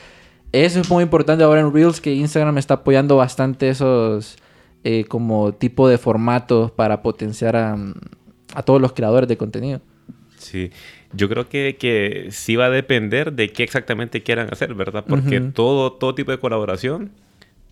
eso 0.53 0.80
es 0.80 0.89
muy 0.89 1.03
importante 1.03 1.43
ahora 1.43 1.60
en 1.60 1.74
Reels, 1.74 1.99
que 1.99 2.14
Instagram 2.14 2.58
está 2.58 2.76
apoyando 2.76 3.18
bastante 3.18 3.68
esos 3.68 4.38
eh, 4.88 5.06
como 5.06 5.52
tipo 5.52 5.90
de 5.90 5.98
formatos 5.98 6.70
para 6.70 7.02
potenciar 7.02 7.56
a, 7.56 7.76
todos 8.64 8.80
los 8.80 8.94
creadores 8.94 9.28
de 9.28 9.36
contenido. 9.36 9.82
Sí, 10.38 10.70
yo 11.12 11.28
creo 11.28 11.50
que, 11.50 11.76
que, 11.80 12.28
sí 12.30 12.56
va 12.56 12.66
a 12.66 12.70
depender 12.70 13.34
de 13.34 13.50
qué 13.50 13.64
exactamente 13.64 14.22
quieran 14.22 14.48
hacer, 14.52 14.76
¿verdad? 14.76 15.04
Porque 15.08 15.42
todo, 15.42 15.94
todo 15.94 16.14
tipo 16.14 16.30
de 16.30 16.38
colaboración 16.38 17.10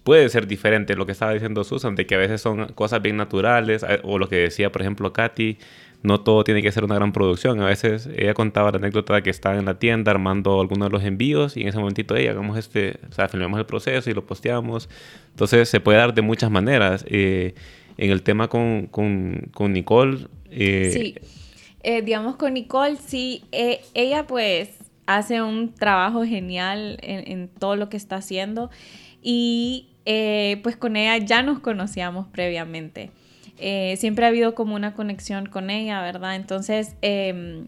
puede 0.03 0.29
ser 0.29 0.47
diferente. 0.47 0.95
Lo 0.95 1.05
que 1.05 1.11
estaba 1.11 1.33
diciendo 1.33 1.63
Susan, 1.63 1.95
de 1.95 2.05
que 2.05 2.15
a 2.15 2.17
veces 2.17 2.41
son 2.41 2.67
cosas 2.73 3.01
bien 3.01 3.17
naturales, 3.17 3.85
o 4.03 4.17
lo 4.17 4.27
que 4.29 4.37
decía, 4.37 4.71
por 4.71 4.81
ejemplo, 4.81 5.13
Katy, 5.13 5.57
no 6.01 6.19
todo 6.19 6.43
tiene 6.43 6.61
que 6.61 6.71
ser 6.71 6.83
una 6.83 6.95
gran 6.95 7.13
producción. 7.13 7.61
A 7.61 7.67
veces 7.67 8.09
ella 8.15 8.33
contaba 8.33 8.71
la 8.71 8.77
anécdota 8.77 9.15
de 9.15 9.23
que 9.23 9.29
estaba 9.29 9.57
en 9.57 9.65
la 9.65 9.79
tienda 9.79 10.11
armando 10.11 10.59
algunos 10.59 10.89
de 10.89 10.91
los 10.91 11.03
envíos 11.03 11.55
y 11.55 11.61
en 11.61 11.69
ese 11.69 11.77
momentito, 11.77 12.15
hey, 12.17 12.27
hagamos 12.27 12.57
este, 12.57 12.99
o 13.09 13.13
sea, 13.13 13.29
filmamos 13.29 13.59
el 13.59 13.65
proceso 13.65 14.09
y 14.09 14.13
lo 14.13 14.25
posteamos. 14.25 14.89
Entonces 15.29 15.69
se 15.69 15.79
puede 15.79 15.97
dar 15.97 16.13
de 16.13 16.21
muchas 16.21 16.51
maneras. 16.51 17.05
Eh, 17.07 17.55
en 17.97 18.11
el 18.11 18.23
tema 18.23 18.47
con, 18.47 18.87
con, 18.87 19.49
con 19.53 19.73
Nicole. 19.73 20.27
Eh, 20.49 20.91
sí. 20.93 21.15
eh, 21.83 22.01
digamos 22.01 22.35
con 22.35 22.53
Nicole, 22.53 22.97
sí, 22.97 23.43
eh, 23.51 23.81
ella 23.93 24.27
pues 24.27 24.69
hace 25.05 25.41
un 25.41 25.73
trabajo 25.73 26.23
genial 26.23 26.97
en, 27.01 27.49
todo 27.49 27.75
lo 27.75 27.89
que 27.89 27.97
está 27.97 28.17
haciendo 28.17 28.69
y 29.21 29.87
eh, 30.05 30.59
pues 30.63 30.75
con 30.75 30.95
ella 30.95 31.17
ya 31.23 31.43
nos 31.43 31.59
conocíamos 31.59 32.27
previamente. 32.27 33.11
siempre 33.97 34.25
ha 34.25 34.29
habido 34.29 34.55
como 34.55 34.75
una 34.75 34.93
conexión 34.93 35.45
con 35.45 35.69
ella, 35.69 36.01
¿verdad? 36.01 36.35
Entonces 36.35 36.95
em, 37.01 37.67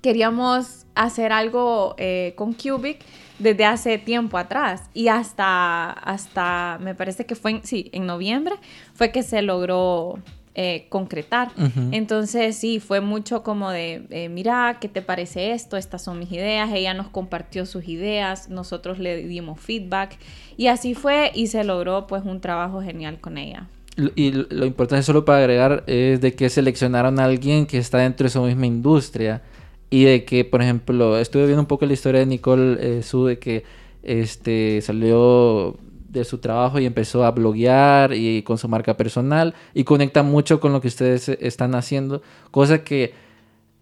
queríamos 0.00 0.86
hacer 0.94 1.32
algo 1.32 1.96
con 2.36 2.54
Cubic 2.54 3.04
desde 3.38 3.64
hace 3.64 3.98
tiempo 3.98 4.38
atrás 4.38 4.88
y 4.94 5.08
hasta, 5.08 5.90
hasta 5.90 6.78
me 6.80 6.94
parece 6.94 7.26
que 7.26 7.34
fue, 7.34 7.60
sí, 7.64 7.90
en 7.92 8.06
noviembre 8.06 8.54
fue 8.94 9.12
que 9.12 9.22
se 9.22 9.42
logró 9.42 10.18
eh, 10.58 10.86
concretar. 10.88 11.52
Entonces, 11.92 12.56
sí, 12.56 12.80
fue 12.80 13.02
mucho 13.02 13.42
como 13.42 13.70
de, 13.70 14.06
eh, 14.08 14.30
mira, 14.30 14.78
¿qué 14.80 14.88
te 14.88 15.02
parece 15.02 15.52
esto? 15.52 15.76
Estas 15.76 16.02
son 16.02 16.18
mis 16.18 16.32
ideas. 16.32 16.70
Ella 16.72 16.94
nos 16.94 17.08
compartió 17.08 17.66
sus 17.66 17.86
ideas, 17.86 18.48
nosotros 18.48 18.98
le 18.98 19.18
dimos 19.18 19.60
feedback 19.60 20.16
y 20.56 20.68
así 20.68 20.94
fue 20.94 21.30
y 21.34 21.48
se 21.48 21.62
logró 21.62 22.06
pues 22.06 22.22
un 22.24 22.40
trabajo 22.40 22.80
genial 22.80 23.20
con 23.20 23.36
ella. 23.36 23.68
Y 24.14 24.30
lo 24.30 24.64
importante 24.64 25.02
solo 25.02 25.26
para 25.26 25.40
agregar 25.40 25.84
es 25.86 26.22
de 26.22 26.34
que 26.34 26.48
seleccionaron 26.48 27.20
a 27.20 27.24
alguien 27.24 27.66
que 27.66 27.76
está 27.76 27.98
dentro 27.98 28.24
de 28.24 28.28
esa 28.28 28.40
misma 28.40 28.64
industria 28.64 29.42
y 29.90 30.04
de 30.04 30.24
que, 30.24 30.46
por 30.46 30.62
ejemplo, 30.62 31.18
estuve 31.18 31.44
viendo 31.44 31.60
un 31.60 31.66
poco 31.66 31.84
la 31.84 31.92
historia 31.92 32.20
de 32.20 32.26
Nicole 32.26 32.78
eh, 32.80 33.02
Su 33.02 33.26
de 33.26 33.38
que 33.38 33.64
este 34.02 34.80
salió 34.80 35.76
de 36.08 36.24
su 36.24 36.38
trabajo 36.38 36.78
y 36.78 36.86
empezó 36.86 37.24
a 37.24 37.30
bloguear 37.30 38.12
y 38.12 38.42
con 38.42 38.58
su 38.58 38.68
marca 38.68 38.96
personal 38.96 39.54
y 39.74 39.84
conecta 39.84 40.22
mucho 40.22 40.60
con 40.60 40.72
lo 40.72 40.80
que 40.80 40.88
ustedes 40.88 41.28
están 41.28 41.74
haciendo, 41.74 42.22
cosa 42.50 42.82
que 42.84 43.14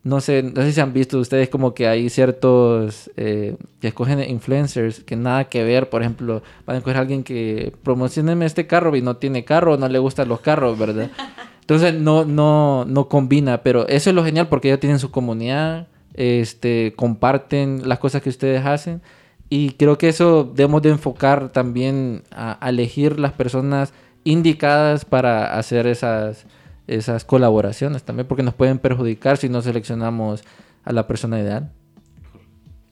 no 0.05 0.21
sé, 0.21 0.43
no 0.43 0.61
sé 0.61 0.73
si 0.73 0.81
han 0.81 0.93
visto 0.93 1.19
ustedes 1.19 1.49
como 1.49 1.73
que 1.73 1.89
hay 1.89 2.11
ciertos 2.11 3.11
eh, 3.17 3.57
que 3.81 3.89
escogen 3.89 4.21
influencers 4.29 5.01
que 5.01 5.17
nada 5.17 5.45
que 5.45 5.65
ver, 5.65 5.89
por 5.89 6.03
ejemplo, 6.03 6.43
van 6.67 6.75
a 6.75 6.79
escoger 6.79 6.99
a 6.99 7.01
alguien 7.01 7.25
que 7.25 7.73
promocioneme 7.83 8.45
este 8.45 8.67
carro 8.67 8.95
y 8.97 9.03
no 9.03 9.17
tiene 9.17 9.47
carro, 9.47 9.79
no 9.79 9.89
le 9.89 9.99
gustan 9.99 10.29
los 10.29 10.41
carros, 10.41 10.79
¿verdad? 10.79 11.11
Entonces 11.63 11.95
no, 11.95 12.27
no, 12.27 12.85
no 12.85 13.09
combina, 13.09 13.63
pero 13.63 13.89
eso 13.89 14.11
es 14.11 14.17
lo 14.17 14.23
genial 14.23 14.49
porque 14.49 14.69
ellos 14.69 14.81
tienen 14.81 14.99
su 14.99 15.11
comunidad, 15.11 15.89
este, 16.13 16.93
comparten 16.97 17.89
las 17.89 17.99
cosas 17.99 18.21
que 18.21 18.29
ustedes 18.29 18.65
hacen 18.67 19.01
y 19.49 19.71
creo 19.73 19.99
que 19.99 20.09
eso 20.09 20.45
debemos 20.45 20.83
de 20.83 20.91
enfocar 20.91 21.51
también 21.51 22.23
a, 22.31 22.59
elegir 22.69 23.19
las 23.21 23.33
personas 23.33 23.93
indicadas 24.25 25.05
para 25.05 25.59
hacer 25.59 25.87
esas, 25.87 26.47
esas 26.87 27.25
colaboraciones 27.25 28.03
también, 28.03 28.27
porque 28.27 28.43
nos 28.43 28.55
pueden 28.55 28.79
perjudicar 28.79 29.37
si 29.37 29.49
no 29.49 29.63
seleccionamos 29.63 30.43
a 30.85 30.93
la 30.93 31.07
persona 31.07 31.39
ideal. 31.39 31.71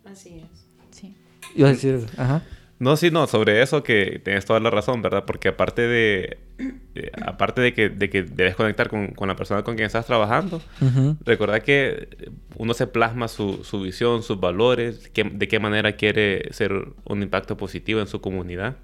Así 0.04 0.40
es. 0.40 0.66
Sí. 0.90 1.16
Iba 1.54 1.68
a 1.68 1.72
decir, 1.72 2.06
ajá. 2.16 2.42
No, 2.82 2.96
sí, 2.96 3.12
no, 3.12 3.28
sobre 3.28 3.62
eso 3.62 3.84
que 3.84 4.20
tienes 4.24 4.44
toda 4.44 4.58
la 4.58 4.68
razón, 4.68 5.02
¿verdad? 5.02 5.24
Porque 5.24 5.46
aparte 5.46 5.82
de, 5.82 6.38
eh, 6.96 7.12
aparte 7.24 7.60
de 7.60 7.74
que, 7.74 7.88
de 7.88 8.10
que 8.10 8.24
debes 8.24 8.56
conectar 8.56 8.88
con, 8.88 9.12
con, 9.12 9.28
la 9.28 9.36
persona 9.36 9.62
con 9.62 9.76
quien 9.76 9.86
estás 9.86 10.04
trabajando, 10.04 10.60
recuerda 11.24 11.60
que 11.60 12.08
uno 12.56 12.74
se 12.74 12.88
plasma 12.88 13.28
su, 13.28 13.62
su 13.62 13.82
visión, 13.82 14.24
sus 14.24 14.40
valores, 14.40 15.12
de 15.14 15.46
qué 15.46 15.60
manera 15.60 15.92
quiere 15.92 16.52
ser 16.52 16.72
un 17.04 17.22
impacto 17.22 17.56
positivo 17.56 18.00
en 18.00 18.08
su 18.08 18.20
comunidad. 18.20 18.78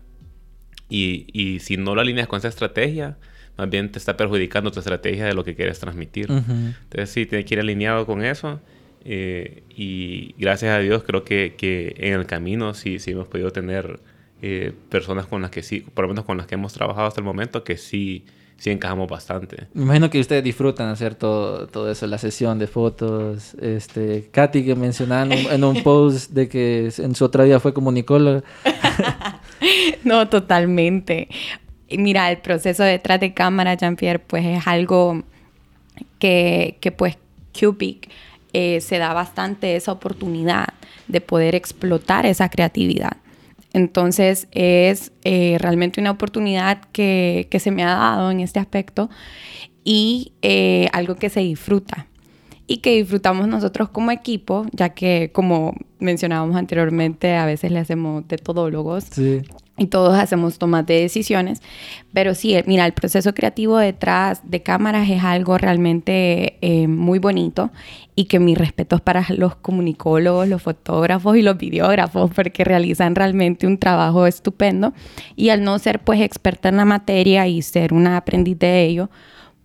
Y, 0.89 1.27
y, 1.33 1.59
si 1.59 1.77
no 1.77 1.97
lo 1.97 2.01
alineas 2.01 2.29
con 2.29 2.39
esa 2.39 2.47
estrategia, 2.47 3.19
más 3.57 3.69
bien 3.69 3.91
te 3.91 3.99
está 3.99 4.17
perjudicando 4.17 4.71
tu 4.71 4.79
estrategia 4.79 5.27
de 5.27 5.35
lo 5.35 5.43
que 5.43 5.57
quieres 5.57 5.81
transmitir. 5.81 6.31
Entonces 6.31 7.11
sí, 7.11 7.27
tiene 7.27 7.45
que 7.45 7.55
ir 7.57 7.61
alineado 7.61 8.07
con 8.07 8.23
eso. 8.23 8.61
Eh, 9.11 9.63
y 9.75 10.35
gracias 10.37 10.77
a 10.77 10.81
Dios 10.81 11.03
creo 11.03 11.25
que, 11.25 11.55
que, 11.57 11.95
en 11.97 12.13
el 12.13 12.27
camino 12.27 12.75
sí, 12.75 12.99
sí 12.99 13.13
hemos 13.13 13.27
podido 13.27 13.51
tener 13.53 14.01
eh, 14.43 14.75
personas 14.91 15.25
con 15.25 15.41
las 15.41 15.51
que 15.51 15.63
sí, 15.63 15.81
por 15.81 16.05
lo 16.05 16.11
menos 16.11 16.27
con 16.27 16.37
las 16.37 16.47
que 16.47 16.57
hemos 16.57 16.75
trabajado 16.75 17.07
hasta 17.07 17.23
el 17.23 17.25
momento, 17.25 17.65
que 17.65 17.79
sí, 17.79 18.27
sí 18.59 18.69
encajamos 18.69 19.09
bastante. 19.09 19.67
Me 19.73 19.85
imagino 19.85 20.11
que 20.11 20.21
ustedes 20.21 20.45
disfrutan 20.45 20.91
hacer 20.91 21.15
todo, 21.15 21.69
todo 21.69 21.91
eso, 21.91 22.07
la 22.07 22.19
sesión 22.19 22.59
de 22.59 22.67
fotos. 22.67 23.55
Este, 23.55 24.29
Katy 24.31 24.67
que 24.67 24.75
mencionaba 24.75 25.35
en 25.35 25.65
un, 25.65 25.83
post 25.83 26.33
de 26.33 26.47
que 26.51 26.93
en 26.99 27.15
su 27.15 27.25
otra 27.25 27.45
vida 27.45 27.61
fue 27.61 27.73
como 27.73 27.91
Nicole. 27.91 28.43
no, 30.05 30.29
totalmente. 30.29 31.29
Mira, 31.91 32.31
el 32.31 32.43
proceso 32.43 32.83
detrás 32.83 33.21
de 33.21 33.33
cámara, 33.33 33.73
Jean-Pierre, 33.73 34.19
pues 34.19 34.45
es 34.45 34.67
algo 34.67 35.23
que, 36.19 36.77
que 36.83 36.93
pues 36.93 37.17
Cubic 37.59 38.11
eh, 38.53 38.81
se 38.81 38.99
da 38.99 39.13
bastante 39.13 39.77
esa 39.77 39.93
oportunidad 39.93 40.67
de 41.07 41.21
poder 41.21 41.55
explotar 41.55 42.27
esa 42.27 42.49
creatividad. 42.49 43.17
Entonces 43.73 44.49
es 44.53 45.13
eh, 45.25 45.57
realmente 45.61 46.01
una 46.01 46.11
oportunidad 46.11 46.81
que, 46.93 47.49
se 47.59 47.71
me 47.71 47.85
ha 47.85 47.95
dado 47.95 48.31
en 48.31 48.41
este 48.41 48.59
aspecto 48.59 49.11
y 49.85 50.33
eh, 50.43 50.89
algo 50.93 51.17
que 51.17 51.29
se 51.29 51.41
disfruta 51.41 52.07
y 52.67 52.79
que 52.79 52.97
disfrutamos 52.97 53.49
nosotros 53.49 53.89
como 53.89 54.11
equipo, 54.11 54.67
ya 54.73 54.91
que 54.91 55.31
como 55.33 55.75
mencionábamos 55.99 56.57
anteriormente, 56.57 57.35
a 57.35 57.47
veces 57.47 57.71
le 57.73 57.79
hacemos 57.79 58.27
de 58.29 58.37
todólogos. 58.37 59.05
Sí 59.05 59.43
y 59.79 59.87
todos 59.87 60.19
hacemos 60.19 60.59
tomas 60.59 60.85
de 60.87 61.01
decisiones, 61.01 61.63
pero 62.13 62.35
sí, 62.35 62.55
eh, 62.55 62.65
mira, 62.67 62.85
el 62.87 62.93
proceso 62.93 63.33
creativo 63.35 63.79
detrás 63.79 64.41
de 64.45 64.63
cámaras 64.63 65.09
es 65.09 65.23
algo 65.23 65.57
realmente 65.59 66.59
eh, 66.61 66.89
muy 66.89 67.19
bonito 67.19 67.71
y 68.15 68.25
que 68.25 68.41
mis 68.41 68.59
respetos 68.59 69.01
para 69.01 69.25
los 69.31 69.55
comunicólogos, 69.57 70.49
los 70.49 70.63
fotógrafos 70.63 71.37
y 71.37 71.43
los 71.43 71.57
videógrafos, 71.57 72.31
porque 72.35 72.65
realizan 72.65 73.15
realmente 73.15 73.67
un 73.67 73.79
trabajo 73.79 74.27
estupendo 74.27 74.93
y 75.37 75.51
al 75.51 75.63
no 75.63 75.79
ser 75.79 76.01
pues 76.01 76.21
experta 76.21 76.69
en 76.69 76.77
la 76.77 76.85
materia 76.85 77.47
y 77.47 77.63
ser 77.63 77.93
una 77.93 78.17
aprendiz 78.17 78.59
de 78.59 78.85
ello, 78.85 79.11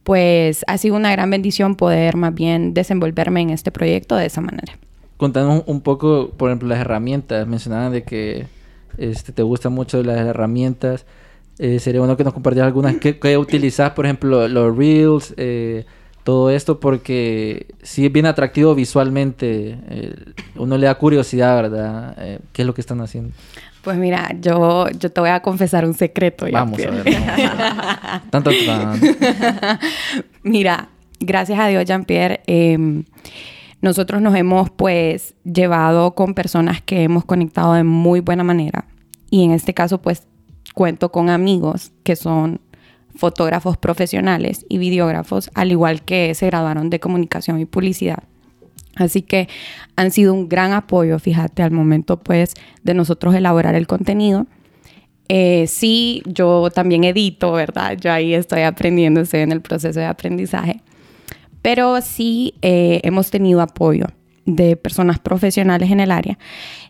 pues 0.03 0.63
ha 0.67 0.77
sido 0.77 0.95
una 0.95 1.11
gran 1.11 1.29
bendición 1.29 1.75
poder 1.75 2.15
más 2.15 2.33
bien 2.33 2.73
desenvolverme 2.73 3.41
en 3.41 3.49
este 3.49 3.71
proyecto 3.71 4.15
de 4.15 4.27
esa 4.27 4.41
manera. 4.41 4.77
Contanos 5.17 5.63
un 5.67 5.81
poco, 5.81 6.31
por 6.37 6.49
ejemplo, 6.49 6.67
las 6.67 6.79
herramientas, 6.79 7.47
mencionaban 7.47 7.91
de 7.91 8.03
que 8.03 8.45
este, 8.97 9.31
te 9.31 9.41
gustan 9.43 9.73
mucho 9.73 10.01
las 10.03 10.17
herramientas. 10.17 11.05
Eh, 11.59 11.79
sería 11.79 11.99
bueno 11.99 12.17
que 12.17 12.23
nos 12.23 12.33
compartieras 12.33 12.67
algunas 12.67 12.95
que, 12.97 13.19
que 13.19 13.37
utilizas, 13.37 13.91
por 13.91 14.05
ejemplo, 14.05 14.47
los 14.47 14.75
Reels, 14.75 15.33
eh, 15.37 15.85
todo 16.23 16.49
esto, 16.49 16.79
porque 16.79 17.67
sí 17.83 18.05
es 18.05 18.11
bien 18.11 18.25
atractivo 18.25 18.73
visualmente. 18.73 19.77
Eh, 19.89 20.15
uno 20.55 20.77
le 20.77 20.87
da 20.87 20.95
curiosidad, 20.95 21.55
¿verdad? 21.61 22.39
¿Qué 22.51 22.61
es 22.63 22.65
lo 22.65 22.73
que 22.73 22.81
están 22.81 23.01
haciendo? 23.01 23.33
Pues 23.83 23.97
mira, 23.97 24.33
yo, 24.39 24.89
yo 24.91 25.11
te 25.11 25.19
voy 25.19 25.29
a 25.29 25.41
confesar 25.41 25.85
un 25.85 25.93
secreto. 25.93 26.45
Vamos 26.51 26.79
a 26.79 26.89
ver. 26.89 27.15
tanto, 28.29 28.49
Mira, 30.43 30.87
gracias 31.19 31.59
a 31.59 31.67
Dios, 31.67 31.85
Jean-Pierre, 31.85 32.41
em, 32.47 33.03
nosotros 33.83 34.21
nos 34.21 34.33
hemos 34.35 34.69
pues 34.71 35.35
llevado 35.43 36.15
con 36.15 36.33
personas 36.33 36.81
que 36.81 37.03
hemos 37.03 37.25
conectado 37.25 37.73
de 37.73 37.83
muy 37.83 38.21
buena 38.21 38.45
manera 38.45 38.85
y 39.29 39.43
en 39.43 39.51
este 39.51 39.73
caso 39.73 40.01
pues 40.01 40.23
cuento 40.73 41.11
con 41.11 41.29
amigos 41.29 41.91
que 42.03 42.15
son 42.15 42.61
fotógrafos 43.13 43.77
profesionales 43.77 44.65
y 44.69 44.77
videógrafos, 44.77 45.51
al 45.53 45.71
igual 45.71 46.01
que 46.01 46.33
se 46.33 46.45
graduaron 46.45 46.89
de 46.89 47.01
comunicación 47.01 47.59
y 47.59 47.65
publicidad. 47.65 48.23
Así 48.95 49.21
que 49.21 49.49
han 49.97 50.11
sido 50.11 50.33
un 50.33 50.47
gran 50.47 50.71
apoyo, 50.71 51.19
fíjate, 51.19 51.61
al 51.61 51.71
momento 51.71 52.17
pues 52.17 52.53
de 52.83 52.93
nosotros 52.93 53.35
elaborar 53.35 53.75
el 53.75 53.85
contenido. 53.85 54.47
Eh, 55.27 55.67
sí, 55.67 56.23
yo 56.25 56.69
también 56.73 57.03
edito, 57.03 57.51
¿verdad? 57.51 57.97
Yo 57.99 58.13
ahí 58.13 58.33
estoy 58.33 58.61
aprendiendo, 58.61 59.19
estoy 59.19 59.41
en 59.41 59.51
el 59.51 59.61
proceso 59.61 59.99
de 59.99 60.05
aprendizaje 60.05 60.81
pero 61.63 62.01
sí 62.01 62.55
eh, 62.61 62.99
hemos 63.03 63.31
tenido 63.31 63.61
apoyo 63.61 64.05
de 64.45 64.75
personas 64.75 65.17
profesionales 65.17 65.89
en 65.89 66.01
el 66.01 66.11
área. 66.11 66.37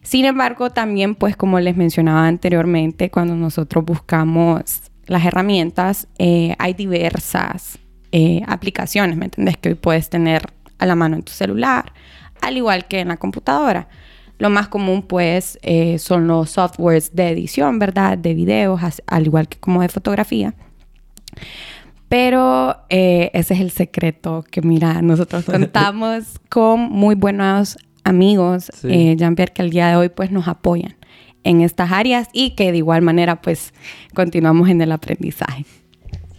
Sin 0.01 0.25
embargo, 0.25 0.71
también, 0.71 1.13
pues 1.15 1.37
como 1.37 1.59
les 1.59 1.77
mencionaba 1.77 2.27
anteriormente, 2.27 3.11
cuando 3.11 3.35
nosotros 3.35 3.85
buscamos 3.85 4.81
las 5.05 5.23
herramientas, 5.23 6.07
eh, 6.17 6.55
hay 6.57 6.73
diversas 6.73 7.77
eh, 8.11 8.41
aplicaciones, 8.47 9.15
¿me 9.15 9.25
entendés? 9.25 9.57
Que 9.57 9.69
hoy 9.69 9.75
puedes 9.75 10.09
tener 10.09 10.51
a 10.79 10.87
la 10.87 10.95
mano 10.95 11.17
en 11.17 11.23
tu 11.23 11.31
celular, 11.31 11.93
al 12.41 12.57
igual 12.57 12.85
que 12.87 12.99
en 12.99 13.09
la 13.09 13.17
computadora. 13.17 13.87
Lo 14.39 14.49
más 14.49 14.67
común, 14.67 15.03
pues, 15.03 15.59
son 15.99 16.27
los 16.27 16.49
softwares 16.49 17.15
de 17.15 17.29
edición, 17.29 17.77
¿verdad? 17.77 18.17
De 18.17 18.33
videos, 18.33 18.81
al 19.05 19.25
igual 19.25 19.47
que 19.47 19.59
como 19.59 19.83
de 19.83 19.89
fotografía. 19.89 20.55
Pero 22.13 22.77
eh, 22.89 23.31
ese 23.33 23.55
es 23.55 23.59
el 23.59 23.71
secreto 23.71 24.45
que, 24.51 24.61
mira, 24.61 25.01
nosotros 25.01 25.45
contamos 25.47 26.39
con 26.47 26.79
muy 26.79 27.15
buenos 27.15 27.75
amigos, 28.03 28.71
eh, 28.83 29.15
Jean-Pierre, 29.17 29.51
que 29.51 29.63
al 29.63 29.71
día 29.71 29.87
de 29.87 29.95
hoy 29.95 30.09
pues 30.09 30.29
nos 30.29 30.47
apoyan 30.47 30.95
en 31.43 31.61
estas 31.61 31.91
áreas 31.91 32.27
y 32.31 32.51
que 32.51 32.71
de 32.71 32.77
igual 32.77 33.01
manera 33.01 33.41
pues 33.41 33.73
continuamos 34.13 34.69
en 34.69 34.79
el 34.83 34.91
aprendizaje. 34.91 35.65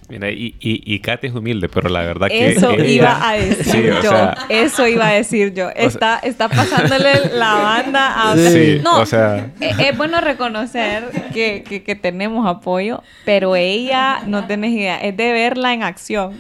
Mira, 0.09 0.31
y, 0.31 0.55
y, 0.61 0.83
y 0.85 0.99
Katy 1.01 1.29
es 1.29 1.35
humilde, 1.35 1.69
pero 1.71 1.89
la 1.89 2.03
verdad 2.03 2.29
que... 2.29 2.49
Eso 2.53 2.73
ella- 2.73 2.85
iba 2.87 3.29
a 3.31 3.33
decir 3.35 3.65
Sí, 3.65 3.79
o 3.91 4.03
yo. 4.03 4.11
sea, 4.11 4.37
Eso 4.51 4.87
iba 4.87 5.09
a 5.09 5.13
decir 5.13 5.55
yo. 5.55 5.71
Está, 5.71 6.19
está 6.19 6.49
pasándole 6.51 7.11
la 7.35 7.55
banda 7.55 8.31
a... 8.33 8.37
Sí, 8.37 8.81
no, 8.85 9.01
o 9.01 9.07
sea- 9.07 9.51
eh, 9.61 9.73
es 9.79 9.97
bueno 9.97 10.21
reconocer 10.21 11.05
que, 11.33 11.65
que- 11.67 11.83
que 11.83 11.95
tenemos 11.95 12.47
apoyo, 12.47 13.03
pero 13.25 13.57
ella, 13.57 14.21
no 14.27 14.47
tenés 14.47 14.73
idea, 14.73 14.99
es 15.03 15.17
de 15.17 15.33
verla 15.33 15.73
en 15.73 15.83
acción. 15.83 16.35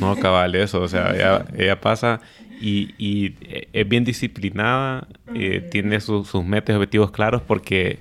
No, 0.00 0.14
cabal, 0.16 0.54
eso. 0.54 0.80
O 0.82 0.86
sea, 0.88 1.10
ella, 1.16 1.44
ella 1.58 1.80
pasa 1.80 2.20
y, 2.60 2.94
y, 2.96 3.34
eh, 3.40 3.66
es 3.72 3.88
bien 3.88 4.04
disciplinada, 4.04 5.08
eh, 5.34 5.66
tiene 5.68 5.98
sus- 6.00 6.28
sus 6.28 6.44
metas 6.44 6.74
y 6.74 6.76
objetivos 6.76 7.10
claros 7.10 7.42
porque 7.44 7.98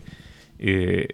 eh, 0.60 1.08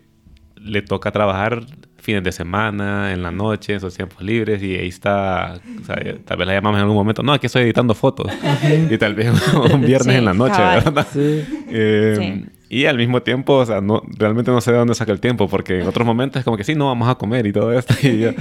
le 0.57 0.81
toca 0.81 1.11
trabajar 1.11 1.61
fines 2.07 2.23
de 2.23 2.31
semana, 2.31 3.11
en 3.11 3.21
la 3.21 3.31
noche, 3.31 3.73
en 3.73 3.81
sus 3.81 3.93
tiempos 3.93 4.21
libres 4.23 4.63
y 4.63 4.75
ahí 4.75 4.87
está, 4.87 5.59
o 5.81 5.85
sea, 5.85 5.97
tal 6.23 6.37
vez 6.37 6.47
la 6.47 6.53
llamamos 6.53 6.77
en 6.77 6.83
algún 6.83 6.95
momento, 6.95 7.21
no, 7.21 7.33
aquí 7.33 7.47
estoy 7.47 7.63
editando 7.63 7.93
fotos 7.93 8.31
y 8.89 8.97
tal 8.97 9.13
vez 9.13 9.29
un 9.53 9.81
viernes 9.81 10.13
Sí, 10.13 10.19
en 10.19 10.23
la 10.25 10.33
noche, 10.33 10.53
cabal. 10.53 10.83
¿verdad? 10.85 11.07
Sí. 11.11 11.43
Eh, 11.69 12.15
Sí. 12.17 12.45
Y 12.69 12.85
al 12.85 12.97
mismo 12.97 13.21
tiempo, 13.21 13.53
o 13.53 13.65
sea, 13.65 13.79
no, 13.79 14.01
realmente 14.17 14.51
no 14.51 14.59
sé 14.59 14.71
de 14.73 14.77
dónde 14.77 14.93
saca 14.93 15.13
el 15.13 15.21
tiempo, 15.21 15.47
porque 15.47 15.79
en 15.79 15.87
otros 15.87 16.05
momentos 16.05 16.39
es 16.39 16.43
como 16.43 16.57
que 16.57 16.65
sí, 16.65 16.75
no, 16.75 16.87
vamos 16.87 17.07
a 17.07 17.15
comer 17.15 17.45
y 17.47 17.53
todo 17.53 17.71
esto. 17.71 17.93
Y 18.03 18.19
ya, 18.19 18.33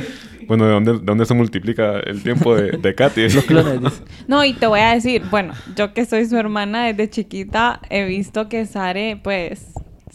bueno, 0.48 0.64
¿de 0.66 0.72
dónde, 0.72 0.92
de 0.94 0.98
dónde 0.98 1.26
se 1.26 1.34
multiplica 1.34 2.00
el 2.00 2.22
tiempo 2.24 2.56
de, 2.56 2.72
de 2.76 2.94
Katy? 2.94 3.28
Los 3.28 3.44
clones. 3.44 3.80
dice. 3.80 4.02
No, 4.28 4.44
y 4.44 4.52
te 4.54 4.66
voy 4.66 4.80
a 4.80 4.94
decir, 4.94 5.22
bueno, 5.30 5.54
yo 5.76 5.94
que 5.94 6.04
soy 6.06 6.26
su 6.26 6.36
hermana 6.36 6.86
desde 6.86 7.08
chiquita, 7.08 7.80
he 7.88 8.04
visto 8.04 8.48
que 8.48 8.66
Sare, 8.66 9.20
pues, 9.22 9.64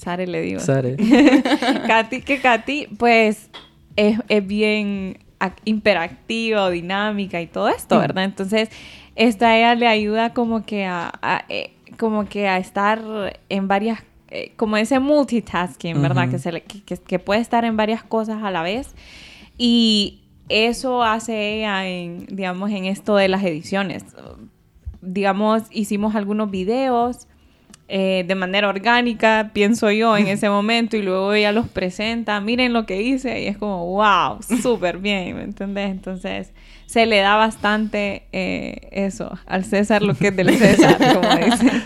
Sare 0.02 0.26
le 0.28 0.42
digo. 0.42 0.60
Sare. 0.60 0.96
Katy, 1.88 2.22
que 2.22 2.40
Katy, 2.42 2.88
pues, 2.98 3.50
es, 3.96 4.18
es 4.30 4.48
bien 4.48 5.20
ac- 5.40 5.62
hiperactiva, 5.64 6.64
o 6.66 6.70
dinámica 6.72 7.40
y 7.42 7.48
todo 7.48 7.70
esto, 7.70 8.00
¿verdad? 8.00 8.24
Entonces, 8.24 8.70
esto 9.16 9.46
a 9.46 9.56
ella 9.58 9.76
le 9.76 9.88
ayuda 9.88 10.34
como 10.34 10.66
que 10.66 10.86
a, 10.86 11.12
a, 11.22 11.44
eh, 11.50 11.74
como 12.00 12.26
que 12.26 12.48
a 12.48 12.58
estar 12.58 13.00
en 13.50 13.68
varias, 13.68 14.00
eh, 14.30 14.54
como 14.58 14.78
ese 14.78 15.00
multitasking, 15.00 16.02
¿verdad? 16.02 16.30
Que, 16.30 16.40
se 16.40 16.52
le- 16.52 16.62
que, 16.62 16.82
que- 16.82 16.98
que 16.98 17.20
puede 17.20 17.42
estar 17.42 17.64
en 17.66 17.78
varias 17.78 18.02
cosas 18.02 18.42
a 18.44 18.50
la 18.50 18.64
vez. 18.64 18.96
Y 19.58 20.22
eso 20.50 21.04
hace 21.04 21.58
ella 21.58 21.86
en, 21.88 22.26
digamos, 22.26 22.72
en 22.72 22.86
esto 22.86 23.16
de 23.18 23.28
las 23.28 23.44
ediciones. 23.44 24.04
Digamos, 25.02 25.64
hicimos 25.72 26.16
algunos 26.16 26.50
videos 26.52 27.28
eh, 27.94 28.24
de 28.26 28.36
manera 28.36 28.70
orgánica, 28.70 29.52
pienso 29.54 29.92
yo, 29.92 30.16
en 30.18 30.28
ese 30.36 30.50
momento, 30.50 30.96
y 30.98 31.02
luego 31.02 31.34
ella 31.34 31.52
los 31.52 31.68
presenta, 31.68 32.40
miren 32.40 32.72
lo 32.74 32.86
que 32.86 33.02
hice, 33.02 33.42
y 33.42 33.48
es 33.48 33.58
como, 33.58 33.86
wow, 33.86 34.40
súper 34.62 34.98
bien, 34.98 35.36
¿me 35.36 35.44
entendés? 35.44 35.92
Entonces, 35.92 36.52
se 36.86 37.06
le 37.06 37.18
da 37.20 37.36
bastante 37.36 38.24
eh, 38.32 38.88
eso, 38.92 39.38
al 39.46 39.66
César 39.66 40.02
lo 40.02 40.14
que 40.16 40.30
es 40.30 40.36
del 40.36 40.50
César, 40.58 40.98
como 41.14 41.36
dicen. 41.36 41.84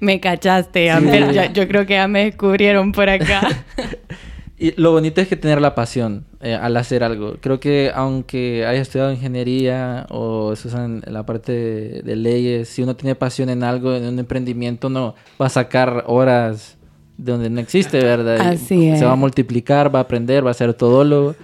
Me 0.00 0.20
cachaste, 0.20 0.90
Amber. 0.90 1.32
Ya- 1.32 1.52
yo 1.52 1.68
creo 1.68 1.84
que 1.86 1.94
ya 1.94 2.08
me 2.08 2.24
descubrieron 2.24 2.92
por 2.92 3.08
acá. 3.10 3.48
Y 4.56 4.80
lo 4.80 4.92
bonito 4.92 5.20
es 5.20 5.26
que 5.26 5.36
tener 5.36 5.60
la 5.60 5.74
pasión 5.74 6.26
eh, 6.40 6.54
al 6.54 6.76
hacer 6.76 7.02
algo. 7.02 7.36
Creo 7.40 7.58
que 7.58 7.90
aunque 7.92 8.64
haya 8.64 8.80
estudiado 8.80 9.12
ingeniería 9.12 10.06
o 10.10 10.50
usa 10.50 10.84
en 10.84 11.02
la 11.06 11.26
parte 11.26 11.52
de, 11.52 12.02
de 12.02 12.16
leyes, 12.16 12.68
si 12.68 12.82
uno 12.82 12.94
tiene 12.94 13.16
pasión 13.16 13.48
en 13.48 13.64
algo, 13.64 13.94
en 13.94 14.04
un 14.04 14.18
emprendimiento, 14.18 14.88
no 14.88 15.16
va 15.40 15.46
a 15.46 15.50
sacar 15.50 16.04
horas 16.06 16.76
de 17.16 17.32
donde 17.32 17.50
no 17.50 17.60
existe, 17.60 17.98
¿verdad? 17.98 18.40
Así 18.40 18.88
es. 18.88 19.00
Se 19.00 19.04
va 19.04 19.12
a 19.12 19.16
multiplicar, 19.16 19.92
va 19.92 20.00
a 20.00 20.02
aprender, 20.02 20.46
va 20.46 20.50
a 20.52 20.54
ser 20.54 20.74
todólogo. 20.74 21.34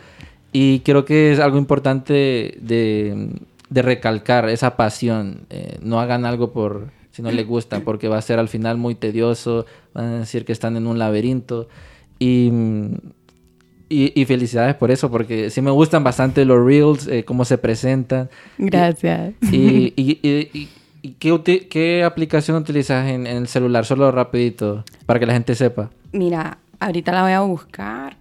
Y 0.52 0.80
creo 0.80 1.04
que 1.04 1.32
es 1.32 1.40
algo 1.40 1.58
importante 1.58 2.58
de, 2.60 3.30
de 3.68 3.82
recalcar 3.82 4.48
esa 4.48 4.76
pasión. 4.76 5.42
Eh, 5.50 5.78
no 5.82 6.00
hagan 6.00 6.24
algo 6.24 6.52
por 6.52 6.90
si 7.12 7.22
no 7.22 7.30
les 7.30 7.46
gusta, 7.46 7.80
porque 7.80 8.08
va 8.08 8.18
a 8.18 8.22
ser 8.22 8.38
al 8.38 8.48
final 8.48 8.76
muy 8.76 8.94
tedioso. 8.94 9.66
Van 9.94 10.04
a 10.06 10.18
decir 10.20 10.44
que 10.44 10.52
están 10.52 10.76
en 10.76 10.86
un 10.86 10.98
laberinto. 10.98 11.68
Y, 12.20 12.52
y, 13.88 14.12
y 14.20 14.24
felicidades 14.24 14.76
por 14.76 14.90
eso, 14.92 15.10
porque 15.10 15.50
sí 15.50 15.60
me 15.62 15.70
gustan 15.72 16.04
bastante 16.04 16.44
los 16.44 16.64
reels, 16.64 17.08
eh, 17.08 17.24
cómo 17.24 17.44
se 17.44 17.58
presentan. 17.58 18.30
Gracias. 18.58 19.32
¿Y, 19.50 19.92
y, 19.96 20.18
y- 20.22 20.50
y- 20.52 20.68
y 21.02 21.12
qué, 21.12 21.66
qué 21.68 22.04
aplicación 22.04 22.58
utilizas 22.58 23.08
en, 23.08 23.26
en 23.26 23.38
el 23.38 23.48
celular? 23.48 23.84
Solo 23.86 24.12
rapidito, 24.12 24.84
para 25.06 25.18
que 25.18 25.24
la 25.26 25.32
gente 25.32 25.54
sepa. 25.54 25.90
Mira, 26.12 26.58
ahorita 26.78 27.10
la 27.10 27.22
voy 27.22 27.32
a 27.32 27.40
buscar, 27.40 28.16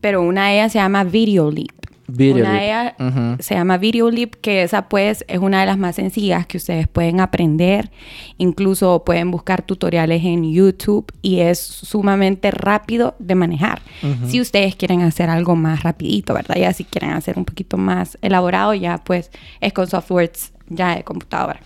pero 0.00 0.22
una 0.22 0.46
de 0.46 0.54
ellas 0.54 0.70
se 0.72 0.78
llama 0.78 1.02
Videolip. 1.02 1.72
Videolip. 2.12 2.44
Una 2.44 2.54
de 2.54 2.64
ellas 2.64 2.94
se 3.40 3.54
llama 3.54 3.78
Videolip, 3.78 4.34
que 4.36 4.62
esa 4.62 4.88
pues 4.88 5.24
es 5.28 5.38
una 5.38 5.60
de 5.60 5.66
las 5.66 5.78
más 5.78 5.96
sencillas 5.96 6.46
que 6.46 6.56
ustedes 6.56 6.88
pueden 6.88 7.20
aprender. 7.20 7.90
Incluso 8.38 9.04
pueden 9.04 9.30
buscar 9.30 9.62
tutoriales 9.62 10.24
en 10.24 10.52
YouTube 10.52 11.12
y 11.22 11.40
es 11.40 11.58
sumamente 11.58 12.50
rápido 12.50 13.14
de 13.18 13.34
manejar. 13.34 13.82
Si 14.26 14.40
ustedes 14.40 14.76
quieren 14.76 15.02
hacer 15.02 15.30
algo 15.30 15.56
más 15.56 15.82
rapidito, 15.82 16.34
¿verdad? 16.34 16.56
Ya 16.56 16.72
si 16.72 16.84
quieren 16.84 17.10
hacer 17.10 17.38
un 17.38 17.44
poquito 17.44 17.76
más 17.76 18.18
elaborado, 18.22 18.74
ya 18.74 18.98
pues 18.98 19.30
es 19.60 19.72
con 19.72 19.86
softwares 19.86 20.52
ya 20.68 20.96
de 20.96 21.04
computadora. 21.04 21.60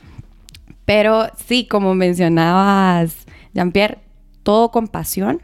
Pero 0.85 1.29
sí, 1.47 1.67
como 1.67 1.95
mencionabas, 1.95 3.27
Jean-Pierre, 3.55 3.99
todo 4.43 4.71
con 4.71 4.89
pasión. 4.89 5.41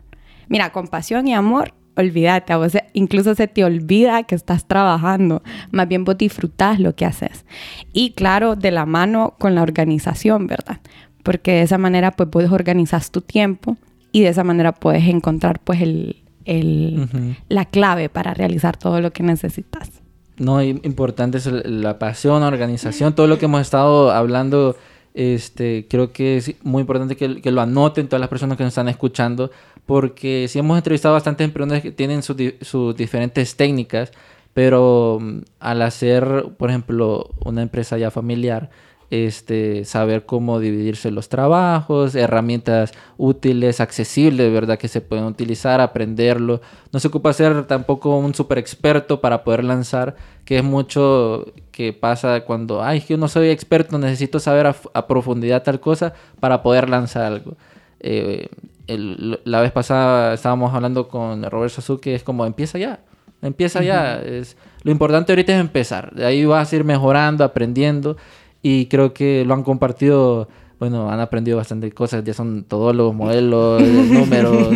Mira, 0.49 0.71
con 0.71 0.89
pasión 0.89 1.29
y 1.29 1.35
amor, 1.35 1.73
olvídate, 2.01 2.53
a 2.53 2.57
vos 2.57 2.73
incluso 2.93 3.35
se 3.35 3.47
te 3.47 3.65
olvida 3.65 4.25
que 4.25 4.35
estás 4.35 4.67
trabajando. 4.67 5.43
Más 5.71 5.87
bien 5.89 6.05
vos 6.05 6.19
disfrutás 6.19 6.81
lo 6.81 6.95
que 6.97 7.05
haces. 7.07 7.45
Y 7.93 8.11
claro, 8.13 8.57
de 8.57 8.71
la 8.73 8.87
mano 8.87 9.35
con 9.39 9.55
la 9.55 9.63
organización, 9.63 10.47
¿verdad? 10.47 10.81
Porque 11.23 11.53
de 11.53 11.63
esa 11.63 11.79
manera 11.79 12.11
pues 12.13 12.29
puedes 12.31 12.51
organizar 12.51 13.03
tu 13.09 13.21
tiempo 13.21 13.77
y 14.13 14.23
de 14.23 14.29
esa 14.29 14.43
manera 14.43 14.73
puedes 14.73 15.05
encontrar 15.07 15.61
pues 15.61 15.81
el, 15.83 16.17
el- 16.45 17.37
la 17.49 17.65
clave 17.67 18.09
para 18.09 18.35
realizar 18.35 18.77
todo 18.77 19.01
lo 19.01 19.13
que 19.13 19.23
necesitas. 19.23 19.91
No, 20.39 20.63
importante 20.63 21.37
es 21.39 21.47
la 21.47 21.99
pasión, 21.99 22.41
la 22.41 22.49
organización, 22.49 23.15
todo 23.15 23.27
lo 23.27 23.39
que 23.39 23.45
hemos 23.45 23.61
estado 23.61 24.11
hablando. 24.11 24.75
Este, 25.13 25.87
creo 25.91 26.13
que 26.13 26.37
es 26.39 26.55
muy 26.63 26.81
importante 26.83 27.17
que, 27.17 27.43
que 27.43 27.51
lo 27.51 27.61
anoten 27.61 28.07
todas 28.09 28.21
las 28.21 28.31
personas 28.31 28.57
que 28.57 28.63
nos 28.65 28.71
están 28.71 28.89
escuchando, 28.89 29.51
porque 29.91 30.47
sí 30.49 30.61
hemos 30.61 30.77
entrevistado 30.79 31.15
bastantes 31.15 31.45
emprendedores 31.45 31.83
que 31.83 31.91
tienen 31.91 32.23
sus 32.23 32.37
di- 32.37 32.55
sus 32.61 32.95
diferentes 32.95 33.57
técnicas, 33.57 34.13
pero 34.55 35.19
mm, 35.21 35.39
al 35.59 35.83
hacer, 35.83 36.45
por 36.57 36.71
ejemplo, 36.71 37.31
una 37.45 37.63
empresa 37.63 37.99
ya 37.99 38.13
familiar, 38.13 38.71
este, 39.11 39.85
saber 39.85 40.27
cómo 40.27 40.61
dividirse 40.61 41.11
los 41.11 41.29
trabajos, 41.29 42.15
herramientas 42.15 42.93
útiles, 43.19 43.81
accesibles, 43.81 44.53
¿verdad? 44.53 44.79
Que 44.79 44.87
se 44.87 45.01
pueden 45.01 45.25
utilizar, 45.25 45.81
aprenderlo. 45.81 46.61
No 46.93 47.01
se 47.01 47.09
ocupa 47.09 47.33
ser 47.33 47.65
tampoco 47.67 48.17
un 48.17 48.33
super 48.33 48.59
experto 48.59 49.21
para 49.21 49.43
poder 49.43 49.65
lanzar, 49.65 50.15
que 50.45 50.59
es 50.59 50.63
mucho 50.63 51.47
que 51.73 51.93
pasa 51.93 52.43
cuando, 52.43 52.81
ay, 52.85 53.03
yo 53.09 53.17
no 53.17 53.27
soy 53.27 53.49
experto, 53.49 53.99
necesito 53.99 54.39
saber 54.39 54.69
a, 54.69 54.77
a 54.95 55.09
profundidad 55.09 55.65
tal 55.65 55.81
cosa 55.81 56.13
para 56.39 56.63
poder 56.63 56.89
lanzar 56.89 57.25
algo. 57.25 57.57
Eh, 57.99 58.47
el- 58.95 59.41
la 59.45 59.61
vez 59.61 59.73
pasada 59.73 60.35
estábamos 60.35 60.75
hablando 60.75 61.09
con 61.09 61.43
Robert 61.45 61.73
Sasuke, 61.73 62.09
es 62.15 62.23
como, 62.23 62.47
empieza 62.47 62.79
ya, 62.79 63.01
empieza 63.43 63.83
ya. 63.83 64.21
Es, 64.21 64.57
lo 64.83 64.91
importante 64.93 65.33
ahorita 65.33 65.55
es 65.55 65.61
empezar, 65.61 66.13
de 66.15 66.25
ahí 66.27 66.45
vas 66.45 66.73
a 66.73 66.77
ir 66.77 66.85
mejorando, 66.85 67.45
aprendiendo 67.45 68.17
y 68.63 68.87
creo 68.87 69.13
que 69.15 69.45
lo 69.47 69.55
han 69.55 69.63
compartido, 69.63 70.49
bueno, 70.79 71.11
han 71.11 71.21
aprendido 71.21 71.57
bastante 71.59 71.91
cosas, 71.93 72.25
ya 72.25 72.33
son 72.35 72.65
todólogos, 72.65 73.15
modelos, 73.15 73.83
eh, 73.83 73.87
números, 74.15 74.75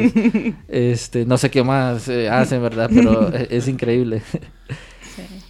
este, 0.68 1.24
no 1.26 1.36
sé 1.38 1.50
qué 1.50 1.62
más 1.64 2.08
eh, 2.08 2.28
hacen, 2.28 2.62
¿verdad? 2.62 2.90
Pero 2.94 3.28
es, 3.32 3.48
es 3.50 3.68
increíble. 3.68 4.22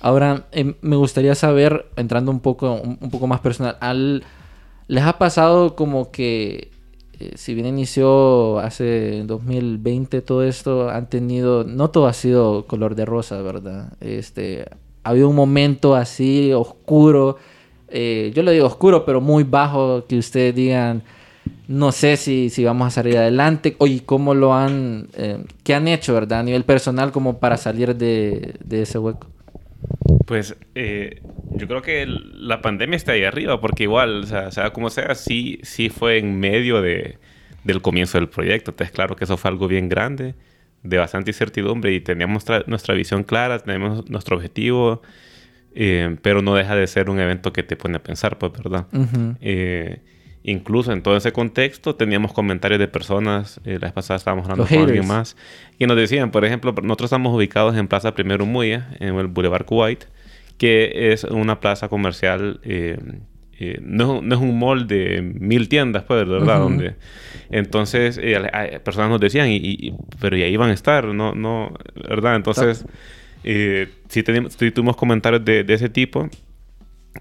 Ahora, 0.01 0.45
em, 0.53 0.75
me 0.83 0.97
gustaría 0.97 1.35
saber, 1.35 1.87
entrando 1.97 2.31
un 2.31 2.41
poco, 2.41 2.75
un, 2.75 2.99
un 3.01 3.11
poco 3.11 3.27
más 3.27 3.41
personal, 3.41 3.77
al, 3.81 4.23
¿les 4.87 5.03
ha 5.05 5.17
pasado 5.19 5.75
como 5.77 6.11
que, 6.11 6.71
eh, 6.71 6.71
si 7.35 7.55
bien 7.55 7.67
inició 7.67 8.59
hace 8.59 9.23
2020 9.25 10.23
todo 10.23 10.43
esto, 10.45 10.91
han 10.91 11.09
tenido, 11.09 11.65
no 11.65 11.91
todo 11.91 12.07
ha 12.07 12.13
sido 12.13 12.67
color 12.67 12.95
de 12.95 13.05
rosa, 13.05 13.41
¿verdad? 13.43 13.93
Este, 14.01 14.67
ha 15.03 15.11
habido 15.11 15.29
un 15.29 15.37
momento 15.37 15.95
así 15.95 16.53
oscuro, 16.53 17.37
eh, 17.89 18.33
yo 18.35 18.43
le 18.43 18.53
digo 18.53 18.67
oscuro, 18.67 19.05
pero 19.05 19.21
muy 19.21 19.45
bajo, 19.45 20.05
que 20.07 20.19
ustedes 20.19 20.55
digan, 20.55 21.03
no 21.69 21.93
sé 21.93 22.17
si, 22.17 22.51
si 22.51 22.65
vamos 22.65 22.89
a 22.89 22.91
salir 22.91 23.19
adelante, 23.19 23.77
oye, 23.79 24.03
¿cómo 24.05 24.35
lo 24.35 24.55
han, 24.55 25.09
eh, 25.15 25.45
qué 25.63 25.75
han 25.75 25.89
hecho, 25.89 26.15
¿verdad? 26.15 26.41
A 26.41 26.43
nivel 26.43 26.65
personal, 26.65 27.13
como 27.13 27.39
para 27.39 27.57
salir 27.57 27.97
de, 27.97 28.55
de 28.65 28.83
ese 28.83 28.99
hueco. 28.99 29.34
Pues 30.27 30.57
eh, 30.75 31.21
yo 31.53 31.69
creo 31.69 31.83
que 31.83 32.07
la 32.07 32.63
pandemia 32.63 32.97
está 32.97 33.13
ahí 33.13 33.25
arriba, 33.25 33.61
porque 33.61 33.85
igual, 33.85 34.23
o 34.25 34.27
sea, 34.27 34.51
sea 34.51 34.73
como 34.73 34.91
sea, 34.91 35.15
sí, 35.15 35.61
sí 35.63 35.91
fue 35.91 36.19
en 36.19 36.39
medio 36.39 36.81
de, 36.83 37.19
del 37.65 37.83
comienzo 37.83 38.19
del 38.19 38.29
proyecto. 38.29 38.71
Entonces, 38.71 38.95
claro 38.95 39.17
que 39.17 39.25
eso 39.25 39.37
fue 39.37 39.51
algo 39.51 39.69
bien 39.69 39.89
grande. 39.89 40.35
de 40.85 40.99
bastante 40.99 41.31
incertidumbre 41.31 41.93
y 41.95 42.01
teníamos 42.01 42.45
nuestra 42.67 42.95
visión 42.95 43.25
clara, 43.25 43.59
tenemos 43.59 44.09
nuestro 44.11 44.37
objetivo, 44.37 45.03
eh, 45.75 46.17
pero 46.23 46.43
no 46.43 46.55
deja 46.55 46.77
de 46.77 46.87
ser 46.87 47.11
un 47.11 47.19
evento 47.19 47.53
que 47.53 47.63
te 47.63 47.75
pone 47.75 47.97
a 47.97 48.03
pensar, 48.03 48.39
pues, 48.39 48.53
¿verdad? 48.53 48.87
Eh, 49.41 50.01
incluso 50.45 50.93
en 50.93 51.03
todo 51.03 51.17
ese 51.17 51.33
contexto 51.33 51.97
teníamos 51.97 52.33
comentarios 52.33 52.79
de 52.79 52.87
personas, 52.87 53.61
eh, 53.65 53.79
la 53.81 53.89
vez 53.89 53.93
pasada 53.93 54.19
estábamos 54.19 54.45
hablando 54.45 54.67
con 54.67 54.79
alguien 54.79 55.07
más, 55.07 55.37
y 55.79 55.87
nos 55.87 55.97
decían, 55.97 56.31
por 56.31 56.45
ejemplo, 56.45 56.73
nosotros 56.83 57.09
estamos 57.09 57.35
ubicados 57.35 57.77
en 57.77 57.89
Plaza 57.89 58.15
Primero 58.15 58.47
Muya, 58.47 58.97
en 59.01 59.17
el 59.17 59.27
Boulevard 59.27 59.65
Kuwait, 59.65 60.05
que 60.59 61.13
es 61.13 61.25
una 61.25 61.59
plaza 61.59 61.89
comercial 61.89 62.61
eh, 63.59 63.79
no, 63.83 64.21
no, 64.21 64.35
es 64.35 64.41
un 64.41 64.59
mall 64.59 64.87
de 64.87 65.23
mil 65.23 65.69
tiendas, 65.69 66.03
pues, 66.05 66.27
¿verdad? 66.27 66.59
Donde, 66.59 66.97
entonces, 67.51 68.19
eh, 68.21 68.81
personas 68.83 69.11
nos 69.11 69.21
decían, 69.21 69.49
y, 69.49 69.95
pero 70.21 70.37
ya 70.37 70.47
iban 70.47 70.71
a 70.71 70.73
estar, 70.73 71.07
¿no? 71.07 71.35
no 71.35 71.73
¿Verdad? 71.95 72.37
Entonces, 72.37 72.85
eh, 73.45 73.89
sí, 74.09 74.23
tenemos, 74.23 74.57
tuvimos 74.57 74.97
comentarios 74.97 75.45
de, 75.45 75.65
ese 75.69 75.89
tipo 75.89 76.29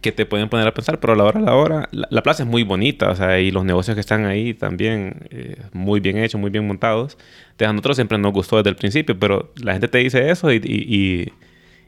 que 0.01 0.11
te 0.11 0.25
pueden 0.25 0.49
poner 0.49 0.67
a 0.67 0.73
pensar, 0.73 0.99
pero 0.99 1.13
a 1.13 1.15
la 1.15 1.23
hora 1.23 1.39
a 1.39 1.43
la 1.43 1.55
hora, 1.55 1.89
la, 1.91 2.23
plaza 2.23 2.43
es 2.43 2.49
muy 2.49 2.63
bonita, 2.63 3.11
o 3.11 3.15
sea, 3.15 3.39
y 3.39 3.51
los 3.51 3.63
negocios 3.63 3.95
que 3.95 4.01
están 4.01 4.25
ahí 4.25 4.53
también 4.53 5.29
muy 5.71 5.99
bien 5.99 6.17
hechos, 6.17 6.41
muy 6.41 6.49
bien 6.49 6.65
montados. 6.67 7.17
Entonces, 7.51 7.67
a 7.67 7.73
nosotros 7.73 7.97
siempre 7.97 8.17
nos 8.17 8.33
gustó 8.33 8.57
desde 8.57 8.71
el 8.71 8.75
principio, 8.75 9.17
pero 9.17 9.53
la 9.61 9.73
gente 9.73 9.87
te 9.87 9.99
dice 9.99 10.29
eso 10.29 10.51
y, 10.51 10.57
y, 10.57 11.31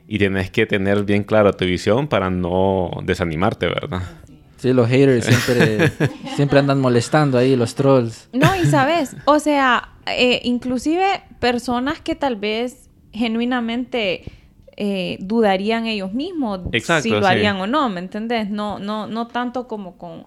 y 0.08 0.18
tienes 0.18 0.50
que 0.50 0.66
tener 0.66 1.04
bien 1.04 1.24
claro 1.24 1.52
tu 1.52 1.64
visión 1.64 2.06
para 2.08 2.30
no 2.30 2.90
desanimarte, 3.02 3.66
¿verdad? 3.66 4.02
Sí, 4.56 4.72
los 4.72 4.88
haters 4.88 5.26
siempre, 5.26 5.92
siempre 6.34 6.58
andan 6.58 6.80
molestando 6.80 7.38
ahí, 7.38 7.56
los 7.56 7.74
trolls. 7.74 8.28
No, 8.32 8.54
y 8.56 8.66
sabes, 8.66 9.16
o 9.24 9.38
sea, 9.38 9.90
eh, 10.06 10.40
inclusive 10.44 11.22
personas 11.40 12.00
que 12.00 12.14
tal 12.14 12.36
vez 12.36 12.88
genuinamente 13.12 14.24
eh, 14.76 15.16
dudarían 15.20 15.86
ellos 15.86 16.12
mismos 16.12 16.60
si 17.02 17.10
lo 17.10 17.26
harían 17.26 17.56
o 17.56 17.66
no, 17.66 17.88
¿me 17.88 18.00
entendés? 18.00 18.50
No, 18.50 18.78
no, 18.78 19.06
no 19.06 19.26
tanto 19.26 19.66
como 19.68 19.96
con, 19.96 20.26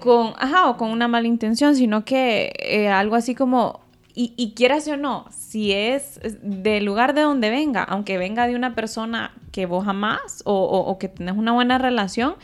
con, 0.00 0.34
ajá, 0.38 0.68
o 0.68 0.76
con 0.76 0.90
una 0.90 1.08
mala 1.08 1.28
intención, 1.28 1.76
sino 1.76 2.04
que 2.04 2.52
eh, 2.58 2.88
algo 2.88 3.16
así 3.16 3.34
como, 3.34 3.80
y, 4.14 4.32
y 4.36 4.54
quieras 4.54 4.88
o 4.88 4.96
no, 4.96 5.26
si 5.30 5.72
es 5.72 6.20
del 6.42 6.84
lugar 6.84 7.14
de 7.14 7.22
donde 7.22 7.50
venga, 7.50 7.82
aunque 7.82 8.18
venga 8.18 8.46
de 8.46 8.56
una 8.56 8.74
persona 8.74 9.32
que 9.52 9.66
vos 9.66 9.86
amás 9.86 10.42
o, 10.44 10.54
o 10.54 10.98
que 10.98 11.08
tenés 11.08 11.36
una 11.36 11.52
buena 11.52 11.78
relación, 11.78 12.34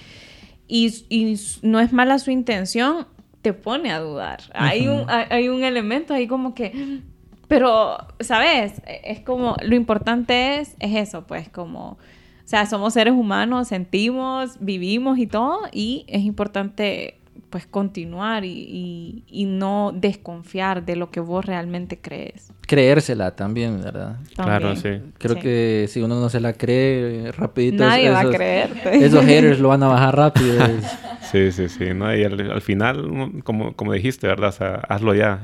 y, 0.74 1.38
no 1.60 1.80
es 1.80 1.92
mala 1.92 2.18
su 2.18 2.30
intención, 2.30 3.06
te 3.42 3.52
pone 3.52 3.92
a 3.92 4.00
dudar. 4.00 4.40
hay, 4.54 4.88
un, 4.88 5.04
hay, 5.08 5.48
un 5.48 5.64
elemento 5.64 6.14
ahí 6.14 6.26
como 6.26 6.54
que... 6.54 7.00
Pero, 7.52 7.98
¿sabes? 8.20 8.80
Es 9.04 9.20
como, 9.20 9.56
lo 9.60 9.74
importante 9.74 10.58
es, 10.58 10.74
es 10.80 10.96
eso, 10.96 11.26
pues 11.26 11.50
como, 11.50 11.90
o 11.90 11.98
sea, 12.46 12.64
somos 12.64 12.94
seres 12.94 13.12
humanos, 13.12 13.68
sentimos, 13.68 14.56
vivimos 14.58 15.18
y 15.18 15.26
todo, 15.26 15.58
y 15.70 16.06
es 16.08 16.22
importante 16.22 17.18
pues 17.50 17.66
continuar 17.66 18.46
y, 18.46 19.22
no 19.46 19.92
desconfiar 19.94 20.86
de 20.86 20.96
lo 20.96 21.10
que 21.10 21.20
vos 21.20 21.44
realmente 21.44 21.98
crees. 22.00 22.54
Creérsela 22.66 23.36
también, 23.36 23.82
¿verdad? 23.82 24.16
Claro, 24.34 24.74
sí. 24.74 25.02
Creo 25.18 25.38
que 25.38 25.88
si 25.90 26.00
uno 26.00 26.18
no 26.18 26.30
se 26.30 26.40
la 26.40 26.54
cree 26.54 27.32
rapidito... 27.32 27.84
Nadie 27.84 28.08
va 28.08 28.20
a 28.20 28.30
creerte. 28.30 29.04
Esos 29.04 29.26
haters 29.26 29.60
lo 29.60 29.68
van 29.68 29.82
a 29.82 29.88
bajar 29.88 30.16
rápido. 30.16 30.64
sí, 31.30 31.52
sí, 31.52 31.68
sí. 31.68 31.92
¿no? 31.92 32.16
Y 32.16 32.24
al, 32.24 32.62
final, 32.62 33.42
como, 33.44 33.76
como 33.76 33.92
dijiste, 33.92 34.26
¿verdad? 34.26 34.48
O 34.48 34.52
sea, 34.52 34.74
hazlo 34.88 35.14
ya. 35.14 35.42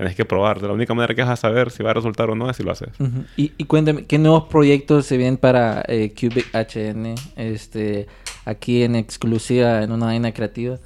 Tienes 0.00 0.16
que 0.16 0.24
probar. 0.24 0.58
De 0.62 0.66
la 0.66 0.72
única 0.72 0.94
manera 0.94 1.14
que 1.14 1.20
vas 1.20 1.28
a 1.28 1.36
saber 1.36 1.70
si 1.70 1.82
va 1.82 1.90
a 1.90 1.92
resultar 1.92 2.30
o 2.30 2.34
no 2.34 2.48
es 2.48 2.56
si 2.56 2.62
lo 2.62 2.70
haces. 2.70 2.88
y, 3.36 3.52
y, 3.58 3.64
cuéntame, 3.64 4.06
¿qué 4.06 4.16
nuevos 4.16 4.44
proyectos 4.44 5.04
se 5.04 5.18
vienen 5.18 5.36
para 5.36 5.84
eh, 5.88 6.14
Cubic 6.18 6.46
HN? 6.54 7.16
Este, 7.36 8.06
aquí 8.46 8.82
en 8.82 8.96
exclusiva, 8.96 9.82
en 9.82 9.92
una 9.92 10.06
vaina 10.06 10.32
creativa. 10.32 10.78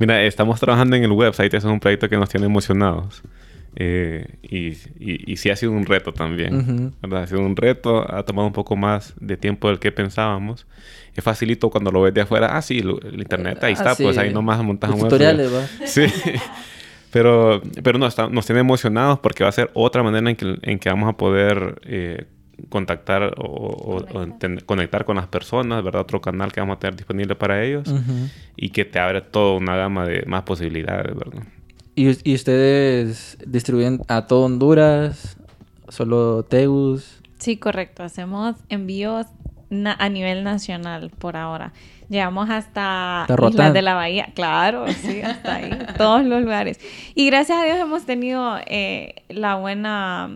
Mira, 0.00 0.20
estamos 0.24 0.58
trabajando 0.58 0.96
en 0.96 1.04
el 1.04 1.12
website, 1.12 1.54
es 1.54 1.62
un 1.62 1.78
proyecto 1.78 2.08
que 2.08 2.16
nos 2.16 2.28
tiene 2.28 2.46
emocionados. 2.46 3.22
Eh, 3.76 4.26
y, 4.42 4.72
y, 4.98 5.36
sí 5.36 5.50
ha 5.50 5.56
sido 5.56 5.70
un 5.70 5.86
reto 5.86 6.12
también, 6.12 6.92
¿verdad? 7.00 7.22
Ha 7.22 7.26
sido 7.28 7.40
un 7.40 7.54
reto, 7.54 8.04
ha 8.12 8.24
tomado 8.24 8.48
un 8.48 8.52
poco 8.52 8.74
más 8.74 9.14
de 9.20 9.36
tiempo 9.36 9.68
del 9.68 9.78
que 9.78 9.92
pensábamos. 9.92 10.66
Es 11.14 11.22
facilito 11.22 11.70
cuando 11.70 11.92
lo 11.92 12.02
ves 12.02 12.14
de 12.14 12.22
afuera, 12.22 12.56
ah, 12.56 12.62
sí, 12.62 12.78
el 12.78 13.20
internet, 13.20 13.62
ahí 13.62 13.74
está, 13.74 13.92
ah, 13.92 13.96
pues 13.96 14.18
ahí 14.18 14.32
nomás 14.32 14.60
montas 14.64 14.90
un 14.90 14.98
tutoriales, 14.98 15.52
¿va? 15.54 15.86
Sí. 15.86 16.06
Pero, 17.14 17.62
pero 17.84 17.96
no, 17.96 18.08
nos 18.32 18.44
tiene 18.44 18.60
emocionados 18.60 19.20
porque 19.20 19.44
va 19.44 19.48
a 19.48 19.52
ser 19.52 19.70
otra 19.72 20.02
manera 20.02 20.28
en 20.28 20.34
que, 20.34 20.58
en 20.62 20.80
que 20.80 20.88
vamos 20.88 21.08
a 21.08 21.16
poder 21.16 21.80
eh, 21.84 22.26
contactar 22.68 23.36
o, 23.38 24.04
conectar. 24.66 25.04
con 25.04 25.14
las 25.14 25.28
personas, 25.28 25.84
¿verdad? 25.84 26.00
Otro 26.00 26.20
canal 26.20 26.50
que 26.50 26.58
vamos 26.58 26.78
a 26.78 26.80
tener 26.80 26.96
disponible 26.96 27.36
para 27.36 27.62
ellos 27.62 27.88
y 28.56 28.70
que 28.70 28.84
te 28.84 28.98
abre 28.98 29.20
toda 29.20 29.56
una 29.56 29.76
gama 29.76 30.04
de 30.08 30.24
más 30.26 30.42
posibilidades, 30.42 31.14
¿verdad? 31.14 31.44
¿Y, 31.94 32.34
ustedes 32.34 33.38
distribuyen 33.46 34.00
a 34.08 34.26
todo 34.26 34.46
Honduras? 34.46 35.36
¿Solo 35.90 36.42
Tegus? 36.42 37.22
Sí, 37.38 37.58
correcto. 37.58 38.02
Hacemos 38.02 38.56
envíos 38.68 39.26
a 39.70 40.08
nivel 40.08 40.44
nacional 40.44 41.10
por 41.18 41.36
ahora. 41.36 41.72
Llegamos 42.08 42.50
hasta 42.50 43.26
Islas 43.48 43.72
de 43.72 43.82
la 43.82 43.94
Bahía, 43.94 44.28
claro, 44.34 44.86
sí, 44.88 45.22
hasta 45.22 45.56
ahí, 45.56 45.70
todos 45.96 46.24
los 46.24 46.42
lugares. 46.42 46.78
Y 47.14 47.26
gracias 47.26 47.58
a 47.58 47.64
Dios 47.64 47.78
hemos 47.78 48.04
tenido 48.04 48.58
eh, 48.66 49.22
la 49.28 49.56
buena 49.56 50.30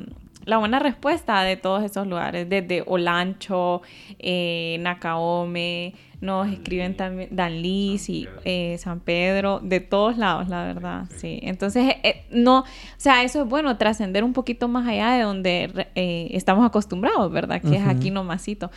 la 0.48 0.56
buena 0.56 0.78
respuesta 0.78 1.42
de 1.42 1.58
todos 1.58 1.84
esos 1.84 2.06
lugares, 2.06 2.48
desde 2.48 2.82
Olancho, 2.86 3.82
eh, 4.18 4.78
Nakaome, 4.80 5.92
nos 6.22 6.50
escriben 6.50 6.96
también 6.96 7.28
Danlis 7.32 8.08
y 8.08 8.26
eh, 8.46 8.78
San 8.78 9.00
Pedro, 9.00 9.60
de 9.62 9.80
todos 9.80 10.16
lados, 10.16 10.48
la 10.48 10.64
verdad, 10.64 11.04
sí. 11.18 11.38
Entonces, 11.42 11.96
eh, 12.02 12.24
no, 12.30 12.60
o 12.60 12.64
sea, 12.96 13.24
eso 13.24 13.42
es 13.42 13.48
bueno, 13.48 13.76
trascender 13.76 14.24
un 14.24 14.32
poquito 14.32 14.68
más 14.68 14.88
allá 14.88 15.10
de 15.10 15.22
donde 15.22 15.88
estamos 15.94 16.64
acostumbrados, 16.64 17.30
¿verdad? 17.30 17.60
Que 17.60 17.76
es 17.76 17.86
aquí 17.86 18.10
nomasito. 18.10 18.70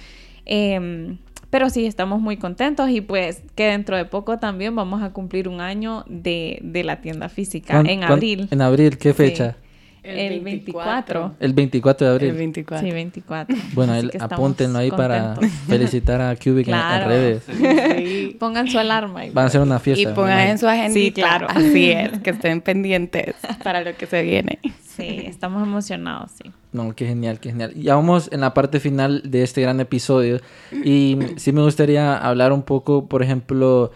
Em, 0.54 1.18
pero 1.49 1.70
sí, 1.70 1.86
estamos 1.86 2.20
muy 2.20 2.36
contentos 2.36 2.89
y 2.89 2.99
pues 2.99 3.41
que 3.56 3.68
dentro 3.68 3.95
de 3.95 4.04
poco 4.04 4.38
también 4.38 4.76
vamos 4.76 5.02
a 5.02 5.12
cumplir 5.14 5.47
un 5.47 5.62
año 5.62 6.04
de, 6.10 6.60
la 6.84 6.99
tienda 6.99 7.30
física 7.30 7.80
en 7.80 8.04
abril. 8.04 8.49
En 8.52 8.62
abril, 8.62 8.97
¿qué 8.97 9.14
fecha? 9.14 9.56
El, 10.04 10.41
24. 10.41 11.36
El 11.39 11.54
24 11.54 12.08
de 12.08 12.14
abril. 12.14 12.30
El 12.32 12.36
24. 12.36 12.86
Sí, 12.86 12.93
24. 12.93 13.56
Bueno, 13.74 13.93
apúntenlo 14.20 14.80
ahí 14.80 14.91
para 14.91 15.36
felicitar 15.68 16.20
a 16.20 16.36
Cubic 16.36 16.68
en, 16.68 17.08
redes. 17.08 17.43
Sí. 17.45 18.36
Pongan 18.39 18.68
su 18.68 18.78
alarma. 18.78 19.22
Van 19.32 19.45
a 19.45 19.47
hacer 19.47 19.62
una 19.62 19.80
fiesta. 19.80 20.10
Y 20.10 20.14
pongan 20.14 20.49
en 20.49 20.58
su 20.58 20.68
agenda. 20.68 20.93
Sí, 20.93 21.12
claro. 21.12 21.47
Así 21.49 21.91
es, 21.91 22.20
que 22.20 22.32
estén 22.32 22.60
pendientes 22.60 23.36
para 23.64 23.84
lo 23.84 23.95
que 23.95 24.06
se 24.06 24.22
viene. 24.24 24.60
Sí, 24.96 25.24
estamos 25.26 25.64
emocionados, 25.64 26.32
sí. 26.32 26.52
No, 26.74 26.94
qué 26.96 27.08
genial, 27.08 27.39
qué 27.39 27.50
genial. 27.50 27.74
Ya 27.76 27.96
vamos 27.96 28.30
en 28.32 28.42
la 28.42 28.54
parte 28.54 28.80
final 28.80 29.22
de 29.24 29.44
este 29.44 29.62
gran 29.62 29.80
episodio. 29.80 30.42
Y 30.84 31.18
sí 31.38 31.54
me 31.54 31.62
gustaría 31.62 32.18
hablar 32.18 32.52
un 32.52 32.64
poco, 32.64 33.08
por 33.08 33.24
ejemplo, 33.24 33.92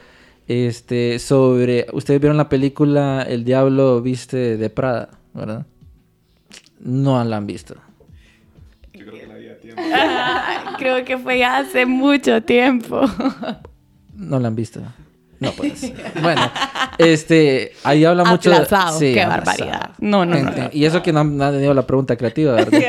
este, 0.47 1.19
sobre... 1.19 1.87
Ustedes 1.91 2.21
vieron 2.21 2.37
la 2.37 2.47
película 2.47 3.23
El 3.27 3.43
Diablo 3.43 4.01
Viste 4.01 4.57
de 4.57 4.69
Prada, 4.69 5.09
¿verdad? 5.33 5.65
no 6.79 7.23
la 7.23 7.37
han 7.37 7.47
visto. 7.47 7.75
Yo 8.93 9.05
creo 9.05 9.19
que 9.19 9.27
la 9.27 9.33
había 9.33 9.59
tiempo. 9.59 9.81
creo 10.77 11.03
que 11.03 11.17
fue 11.17 11.43
hace 11.43 11.85
mucho 11.85 12.41
tiempo. 12.43 13.01
no 14.15 14.39
la 14.39 14.47
han 14.47 14.55
visto. 14.55 14.81
No. 15.45 16.21
Bueno, 16.21 16.51
este, 16.97 17.73
ahí 17.83 18.03
habla 18.05 18.23
mucho. 18.23 18.51
Sí, 18.97 19.13
qué 19.13 19.25
barbaridad. 19.25 19.91
No, 19.99 20.25
no, 20.25 20.41
no, 20.41 20.51
Y 20.71 20.85
eso 20.85 21.01
que 21.01 21.13
no 21.13 21.21
han, 21.21 21.37
tenido 21.37 21.73
la 21.73 21.85
pregunta 21.85 22.15
creativa, 22.15 22.53
¿verdad? 22.53 22.79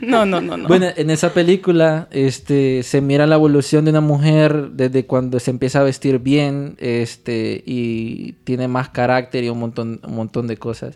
no, 0.00 0.26
no, 0.26 0.40
no, 0.40 0.56
no. 0.56 0.68
Bueno, 0.68 0.86
en 0.96 1.10
esa 1.10 1.32
película, 1.32 2.08
este, 2.10 2.82
se 2.82 3.00
mira 3.00 3.26
la 3.26 3.36
evolución 3.36 3.84
de 3.84 3.90
una 3.90 4.00
mujer 4.00 4.70
desde 4.72 5.06
cuando 5.06 5.40
se 5.40 5.50
empieza 5.50 5.80
a 5.80 5.84
vestir 5.84 6.18
bien, 6.18 6.76
este, 6.78 7.62
y 7.66 8.32
tiene 8.44 8.68
más 8.68 8.88
carácter 8.88 9.44
y 9.44 9.48
un 9.48 9.58
montón, 9.58 10.00
un 10.06 10.14
montón 10.14 10.46
de 10.46 10.56
cosas. 10.56 10.94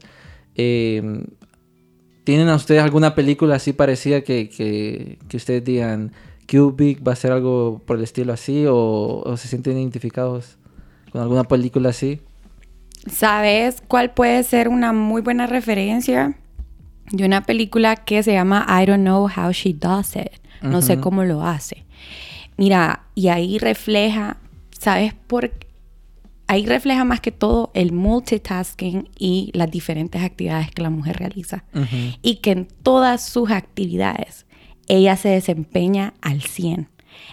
Eh, 0.54 1.24
¿Tienen 2.24 2.48
a 2.48 2.54
ustedes 2.54 2.82
alguna 2.82 3.14
película 3.14 3.56
así 3.56 3.72
parecida 3.72 4.20
que, 4.20 4.48
que, 4.48 5.18
que, 5.28 5.36
ustedes 5.36 5.64
digan, 5.64 6.12
Cubic 6.50 7.06
va 7.06 7.12
a 7.12 7.16
ser 7.16 7.32
algo 7.32 7.80
por 7.86 7.96
el 7.96 8.04
estilo 8.04 8.32
así 8.32 8.64
o, 8.68 9.34
se 9.36 9.48
sienten 9.48 9.78
identificados 9.78 10.56
con 11.10 11.20
alguna 11.20 11.44
película 11.44 11.90
así? 11.90 12.20
¿Sabes 13.10 13.82
cuál 13.86 14.12
puede 14.12 14.42
ser 14.42 14.68
una 14.68 14.92
muy 14.92 15.22
buena 15.22 15.46
referencia? 15.46 16.36
De 17.10 17.24
una 17.24 17.42
película 17.42 17.96
que 17.96 18.22
se 18.22 18.32
llama 18.32 18.66
I 18.68 18.86
Don't 18.86 19.02
Know 19.02 19.24
How 19.24 19.52
She 19.52 19.74
Does 19.74 20.16
It. 20.16 20.40
No 20.62 20.80
sé 20.80 21.00
cómo 21.00 21.24
lo 21.24 21.42
hace. 21.42 21.84
Mira, 22.56 23.02
y 23.16 23.28
ahí 23.28 23.58
refleja, 23.58 24.36
¿sabes 24.78 25.12
por 25.12 25.50
ahí 26.52 26.66
refleja 26.66 27.04
más 27.04 27.20
que 27.20 27.32
todo 27.32 27.70
el 27.72 27.92
multitasking 27.92 29.08
y 29.18 29.50
las 29.54 29.70
diferentes 29.70 30.22
actividades 30.22 30.70
que 30.70 30.82
la 30.82 30.90
mujer 30.90 31.16
realiza. 31.16 31.64
Y 32.20 32.36
que 32.36 32.50
en 32.50 32.68
todas 32.82 33.26
sus 33.26 33.50
actividades 33.50 34.44
ella 34.88 35.16
se 35.16 35.28
desempeña 35.28 36.14
al 36.20 36.42
100. 36.42 36.88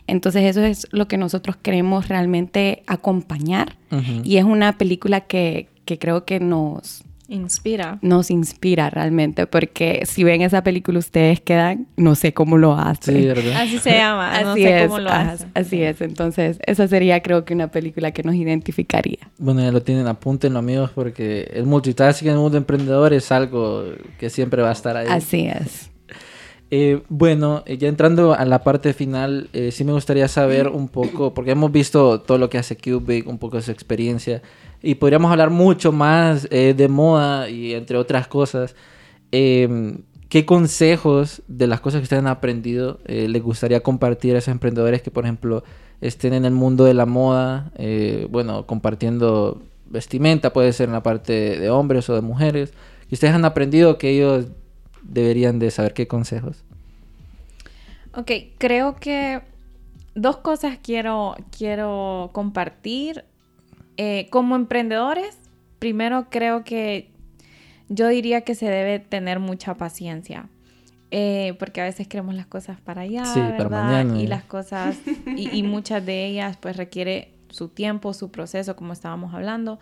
Entonces 0.07 0.43
eso 0.43 0.61
es 0.61 0.87
lo 0.91 1.07
que 1.07 1.17
nosotros 1.17 1.55
queremos 1.55 2.07
realmente 2.07 2.83
acompañar. 2.87 3.77
Y 4.23 4.37
es 4.37 4.43
una 4.43 4.77
película 4.77 5.21
que, 5.21 5.69
que 5.85 5.97
creo 5.97 6.25
que 6.25 6.39
nos, 6.39 7.03
Inspira. 7.29 7.99
nos 8.01 8.31
inspira 8.31 8.89
realmente, 8.89 9.45
porque 9.45 10.01
si 10.05 10.23
ven 10.23 10.41
esa 10.41 10.63
película 10.63 10.97
ustedes 10.97 11.39
quedan, 11.39 11.87
no 11.95 12.15
sé 12.15 12.33
cómo 12.33 12.57
lo 12.57 12.73
hacen. 12.73 13.15
Sí, 13.15 13.25
¿verdad? 13.27 13.61
Así 13.61 13.77
se 13.77 13.91
llama. 13.91 14.31
Así 14.31 14.43
no 14.43 14.53
sé 14.55 14.77
es, 14.77 14.87
cómo 14.87 14.99
lo 14.99 15.09
hace. 15.11 15.45
así 15.53 15.83
es. 15.83 16.01
Entonces, 16.01 16.59
esa 16.65 16.87
sería 16.87 17.21
creo 17.21 17.45
que 17.45 17.53
una 17.53 17.69
película 17.69 18.11
que 18.11 18.23
nos 18.23 18.33
identificaría. 18.33 19.29
Bueno, 19.37 19.61
ya 19.61 19.71
lo 19.71 19.83
tienen, 19.83 20.07
apúntenlo 20.07 20.57
amigos, 20.57 20.89
porque 20.93 21.49
el 21.53 21.65
multitasking 21.65 22.29
en 22.29 22.33
el 22.33 22.39
mundo 22.39 22.57
emprendedor 22.57 23.13
es 23.13 23.31
algo 23.31 23.85
que 24.17 24.31
siempre 24.31 24.63
va 24.63 24.69
a 24.69 24.73
estar 24.73 24.97
ahí. 24.97 25.07
Así 25.09 25.45
es. 25.45 25.88
Eh, 26.71 27.01
bueno, 27.09 27.63
eh, 27.65 27.77
ya 27.77 27.87
entrando 27.87 28.33
a 28.33 28.45
la 28.45 28.63
parte 28.63 28.93
final, 28.93 29.49
eh, 29.53 29.71
sí 29.71 29.83
me 29.83 29.91
gustaría 29.91 30.27
saber 30.27 30.67
un 30.67 30.87
poco, 30.87 31.33
porque 31.33 31.51
hemos 31.51 31.71
visto 31.71 32.21
todo 32.21 32.37
lo 32.37 32.49
que 32.49 32.59
hace 32.59 32.77
Cubic, 32.77 33.27
un 33.27 33.39
poco 33.39 33.57
de 33.57 33.63
su 33.63 33.71
experiencia, 33.71 34.43
y 34.81 34.95
podríamos 34.95 35.31
hablar 35.31 35.49
mucho 35.49 35.91
más 35.91 36.47
eh, 36.51 36.75
de 36.77 36.87
moda 36.87 37.49
y 37.49 37.73
entre 37.73 37.97
otras 37.97 38.27
cosas. 38.27 38.75
Eh, 39.31 39.97
¿Qué 40.29 40.45
consejos 40.45 41.41
de 41.47 41.65
las 41.65 41.81
cosas 41.81 42.01
que 42.01 42.03
ustedes 42.03 42.21
han 42.21 42.27
aprendido 42.27 42.99
les 43.07 43.41
gustaría 43.41 43.79
compartir 43.81 44.35
a 44.35 44.37
esos 44.37 44.51
emprendedores 44.51 45.01
que, 45.01 45.09
por 45.09 45.23
ejemplo, 45.23 45.63
estén 46.01 46.33
en 46.33 46.45
el 46.45 46.53
mundo 46.53 46.85
de 46.85 46.93
la 46.93 47.07
moda, 47.07 47.71
bueno, 48.29 48.67
compartiendo 48.67 49.59
vestimenta, 49.87 50.53
puede 50.53 50.71
ser 50.71 50.89
en 50.89 50.93
la 50.93 51.01
parte 51.01 51.59
de 51.59 51.69
hombres 51.71 52.07
o 52.11 52.13
de 52.13 52.21
mujeres, 52.21 52.73
que 53.07 53.15
ustedes 53.15 53.33
han 53.33 53.43
aprendido 53.43 53.97
que 53.97 54.11
ellos 54.11 54.45
deberían 55.03 55.59
de 55.59 55.71
saber 55.71 55.93
qué 55.93 56.07
consejos? 56.07 56.63
Ok, 58.15 58.31
creo 58.57 58.95
que 58.95 59.41
dos 60.15 60.37
cosas 60.37 60.77
quiero, 60.81 61.35
quiero 61.55 62.29
compartir. 62.33 63.23
Eh, 63.97 64.27
como 64.29 64.55
emprendedores, 64.55 65.37
primero 65.79 66.27
creo 66.29 66.63
que 66.63 67.09
yo 67.89 68.07
diría 68.07 68.41
que 68.41 68.55
se 68.55 68.67
debe 68.69 68.99
tener 68.99 69.39
mucha 69.39 69.75
paciencia. 69.75 70.47
Eh, 71.11 71.55
porque 71.57 71.81
a 71.81 71.85
veces 71.85 72.07
queremos 72.07 72.35
las 72.35 72.45
cosas 72.45 72.79
para 72.79 73.01
allá, 73.01 73.25
Sí, 73.25 73.39
para 73.39 73.51
¿verdad? 73.51 73.83
mañana. 73.83 74.21
Y 74.21 74.27
las 74.27 74.43
cosas, 74.43 74.95
y, 75.35 75.49
y 75.57 75.63
muchas 75.63 76.05
de 76.05 76.27
ellas 76.27 76.57
pues 76.61 76.77
requiere 76.77 77.33
su 77.49 77.67
tiempo, 77.67 78.13
su 78.13 78.29
proceso, 78.29 78.75
como 78.75 78.93
estábamos 78.93 79.33
hablando. 79.33 79.79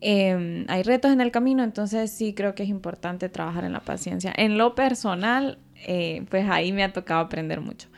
Eh, 0.00 0.64
hay 0.68 0.82
retos 0.82 1.12
en 1.12 1.20
el 1.20 1.30
camino, 1.30 1.64
entonces 1.64 2.10
sí 2.10 2.34
creo 2.34 2.54
que 2.54 2.62
es 2.62 2.68
importante 2.68 3.28
trabajar 3.28 3.64
en 3.64 3.72
la 3.72 3.80
paciencia. 3.80 4.32
En 4.36 4.58
lo 4.58 4.74
personal, 4.74 5.58
eh, 5.86 6.24
pues 6.30 6.48
ahí 6.48 6.72
me 6.72 6.84
ha 6.84 6.92
tocado 6.92 7.20
aprender 7.20 7.60
mucho. 7.60 7.88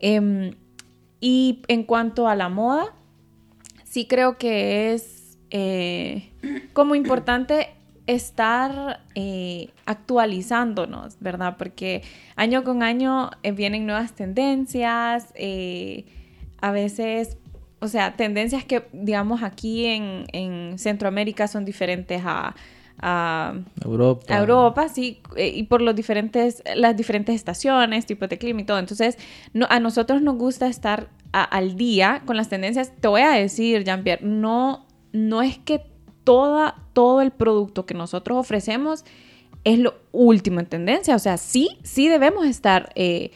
Em, 0.00 0.54
y 1.20 1.62
en 1.68 1.84
cuanto 1.84 2.28
a 2.28 2.34
la 2.34 2.48
moda, 2.48 2.94
sí 3.84 4.06
creo 4.06 4.38
que 4.38 4.92
es 4.92 5.38
eh, 5.50 6.30
como 6.72 6.94
importante 6.94 7.68
estar 8.06 9.00
eh, 9.14 9.70
actualizándonos, 9.84 11.16
¿verdad? 11.20 11.56
Porque 11.58 12.02
año 12.36 12.62
con 12.64 12.82
año 12.82 13.30
eh, 13.42 13.52
vienen 13.52 13.86
nuevas 13.86 14.12
tendencias, 14.14 15.32
eh, 15.34 16.04
a 16.60 16.70
veces, 16.70 17.36
o 17.86 17.92
sea, 17.92 18.16
tendencias 18.16 18.64
que, 18.64 18.84
digamos, 18.92 19.42
aquí 19.42 19.86
en, 19.86 20.24
en 20.32 20.78
Centroamérica 20.78 21.48
son 21.48 21.64
diferentes 21.64 22.22
a, 22.24 22.54
a, 22.98 23.54
Europa. 23.84 24.34
a 24.34 24.38
Europa, 24.38 24.88
sí, 24.88 25.20
eh, 25.36 25.48
y 25.54 25.64
por 25.64 25.82
los 25.82 25.94
diferentes, 25.94 26.62
las 26.74 26.96
diferentes 26.96 27.34
estaciones, 27.34 28.06
tipos 28.06 28.28
de 28.28 28.38
clima 28.38 28.60
y 28.60 28.64
todo. 28.64 28.78
Entonces, 28.78 29.16
no, 29.52 29.66
a 29.70 29.80
nosotros 29.80 30.22
nos 30.22 30.36
gusta 30.36 30.66
estar 30.68 31.08
a- 31.32 31.44
al 31.44 31.76
día 31.76 32.22
con 32.26 32.36
las 32.36 32.48
tendencias. 32.48 32.92
Te 33.00 33.08
voy 33.08 33.20
a 33.22 33.30
decir, 33.32 33.84
Jean-Pierre, 33.84 34.24
no, 34.24 34.86
no 35.12 35.42
es 35.42 35.58
que 35.58 35.82
toda, 36.24 36.76
todo 36.92 37.20
el 37.20 37.30
producto 37.30 37.86
que 37.86 37.94
nosotros 37.94 38.38
ofrecemos 38.38 39.04
es 39.64 39.78
lo 39.78 39.94
último 40.12 40.60
en 40.60 40.66
tendencia. 40.66 41.14
O 41.14 41.18
sea, 41.18 41.36
sí, 41.36 41.68
sí 41.82 42.08
debemos 42.08 42.46
estar 42.46 42.90
eh, 42.94 43.30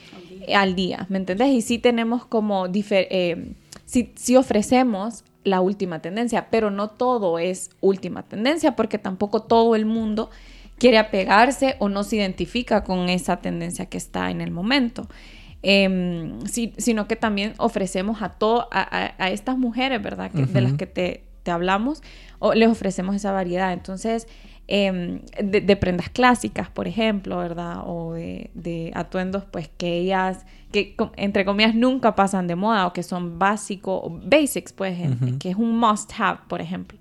al 0.54 0.74
día, 0.74 1.06
¿me 1.08 1.18
entendés? 1.18 1.48
Y 1.48 1.60
sí 1.60 1.78
tenemos 1.78 2.24
como, 2.24 2.66
eh, 2.66 3.52
sí, 3.90 4.12
sí 4.16 4.36
ofrecemos 4.36 5.24
la 5.44 5.60
última 5.60 6.00
tendencia, 6.00 6.48
pero 6.50 6.70
no 6.70 6.88
todo 6.88 7.38
es 7.38 7.70
última 7.80 8.22
tendencia 8.22 8.76
porque 8.76 8.98
tampoco 8.98 9.42
todo 9.42 9.74
el 9.74 9.86
mundo 9.86 10.30
quiere 10.78 10.98
apegarse 10.98 11.76
o 11.78 11.88
no 11.88 12.04
se 12.04 12.16
identifica 12.16 12.84
con 12.84 13.08
esa 13.08 13.38
tendencia 13.38 13.86
que 13.86 13.98
está 13.98 14.30
en 14.30 14.40
el 14.40 14.50
momento. 14.50 15.08
Em, 15.62 16.40
sí- 16.46 16.72
sino 16.78 17.06
que 17.06 17.16
también 17.16 17.52
ofrecemos 17.58 18.22
a, 18.22 18.30
to- 18.30 18.68
a, 18.70 18.80
a- 18.80 19.14
a 19.18 19.30
estas 19.30 19.58
mujeres, 19.58 20.02
¿verdad? 20.02 20.30
Que- 20.30 20.46
De 20.46 20.60
las 20.62 20.72
que 20.74 20.86
te, 20.86 21.24
te 21.42 21.50
hablamos, 21.50 22.02
o 22.38 22.54
les 22.54 22.68
ofrecemos 22.68 23.14
esa 23.14 23.32
variedad. 23.32 23.72
Entonces, 23.72 24.26
em, 24.70 25.20
de, 25.42 25.60
de 25.60 25.76
prendas 25.76 26.08
clásicas, 26.08 26.70
por 26.70 26.86
ejemplo, 26.86 27.36
¿verdad? 27.38 27.82
O 27.84 28.14
de, 28.14 28.50
de 28.54 28.92
atuendos, 28.94 29.44
pues 29.50 29.68
que 29.76 29.98
ellas, 29.98 30.46
que 30.72 30.94
entre 31.16 31.44
comillas 31.44 31.74
nunca 31.74 32.14
pasan 32.14 32.46
de 32.46 32.54
moda 32.54 32.86
o 32.86 32.92
que 32.92 33.02
son 33.02 33.38
básicos, 33.38 34.04
basics, 34.24 34.72
pues, 34.72 34.96
que 35.40 35.50
es 35.50 35.56
un 35.56 35.76
must 35.76 36.12
have, 36.16 36.38
por 36.48 36.60
ejemplo. 36.60 36.98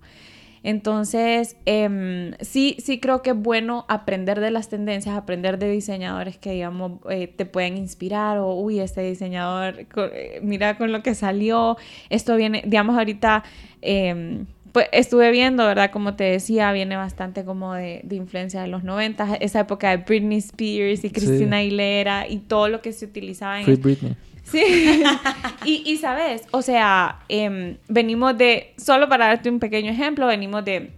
Entonces, 0.63 1.55
em, 1.65 2.33
sí, 2.41 2.75
sí 2.79 2.99
creo 2.99 3.21
que 3.21 3.29
es 3.29 3.35
bueno 3.37 3.85
aprender 3.87 4.39
de 4.39 4.51
las 4.51 4.67
tendencias, 4.67 5.15
aprender 5.15 5.57
de 5.57 5.69
diseñadores 5.69 6.37
que, 6.37 6.51
digamos, 6.51 6.93
eh, 7.09 7.27
te 7.27 7.45
pueden 7.45 7.77
inspirar 7.77 8.39
o, 8.39 8.55
uy, 8.55 8.79
este 8.79 9.01
diseñador, 9.01 9.85
eh, 9.95 10.39
mira 10.43 10.77
con 10.77 10.91
lo 10.91 11.01
que 11.01 11.15
salió, 11.15 11.77
esto 12.09 12.35
viene, 12.35 12.63
digamos, 12.65 12.97
ahorita, 12.97 13.43
em, 13.81 14.47
pues 14.71 14.87
estuve 14.91 15.31
viendo, 15.31 15.65
¿verdad? 15.65 15.91
Como 15.91 16.15
te 16.15 16.23
decía, 16.25 16.71
viene 16.71 16.95
bastante 16.95 17.45
como 17.45 17.73
de, 17.73 18.01
de 18.03 18.15
influencia 18.15 18.61
de 18.61 18.67
los 18.67 18.83
90, 18.83 19.35
esa 19.35 19.61
época 19.61 19.89
de 19.89 19.97
Britney 19.97 20.37
Spears 20.39 21.03
y 21.03 21.09
Christina 21.09 21.57
Aguilera 21.57 22.27
y 22.27 22.37
todo 22.37 22.69
lo 22.69 22.81
que 22.81 22.93
se 22.93 23.05
utilizaba 23.05 23.59
en 23.59 23.65
Free 23.65 23.75
Britney. 23.75 24.15
Sí. 24.43 25.03
y, 25.65 25.83
y, 25.85 25.97
sabes, 25.97 26.43
o 26.51 26.61
sea, 26.61 27.19
em, 27.29 27.77
venimos 27.87 28.37
de, 28.37 28.73
solo 28.77 29.07
para 29.07 29.27
darte 29.27 29.49
un 29.49 29.59
pequeño 29.59 29.91
ejemplo, 29.91 30.25
venimos 30.27 30.65
de, 30.65 30.91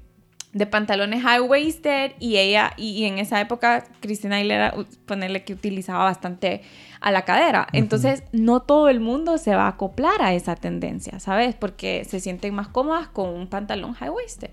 de 0.54 0.66
pantalones 0.66 1.22
high-waisted 1.24 2.14
y 2.20 2.38
ella, 2.38 2.74
y, 2.78 2.92
y 2.92 3.06
en 3.06 3.20
esa 3.20 3.42
época 3.42 3.86
Cristina 4.00 4.38
Aguilera, 4.38 4.74
ponerle 5.06 5.44
que 5.44 5.54
utilizaba 5.54 6.06
bastante 6.06 6.62
a 7.02 7.12
la 7.12 7.26
cadera. 7.26 7.68
Entonces, 7.74 8.24
no 8.32 8.62
todo 8.62 8.88
el 8.88 9.00
mundo 9.00 9.38
se 9.40 9.56
va 9.56 9.66
a 9.66 9.70
acoplar 9.70 10.22
a 10.22 10.34
esa 10.34 10.56
tendencia, 10.56 11.20
¿sabes? 11.20 11.56
Porque 11.56 12.06
se 12.06 12.20
sienten 12.20 12.54
más 12.54 12.68
cómodas 12.68 13.08
con 13.08 13.30
un 13.30 13.48
pantalón 13.48 13.94
high-waisted. 13.94 14.52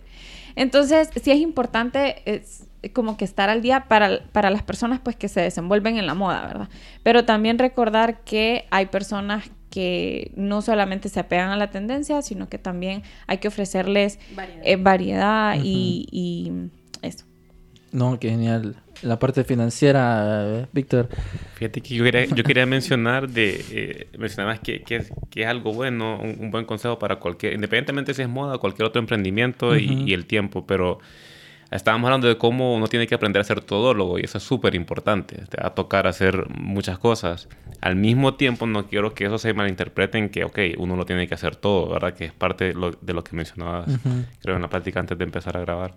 Entonces, 0.57 1.11
sí 1.23 1.31
es 1.31 1.39
importante 1.39 2.23
es, 2.25 2.65
como 2.95 3.17
que 3.17 3.25
estar 3.25 3.51
al 3.51 3.61
día 3.61 3.85
para, 3.85 4.21
para 4.33 4.51
las 4.51 4.63
personas 4.63 5.01
pues 5.01 5.15
que 5.15 5.29
se 5.29 5.41
desenvuelven 5.41 5.99
en 5.99 6.07
la 6.07 6.15
moda, 6.15 6.47
¿verdad? 6.47 6.69
Pero 7.03 7.25
también 7.25 7.59
recordar 7.59 8.21
que 8.21 8.65
hay 8.71 8.87
personas 8.87 9.51
que 9.71 10.33
no 10.35 10.63
solamente 10.63 11.11
se 11.11 11.21
apegan 11.21 11.51
a 11.51 11.57
la 11.57 11.71
tendencia, 11.71 12.23
sino 12.23 12.49
que 12.49 12.59
también 12.59 13.03
hay 13.27 13.39
que 13.39 13.49
ofrecerles 13.49 14.19
Variedad. 14.35 14.63
eh, 14.65 14.77
variedad 14.77 15.57
y, 15.63 16.07
y 16.11 16.53
eso. 17.03 17.27
No, 17.93 18.19
qué 18.19 18.31
genial. 18.31 18.77
La 19.03 19.19
parte 19.19 19.45
financiera, 19.45 20.45
eh, 20.63 20.67
Víctor. 20.73 21.09
Fíjate 21.55 21.81
que 21.81 21.95
yo 21.95 22.05
quería, 22.05 22.25
yo 22.25 22.43
quería 22.43 22.67
mencionar 22.67 23.29
de, 23.29 23.65
eh, 23.71 24.09
mencionabas 24.19 24.61
que, 24.61 24.83
que, 24.83 24.97
es, 24.97 25.13
que 25.31 25.43
es 25.43 25.47
algo 25.49 25.73
bueno, 25.73 26.19
un, 26.21 26.37
un 26.41 26.51
buen 26.51 26.65
consejo 26.65 26.99
para 26.99 27.17
cualquier, 27.17 27.53
independientemente 27.53 28.13
si 28.15 28.23
es 28.23 28.29
moda 28.29 28.57
o 28.57 28.61
cualquier 28.61 28.87
otro 28.87 28.99
emprendimiento 29.01 29.77
y- 29.77 29.87
Ujú. 29.87 30.09
y, 30.09 30.15
el 30.15 30.27
tiempo, 30.27 30.67
pero 30.67 30.99
estábamos 31.71 32.09
hablando 32.09 32.27
de 32.29 32.39
cómo 32.39 32.75
uno 32.75 32.89
tiene 32.89 33.07
que 33.07 33.15
aprender 33.15 33.41
a 33.41 33.45
ser 33.45 33.61
todólogo 33.61 34.19
y 34.19 34.23
eso 34.25 34.39
es 34.39 34.45
súper 34.45 34.75
importante, 34.75 35.37
te 35.49 35.61
va 35.61 35.69
a 35.69 35.75
tocar 35.75 36.07
hacer 36.09 36.49
muchas 36.51 36.99
cosas. 36.99 37.49
Al 37.81 37.95
mismo 37.95 38.35
tiempo 38.35 38.67
no 38.67 38.87
quiero 38.89 39.15
que 39.15 39.27
eso 39.27 39.39
se 39.39 39.55
malinterprete 39.55 40.19
en 40.19 40.29
que, 40.31 40.43
ok, 40.45 40.59
uno 40.79 40.97
lo 40.97 41.07
tiene 41.07 41.29
que 41.29 41.35
hacer 41.35 41.55
todo, 41.55 41.89
¿verdad? 41.89 42.15
Que 42.15 42.25
es 42.25 42.33
parte 42.33 42.65
de 42.65 42.75
lo, 42.75 42.91
de 42.93 43.13
lo 43.13 43.23
que 43.23 43.37
mencionabas, 43.37 43.89
Ujú. 43.89 44.25
creo, 44.43 44.57
en 44.57 44.63
la 44.63 44.69
práctica 44.69 44.99
antes 44.99 45.17
de 45.17 45.25
empezar 45.25 45.57
a 45.57 45.61
grabar. 45.61 45.95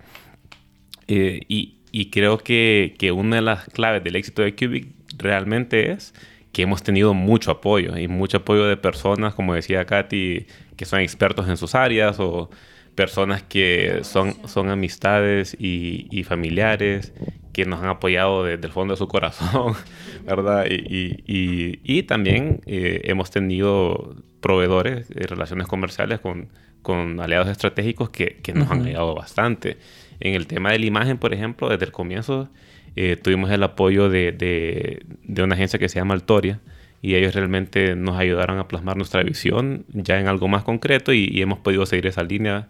Eh, 1.13 1.41
y, 1.49 1.75
y 1.91 2.09
creo 2.09 2.37
que, 2.37 2.95
que 2.97 3.11
una 3.11 3.35
de 3.35 3.41
las 3.41 3.65
claves 3.65 4.01
del 4.01 4.15
éxito 4.15 4.43
de 4.43 4.55
Cubic 4.55 4.87
realmente 5.17 5.91
es 5.91 6.13
que 6.53 6.61
hemos 6.61 6.83
tenido 6.83 7.13
mucho 7.13 7.51
apoyo 7.51 7.97
y 7.97 8.07
mucho 8.07 8.37
apoyo 8.37 8.65
de 8.65 8.77
personas, 8.77 9.33
como 9.33 9.53
decía 9.53 9.85
Katy, 9.85 10.47
que 10.77 10.85
son 10.85 11.01
expertos 11.01 11.49
en 11.49 11.57
sus 11.57 11.75
áreas 11.75 12.17
o 12.21 12.49
personas 12.95 13.43
que 13.43 13.99
son, 14.03 14.35
son 14.47 14.69
amistades 14.69 15.53
y, 15.59 16.07
y 16.11 16.23
familiares 16.23 17.13
que 17.51 17.65
nos 17.65 17.81
han 17.81 17.89
apoyado 17.89 18.45
desde 18.45 18.67
el 18.67 18.71
fondo 18.71 18.93
de 18.93 18.97
su 18.97 19.09
corazón, 19.09 19.73
¿verdad? 20.25 20.65
Y, 20.69 21.23
y, 21.27 21.79
y, 21.83 22.03
también 22.03 22.61
eh, 22.67 23.01
hemos 23.03 23.31
tenido 23.31 24.15
proveedores, 24.39 25.09
de 25.09 25.27
relaciones 25.27 25.67
comerciales 25.67 26.21
con, 26.21 26.47
con 26.81 27.19
aliados 27.19 27.49
estratégicos 27.49 28.09
que, 28.11 28.37
que 28.41 28.53
nos 28.53 28.71
han 28.71 28.85
ayudado 28.85 29.13
bastante. 29.13 29.77
En 30.21 30.35
el 30.35 30.47
tema 30.47 30.71
de 30.71 30.79
la 30.79 30.85
imagen, 30.85 31.17
por 31.17 31.33
ejemplo, 31.33 31.67
desde 31.69 31.85
el 31.85 31.91
comienzo 31.91 32.49
eh, 32.95 33.17
tuvimos 33.21 33.49
el 33.51 33.63
apoyo 33.63 34.09
de, 34.09 34.31
de, 34.31 35.03
de, 35.23 35.43
una 35.43 35.55
agencia 35.55 35.79
que 35.79 35.89
se 35.89 35.99
llama 35.99 36.13
Altoria 36.13 36.59
y 37.01 37.15
ellos 37.15 37.33
realmente 37.33 37.95
nos 37.95 38.17
ayudaron 38.17 38.59
a 38.59 38.67
plasmar 38.67 38.97
nuestra 38.97 39.23
visión 39.23 39.85
ya 39.93 40.19
en 40.19 40.27
algo 40.27 40.47
más 40.47 40.63
concreto 40.63 41.11
y, 41.13 41.29
y 41.31 41.41
hemos 41.41 41.59
podido 41.59 41.85
seguir 41.85 42.07
esa 42.07 42.23
línea. 42.23 42.69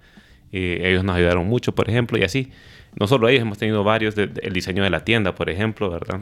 Eh, 0.54 0.82
ellos 0.86 1.04
nos 1.04 1.16
ayudaron 1.16 1.48
mucho, 1.48 1.74
por 1.76 1.90
ejemplo, 1.90 2.18
y 2.18 2.24
así. 2.24 2.52
No 3.00 3.08
solo 3.08 3.28
ellos, 3.30 3.42
hemos 3.42 3.58
tenido 3.58 3.84
varios, 3.84 4.16
de, 4.16 4.28
diseño 4.28 4.84
de 4.84 4.90
la 4.90 5.04
tienda, 5.04 5.36
por 5.36 5.50
ejemplo, 5.50 5.90
¿verdad? 5.90 6.22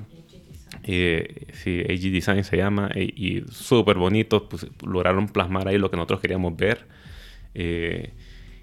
Eh, 0.84 1.48
sí, 1.54 1.82
AG 1.82 2.12
Design 2.12 2.44
se 2.44 2.58
llama, 2.58 2.90
y, 2.96 3.38
y 3.38 3.44
súper 3.52 3.98
bonito, 3.98 4.50
pues 4.50 4.68
lograron 4.86 5.28
plasmar 5.28 5.68
ahí 5.68 5.78
lo 5.78 5.92
que 5.92 5.98
nosotros 5.98 6.20
queríamos 6.20 6.56
ver. 6.56 6.86
Eh, 7.56 8.12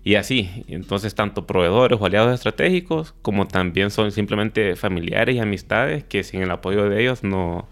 y 0.07 0.14
así, 0.14 0.48
entonces 0.68 1.16
tanto 1.16 1.48
proveedores 1.48 2.00
o 2.00 2.07
aliados 2.07 2.32
estratégicos, 2.32 3.12
como 3.22 3.48
también 3.48 3.90
son 3.90 4.12
simplemente 4.12 4.76
familiares 4.76 5.34
y 5.34 5.40
amistades 5.40 6.04
que 6.04 6.22
sin 6.22 6.42
el 6.42 6.50
apoyo 6.52 6.88
de 6.88 7.02
ellos 7.02 7.24
no, 7.24 7.68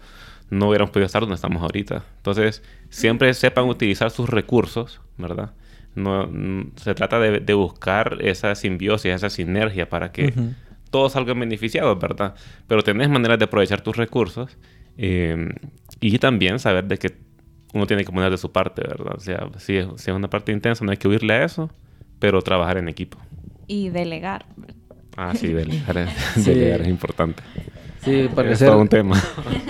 no 0.49 0.67
hubiéramos 0.67 0.91
podido 0.91 1.05
estar 1.05 1.21
donde 1.21 1.35
estamos 1.35 1.61
ahorita. 1.61 2.03
Entonces, 2.17 2.61
siempre 2.89 3.33
sepan 3.33 3.69
utilizar 3.69 4.11
sus 4.11 4.29
recursos, 4.29 4.99
¿verdad? 5.17 5.53
No, 5.95 6.29
se 6.75 6.93
trata 6.93 7.21
de, 7.21 7.39
de, 7.39 7.53
buscar 7.53 8.17
esa 8.19 8.53
simbiosis, 8.55 9.13
esa 9.13 9.29
sinergia 9.29 9.87
para 9.87 10.11
que 10.11 10.25
uh 10.25 10.27
-huh. 10.31 10.55
todos 10.89 11.13
salgan 11.13 11.39
beneficiados, 11.39 11.97
¿verdad? 11.97 12.35
Pero 12.67 12.83
tenés 12.83 13.07
maneras 13.07 13.39
de 13.39 13.45
aprovechar 13.45 13.79
tus 13.79 13.95
recursos 13.95 14.57
eh, 14.97 15.53
y 16.01 16.19
también 16.19 16.59
saber 16.59 16.83
de 16.83 16.97
que 16.97 17.15
uno 17.73 17.87
tiene 17.87 18.03
que 18.03 18.11
poner 18.11 18.29
de 18.29 18.37
su 18.37 18.51
parte, 18.51 18.81
¿verdad? 18.85 19.15
O 19.15 19.21
sea, 19.21 19.47
si 19.57 19.77
es, 19.77 19.87
si 19.95 20.11
es 20.11 20.17
una 20.17 20.29
parte 20.29 20.51
intensa, 20.51 20.83
no 20.83 20.91
hay 20.91 20.97
que 20.97 21.07
huirle 21.07 21.33
a 21.33 21.45
eso, 21.45 21.71
pero 22.25 22.41
trabajar 22.41 22.77
en 22.77 22.89
equipo. 22.89 23.19
Y 23.67 23.89
delegar. 23.89 24.47
Ah, 25.15 25.33
sí, 25.35 25.53
delegar, 25.53 26.09
sí. 26.35 26.41
delegar 26.41 26.81
es 26.81 26.87
importante. 26.87 27.43
Sí, 28.03 28.27
porque 28.33 28.53
es 28.53 28.55
hacer, 28.55 28.69
todo 28.69 28.81
un 28.81 28.87
tema. 28.87 29.21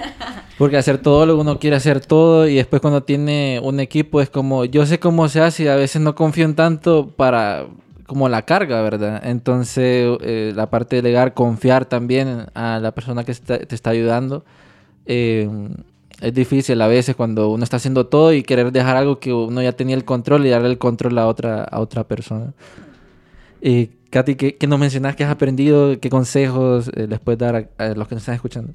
Porque 0.58 0.78
hacer 0.78 1.00
todo, 1.00 1.38
uno 1.38 1.60
quiere 1.60 1.76
hacer 1.76 2.00
todo 2.00 2.48
y 2.48 2.56
después 2.56 2.82
cuando 2.82 3.04
tiene 3.04 3.60
un 3.62 3.82
equipo 3.82 4.22
es 4.22 4.30
como, 4.30 4.64
yo 4.64 4.86
sé 4.86 5.00
cómo 5.00 5.28
se 5.28 5.42
hace 5.42 5.64
y 5.64 5.68
a 5.68 5.76
veces 5.76 6.02
no 6.02 6.16
confío 6.16 6.46
en 6.46 6.56
tanto 6.56 7.10
para 7.10 7.66
como 8.06 8.30
la 8.30 8.44
carga, 8.44 8.82
¿verdad? 8.82 9.22
Entonces 9.26 10.18
eh, 10.22 10.54
la 10.56 10.70
parte 10.70 10.96
de 10.96 11.02
delegar, 11.02 11.34
confiar 11.34 11.86
también 11.86 12.46
a 12.54 12.80
la 12.80 12.94
persona 12.94 13.26
que 13.26 13.34
está, 13.34 13.60
te 13.60 13.76
está 13.76 13.90
ayudando. 13.90 14.46
Eh, 15.06 15.50
es 16.22 16.34
difícil 16.34 16.82
a 16.82 16.88
veces 16.88 17.16
cuando 17.16 17.50
uno 17.50 17.64
está 17.64 17.78
haciendo 17.78 18.08
todo 18.08 18.34
y 18.34 18.44
querer 18.44 18.72
dejar 18.72 18.96
algo 18.96 19.20
que 19.20 19.34
uno 19.34 19.62
ya 19.62 19.74
tenía 19.74 19.96
el 19.96 20.06
control 20.06 20.46
y 20.46 20.50
darle 20.50 20.70
el 20.70 20.78
control 20.78 21.18
a 21.18 21.28
otra, 21.28 21.64
a 21.64 21.80
otra 21.80 22.06
persona. 22.06 22.54
Y 23.62 23.88
Katy, 24.10 24.36
¿qué, 24.36 24.56
¿qué, 24.56 24.68
nos 24.68 24.80
mencionas 24.80 25.16
que 25.16 25.24
has 25.24 25.32
aprendido? 25.32 26.00
¿Qué 26.00 26.10
consejos 26.10 26.90
eh, 26.96 27.08
les 27.08 27.20
puedes 27.20 27.40
dar 27.40 27.56
a, 27.56 27.84
a 27.84 27.94
los 27.96 28.08
que 28.08 28.16
nos 28.16 28.22
están 28.22 28.36
escuchando? 28.36 28.74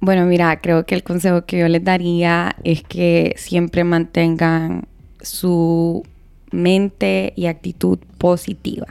Bueno, 0.00 0.26
mira, 0.26 0.60
creo 0.60 0.84
que 0.86 0.94
el 0.94 1.02
consejo 1.02 1.44
que 1.44 1.58
yo 1.58 1.68
les 1.68 1.82
daría 1.82 2.56
es 2.64 2.82
que 2.82 3.34
siempre 3.36 3.82
mantengan 3.84 4.86
su 5.20 6.04
mente 6.50 7.32
y 7.36 7.46
actitud 7.46 7.98
positiva 8.18 8.86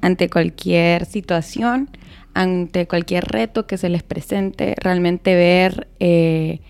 ante 0.00 0.28
cualquier 0.28 1.04
situación, 1.04 1.90
ante 2.34 2.86
cualquier 2.86 3.24
reto 3.24 3.66
que 3.66 3.76
se 3.76 3.88
les 3.88 4.02
presente, 4.02 4.74
realmente 4.80 5.34
ver 5.34 5.88
eh, 6.00 6.60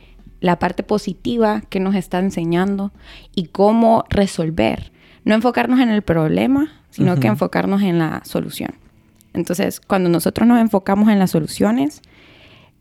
la 0.41 0.59
parte 0.59 0.83
positiva 0.83 1.63
que 1.69 1.81
nos 1.81 1.95
está 1.95 2.19
enseñando 2.19 2.93
y 3.35 3.47
cómo 3.47 4.05
resolver. 4.09 4.93
No 5.25 5.35
enfocarnos 5.35 5.81
en 5.81 5.91
el 5.91 6.03
problema, 6.03 6.73
sino 6.91 7.13
uh 7.13 7.17
-huh. 7.17 7.21
que 7.21 7.29
enfocarnos 7.29 7.83
en 7.83 7.99
la 7.99 8.23
solución. 8.25 8.75
Entonces, 9.33 9.81
cuando 9.81 10.09
nosotros 10.09 10.49
nos 10.49 10.61
enfocamos 10.61 11.09
en 11.09 11.19
las 11.19 11.31
soluciones, 11.31 12.03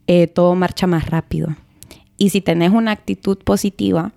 eh, 0.07 0.27
todo 0.27 0.55
marcha 0.55 0.87
más 0.87 1.09
rápido. 1.09 1.55
Y 2.17 2.29
si 2.29 2.41
tenés 2.41 2.71
una 2.71 2.91
actitud 2.91 3.37
positiva, 3.37 4.11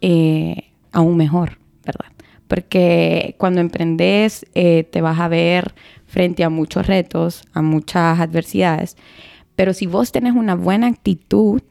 eh, 0.00 0.70
aún 0.92 1.16
mejor, 1.16 1.58
¿verdad? 1.84 2.12
Porque 2.46 3.34
cuando 3.38 3.60
emprendes 3.60 4.46
eh, 4.54 4.84
te 4.84 5.00
vas 5.00 5.18
a 5.18 5.28
ver 5.28 5.74
frente 6.06 6.44
a 6.44 6.50
muchos 6.50 6.86
retos, 6.86 7.44
a 7.52 7.62
muchas 7.62 8.20
adversidades, 8.20 8.96
pero 9.56 9.72
si 9.74 9.86
vos 9.86 10.12
tenés 10.12 10.34
una 10.34 10.54
buena 10.54 10.86
actitud 10.86 11.62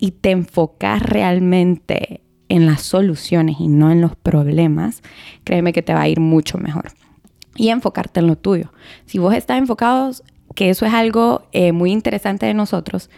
y 0.00 0.12
te 0.12 0.30
enfocas 0.30 1.02
realmente 1.02 2.22
en 2.48 2.66
las 2.66 2.82
soluciones 2.82 3.56
y 3.60 3.68
no 3.68 3.92
en 3.92 4.00
los 4.00 4.16
problemas, 4.16 5.02
créeme 5.44 5.72
que 5.72 5.82
te 5.82 5.94
va 5.94 6.00
a 6.00 6.08
ir 6.08 6.18
mucho 6.18 6.58
mejor. 6.58 6.90
Y 7.54 7.68
enfocarte 7.68 8.20
en 8.20 8.26
lo 8.26 8.36
tuyo. 8.36 8.72
Si 9.04 9.18
vos 9.18 9.34
estás 9.34 9.58
enfocados 9.58 10.24
que 10.54 10.70
eso 10.70 10.86
es 10.86 10.94
algo 10.94 11.42
eh, 11.52 11.72
muy 11.72 11.92
interesante 11.92 12.46
de 12.46 12.54
nosotros, 12.54 13.10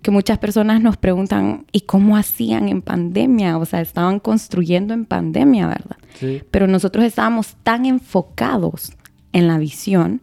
que 0.00 0.10
muchas 0.10 0.38
personas 0.38 0.80
nos 0.80 0.96
preguntan, 0.96 1.66
¿y 1.72 1.82
cómo 1.82 2.16
hacían 2.16 2.68
en 2.68 2.82
pandemia? 2.82 3.58
O 3.58 3.64
sea, 3.64 3.80
estaban 3.80 4.20
construyendo 4.20 4.94
en 4.94 5.04
pandemia, 5.04 5.66
¿verdad? 5.66 5.96
Sí. 6.14 6.42
Pero 6.50 6.66
nosotros 6.66 7.04
estábamos 7.04 7.56
tan 7.62 7.84
enfocados 7.84 8.92
en 9.32 9.48
la 9.48 9.58
visión 9.58 10.22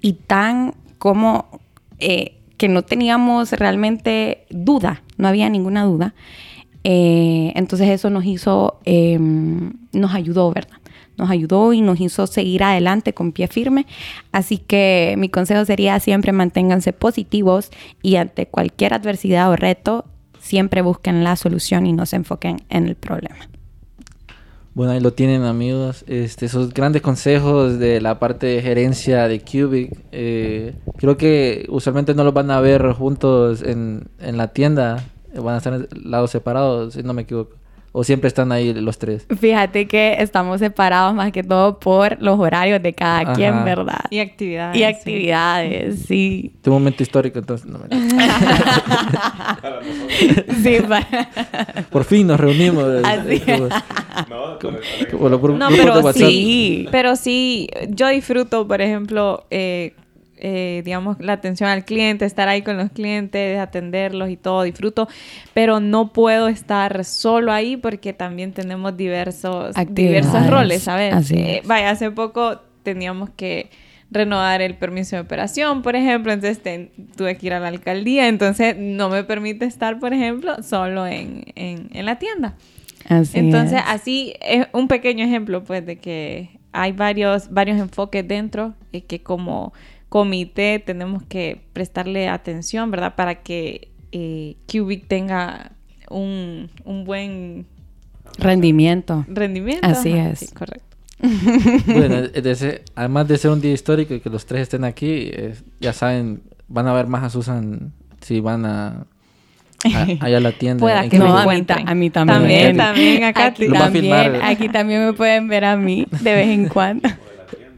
y 0.00 0.14
tan 0.14 0.74
como 0.98 1.60
eh, 1.98 2.35
que 2.56 2.68
no 2.68 2.82
teníamos 2.82 3.52
realmente 3.52 4.46
duda, 4.50 5.02
no 5.16 5.28
había 5.28 5.48
ninguna 5.48 5.84
duda. 5.84 6.14
Eh, 6.84 7.52
entonces 7.56 7.88
eso 7.88 8.10
nos 8.10 8.24
hizo, 8.24 8.80
eh, 8.84 9.18
nos 9.18 10.14
ayudó, 10.14 10.52
¿verdad? 10.52 10.78
nos 11.16 11.30
ayudó 11.30 11.72
y 11.72 11.80
nos 11.80 12.00
hizo 12.00 12.26
seguir 12.26 12.62
adelante 12.62 13.14
con 13.14 13.32
pie 13.32 13.48
firme. 13.48 13.86
Así 14.32 14.58
que 14.58 15.14
mi 15.18 15.28
consejo 15.28 15.64
sería 15.64 15.98
siempre 16.00 16.32
manténganse 16.32 16.92
positivos 16.92 17.70
y 18.02 18.16
ante 18.16 18.46
cualquier 18.46 18.94
adversidad 18.94 19.50
o 19.50 19.56
reto, 19.56 20.04
siempre 20.38 20.82
busquen 20.82 21.24
la 21.24 21.36
solución 21.36 21.86
y 21.86 21.92
no 21.92 22.06
se 22.06 22.16
enfoquen 22.16 22.62
en 22.68 22.86
el 22.86 22.94
problema. 22.94 23.48
Bueno, 24.76 24.92
ahí 24.92 25.00
lo 25.00 25.14
tienen 25.14 25.44
amigos, 25.44 26.04
este, 26.06 26.44
esos 26.44 26.74
grandes 26.74 27.00
consejos 27.00 27.78
de 27.78 27.98
la 28.02 28.18
parte 28.18 28.44
de 28.44 28.60
gerencia 28.60 29.26
de 29.26 29.40
Cubic. 29.40 29.90
Eh, 30.12 30.74
creo 30.98 31.16
que 31.16 31.64
usualmente 31.70 32.14
no 32.14 32.24
los 32.24 32.34
van 32.34 32.50
a 32.50 32.60
ver 32.60 32.92
juntos 32.92 33.62
en, 33.62 34.10
en 34.18 34.36
la 34.36 34.48
tienda, 34.48 35.02
van 35.34 35.54
a 35.54 35.56
estar 35.56 35.88
lados 35.96 36.30
separados, 36.30 36.92
si 36.92 37.02
no 37.02 37.14
me 37.14 37.22
equivoco. 37.22 37.56
¿O 37.98 38.04
siempre 38.04 38.28
están 38.28 38.52
ahí 38.52 38.74
los 38.74 38.98
tres? 38.98 39.26
Fíjate 39.40 39.88
que 39.88 40.16
estamos 40.18 40.60
separados 40.60 41.14
más 41.14 41.32
que 41.32 41.42
todo 41.42 41.78
por 41.78 42.20
los 42.20 42.38
horarios 42.38 42.82
de 42.82 42.92
cada 42.92 43.20
Ajá. 43.20 43.32
quien, 43.32 43.64
¿verdad? 43.64 44.04
Y 44.10 44.18
actividades. 44.18 44.76
Y 44.76 44.84
actividades, 44.84 46.00
sí. 46.00 46.06
sí. 46.06 46.52
Tu 46.60 46.70
momento 46.70 47.02
histórico, 47.02 47.38
entonces. 47.38 47.66
No 47.66 47.78
me... 47.78 47.88
sí, 50.62 50.76
Por 51.90 52.04
fin 52.04 52.26
nos 52.26 52.38
reunimos. 52.38 52.84
Así. 53.02 53.42
no, 54.28 54.58
como, 54.58 54.76
como 55.10 55.30
no 55.56 55.68
pero 55.70 56.12
sí, 56.12 56.86
pero 56.90 57.16
sí, 57.16 57.66
yo 57.88 58.08
disfruto, 58.08 58.68
por 58.68 58.82
ejemplo, 58.82 59.46
eh, 59.50 59.94
eh, 60.48 60.82
digamos, 60.84 61.16
la 61.18 61.32
atención 61.32 61.68
al 61.68 61.84
cliente, 61.84 62.24
estar 62.24 62.48
ahí 62.48 62.62
con 62.62 62.76
los 62.76 62.92
clientes, 62.92 63.58
atenderlos 63.58 64.30
y 64.30 64.36
todo, 64.36 64.62
disfruto, 64.62 65.08
pero 65.54 65.80
no 65.80 66.12
puedo 66.12 66.46
estar 66.46 67.04
solo 67.04 67.50
ahí 67.50 67.76
porque 67.76 68.12
también 68.12 68.52
tenemos 68.52 68.96
diversos, 68.96 69.74
diversos 69.88 70.46
roles, 70.46 70.84
¿sabes? 70.84 71.12
Así 71.12 71.34
eh, 71.34 71.62
vaya, 71.64 71.90
hace 71.90 72.12
poco 72.12 72.60
teníamos 72.84 73.30
que 73.30 73.70
renovar 74.12 74.62
el 74.62 74.76
permiso 74.76 75.16
de 75.16 75.22
operación, 75.22 75.82
por 75.82 75.96
ejemplo, 75.96 76.32
entonces 76.32 76.62
te, 76.62 76.92
tuve 77.16 77.36
que 77.36 77.46
ir 77.46 77.52
a 77.52 77.58
la 77.58 77.66
alcaldía, 77.66 78.28
entonces 78.28 78.76
no 78.78 79.08
me 79.08 79.24
permite 79.24 79.64
estar, 79.64 79.98
por 79.98 80.14
ejemplo, 80.14 80.62
solo 80.62 81.08
en, 81.08 81.42
en, 81.56 81.88
en 81.92 82.06
la 82.06 82.20
tienda. 82.20 82.54
Así 83.08 83.40
entonces, 83.40 83.78
es. 83.78 83.84
así 83.84 84.34
es 84.40 84.68
un 84.72 84.86
pequeño 84.86 85.24
ejemplo, 85.24 85.64
pues, 85.64 85.84
de 85.84 85.96
que 85.96 86.50
hay 86.70 86.92
varios, 86.92 87.50
varios 87.50 87.80
enfoques 87.80 88.28
dentro 88.28 88.74
y 88.92 89.00
que 89.00 89.24
como 89.24 89.72
comité 90.16 90.78
tenemos 90.78 91.22
que 91.24 91.60
prestarle 91.74 92.30
atención, 92.30 92.90
¿verdad? 92.90 93.16
Para 93.16 93.42
que 93.42 93.90
eh, 94.12 94.56
Cubic 94.66 95.08
tenga 95.08 95.72
un, 96.08 96.70
un, 96.86 97.04
buen 97.04 97.66
rendimiento. 98.38 99.26
Rendimiento. 99.28 99.86
Así 99.86 100.14
Ajá, 100.14 100.30
es. 100.30 100.38
Sí, 100.38 100.54
correcto. 100.54 100.96
bueno, 101.86 102.22
de 102.28 102.82
además 102.94 103.28
de 103.28 103.36
ser 103.36 103.50
un 103.50 103.60
día 103.60 103.74
histórico 103.74 104.14
y 104.14 104.20
que 104.20 104.30
los 104.30 104.46
tres 104.46 104.62
estén 104.62 104.84
aquí, 104.84 105.28
eh, 105.30 105.54
ya 105.80 105.92
saben, 105.92 106.40
van 106.66 106.86
a 106.86 106.94
ver 106.94 107.08
más 107.08 107.22
a 107.22 107.28
Susan 107.28 107.92
si 108.22 108.40
van 108.40 108.64
a, 108.64 109.04
a 109.84 110.02
allá 110.20 110.38
a 110.38 110.40
la 110.40 110.52
tienda. 110.52 110.80
Pueda 110.80 111.10
que 111.10 111.18
no, 111.18 111.36
a 111.36 111.44
mí, 111.44 111.66
a 111.68 111.94
mí, 111.94 112.08
también. 112.08 112.38
También, 112.38 112.76
también 112.78 113.24
acá. 113.24 113.46
Aquí 113.48 113.68
también, 113.68 114.14
aquí 114.42 114.68
también 114.70 115.04
me 115.04 115.12
pueden 115.12 115.46
ver 115.46 115.66
a 115.66 115.76
mí 115.76 116.06
de 116.10 116.34
vez 116.34 116.48
en 116.48 116.68
cuando. 116.70 117.06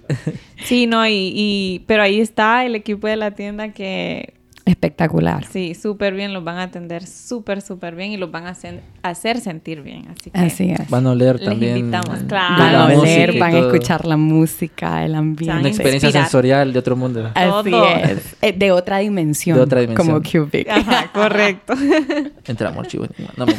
Sí, 0.64 0.86
no, 0.86 1.06
y, 1.06 1.32
y, 1.34 1.84
pero 1.86 2.02
ahí 2.02 2.20
está 2.20 2.64
el 2.64 2.74
equipo 2.74 3.06
de 3.06 3.16
la 3.16 3.32
tienda 3.32 3.72
que 3.72 4.34
Espectacular. 4.68 5.46
Sí, 5.46 5.74
súper 5.74 6.12
bien, 6.12 6.34
los 6.34 6.44
van 6.44 6.58
a 6.58 6.64
atender 6.64 7.06
súper, 7.06 7.62
súper 7.62 7.94
bien 7.96 8.12
y 8.12 8.18
los 8.18 8.30
van 8.30 8.46
a 8.46 8.50
hacer, 8.50 8.82
hacer 9.02 9.40
sentir 9.40 9.80
bien. 9.80 10.04
Así 10.10 10.30
que 10.30 10.38
Así 10.38 10.70
es. 10.70 10.90
Van 10.90 11.06
a 11.06 11.12
oler 11.12 11.36
Les 11.36 11.44
también. 11.48 11.78
invitamos, 11.78 12.18
claro. 12.28 12.56
Van 12.58 12.74
a 12.74 12.84
oler, 13.00 13.38
van 13.38 13.54
a 13.54 13.58
escuchar 13.60 14.04
la 14.04 14.18
música, 14.18 15.06
el 15.06 15.14
ambiente. 15.14 15.58
Una 15.58 15.68
experiencia 15.68 16.08
Inspirar. 16.08 16.26
sensorial 16.26 16.72
de 16.74 16.78
otro 16.78 16.96
mundo. 16.96 17.30
Así 17.34 17.70
Todo. 17.70 17.88
es. 17.94 18.36
Eh, 18.42 18.52
De 18.52 18.70
otra 18.70 18.98
dimensión. 18.98 19.56
De 19.56 19.62
otra 19.62 19.80
dimensión. 19.80 20.06
Como 20.06 20.20
Cubic. 20.50 20.68
Ajá, 20.68 21.10
correcto. 21.14 21.72
Entre 22.46 22.68
amor, 22.68 22.86
chivo. 22.88 23.06
No 23.38 23.46
me 23.46 23.54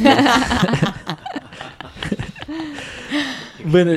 Bueno, 3.64 3.92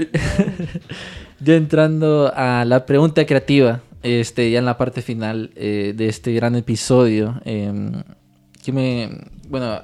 ya 1.44 1.56
entrando 1.56 2.32
a 2.36 2.66
la 2.66 2.86
pregunta 2.86 3.26
creativa, 3.26 3.82
este, 4.02 4.52
ya 4.52 4.60
en 4.60 4.66
la 4.66 4.78
parte 4.78 5.02
final 5.02 5.52
eh, 5.56 5.94
de 5.96 6.08
este 6.08 6.34
gran 6.34 6.56
episodio, 6.56 7.42
eh, 7.46 8.04
que 8.64 8.72
me, 8.72 9.10
bueno, 9.50 9.82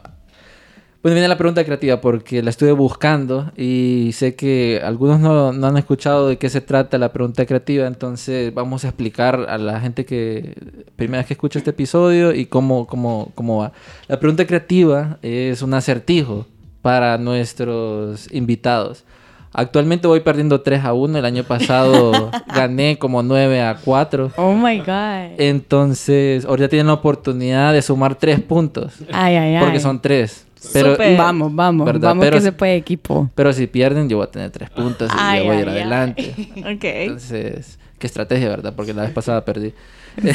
bueno, 1.01 1.15
viene 1.15 1.29
la 1.29 1.37
pregunta 1.37 1.63
creativa 1.63 2.01
porque 2.01 2.43
la 2.43 2.49
estuve 2.49 2.73
buscando 2.73 3.53
y 3.55 4.11
sé 4.13 4.35
que 4.35 4.81
algunos 4.83 5.21
no, 5.21 5.53
no 5.53 5.67
han 5.67 5.77
escuchado 5.77 6.27
de 6.27 6.37
qué 6.37 6.49
se 6.49 6.59
trata 6.59 6.97
la 6.97 7.13
pregunta 7.13 7.45
creativa, 7.45 7.87
entonces 7.87 8.53
vamos 8.53 8.83
a 8.83 8.89
explicar 8.89 9.45
a 9.47 9.57
la 9.57 9.79
gente 9.79 10.05
que 10.05 10.55
primera 10.97 11.19
vez 11.19 11.27
que 11.27 11.35
escucha 11.35 11.59
este 11.59 11.71
episodio 11.71 12.33
y 12.33 12.47
cómo, 12.47 12.85
cómo, 12.85 13.31
cómo 13.33 13.59
va. 13.59 13.71
La 14.09 14.19
pregunta 14.19 14.45
creativa 14.45 15.19
es 15.21 15.61
un 15.61 15.73
acertijo 15.73 16.47
para 16.81 17.17
nuestros 17.17 18.29
invitados. 18.33 19.05
Actualmente 19.51 20.07
voy 20.07 20.19
perdiendo 20.19 20.61
3 20.61 20.85
a 20.85 20.93
1, 20.93 21.17
el 21.17 21.25
año 21.25 21.43
pasado 21.43 22.29
gané 22.55 22.97
como 22.99 23.23
9 23.23 23.61
a 23.61 23.75
4. 23.83 24.31
Oh 24.35 24.53
my 24.53 24.77
God. 24.79 25.39
Entonces, 25.39 26.45
ahorita 26.45 26.69
tienen 26.69 26.87
la 26.87 26.93
oportunidad 26.93 27.73
de 27.73 27.81
sumar 27.81 28.15
3 28.15 28.41
puntos. 28.41 28.93
Ay, 29.11 29.35
ay, 29.35 29.55
ay. 29.55 29.63
Porque 29.63 29.79
son 29.79 29.99
3. 30.01 30.45
Pero. 30.73 30.97
Vamos, 31.17 31.55
vamos. 31.55 31.85
¿Verdad? 31.85 32.09
Vamos 32.09 32.25
Pero 32.25 32.37
que 32.37 32.41
se 32.43 32.51
puede 32.51 32.75
equipo. 32.75 33.29
pero 33.33 33.51
si 33.53 33.65
pierden, 33.67 34.07
yo 34.09 34.17
voy 34.17 34.27
a 34.27 34.31
tener 34.31 34.51
3 34.51 34.69
puntos 34.69 35.09
y 35.11 35.15
Ay, 35.17 35.39
yo 35.39 35.45
voy 35.45 35.55
a 35.57 35.61
ir 35.61 35.69
adelante. 35.69 36.35
ok. 36.57 36.83
Entonces, 36.83 37.79
qué 37.97 38.05
estrategia, 38.07 38.49
¿verdad? 38.49 38.73
Porque 38.75 38.93
la 38.93 39.03
vez 39.03 39.11
pasada 39.11 39.43
perdí. 39.45 39.73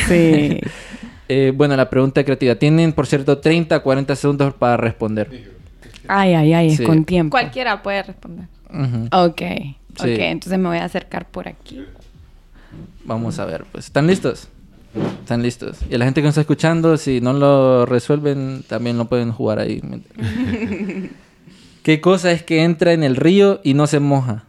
Sí. 0.09 0.61
Eh, 1.27 1.55
bueno, 1.57 1.75
la 1.75 1.89
pregunta 1.89 2.23
creativa. 2.23 2.55
Tienen, 2.57 2.93
por 2.93 3.07
cierto, 3.07 3.39
30 3.39 3.77
a 3.77 3.81
40 3.81 4.15
segundos 4.15 4.53
para 4.53 4.77
responder. 4.77 5.55
Ay, 6.07 6.35
ay, 6.35 6.53
ay. 6.53 6.67
Es 6.69 6.77
Sí. 6.77 6.85
con 6.85 7.07
tiempo. 7.07 7.31
Cualquiera 7.31 7.83
puede 7.83 8.03
responder. 8.03 8.45
Ujú. 8.75 9.09
Ok. 9.13 9.41
Sí. 9.41 10.13
Ok, 10.13 10.19
entonces 10.19 10.59
me 10.59 10.69
voy 10.69 10.79
a 10.79 10.85
acercar 10.85 11.31
por 11.31 11.47
aquí. 11.47 11.85
Vamos 13.05 13.39
a 13.39 13.45
ver, 13.45 13.65
pues. 13.71 13.87
¿Están 13.87 14.07
listos? 14.07 14.49
Están 15.21 15.43
listos. 15.43 15.79
Y 15.89 15.95
a 15.95 15.99
la 15.99 16.05
gente 16.05 16.21
que 16.21 16.27
nos 16.27 16.33
está 16.33 16.41
escuchando, 16.41 16.97
si 16.97 17.21
no 17.21 17.33
lo 17.33 17.87
resuelven, 17.87 18.65
también 18.67 18.99
lo 18.99 19.07
pueden 19.07 19.33
jugar 19.33 19.59
ahí. 19.59 19.81
¿Qué 21.83 22.01
cosa 22.01 22.33
es 22.33 22.43
que 22.43 22.65
entra 22.65 22.93
en 22.93 23.05
el 23.05 23.17
río 23.17 23.61
y 23.63 23.75
no 23.75 23.87
se 23.87 24.01
moja? 24.01 24.45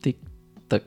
Tic, 0.00 0.16
tac. 0.66 0.84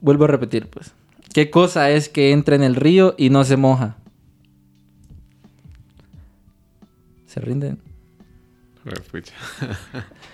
Vuelvo 0.00 0.24
a 0.24 0.28
repetir, 0.28 0.68
pues. 0.68 0.92
¿Qué 1.32 1.50
cosa 1.50 1.90
es 1.90 2.08
que 2.08 2.32
entra 2.32 2.56
en 2.56 2.62
el 2.62 2.74
río 2.74 3.14
y 3.16 3.30
no 3.30 3.44
se 3.44 3.56
moja? 3.56 3.96
¿Se 7.30 7.38
rinden? 7.38 7.78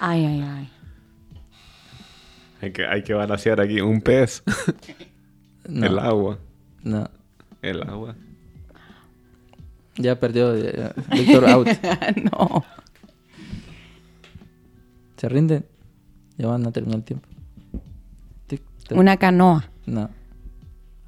Ay, 0.00 0.24
ay, 0.24 0.40
ay. 0.40 0.70
Hay 2.62 2.72
que, 2.72 2.86
hay 2.86 3.02
que 3.02 3.12
balancear 3.12 3.60
aquí 3.60 3.82
un 3.82 4.00
pez. 4.00 4.42
No. 5.68 5.86
El 5.86 5.98
agua. 5.98 6.38
No. 6.82 7.10
El 7.60 7.82
agua. 7.82 8.16
Ya 9.96 10.18
perdió. 10.18 10.56
ya- 10.56 10.72
ya. 10.72 10.94
Víctor 11.14 11.44
out. 11.50 11.68
no. 12.32 12.64
¿Se 15.18 15.28
rinden? 15.28 15.66
Ya 16.38 16.46
van 16.46 16.66
a 16.66 16.72
terminar 16.72 17.00
el 17.00 17.04
tiempo. 17.04 17.28
Tic. 18.46 18.62
Una 18.92 19.18
canoa. 19.18 19.68
No. 19.84 20.08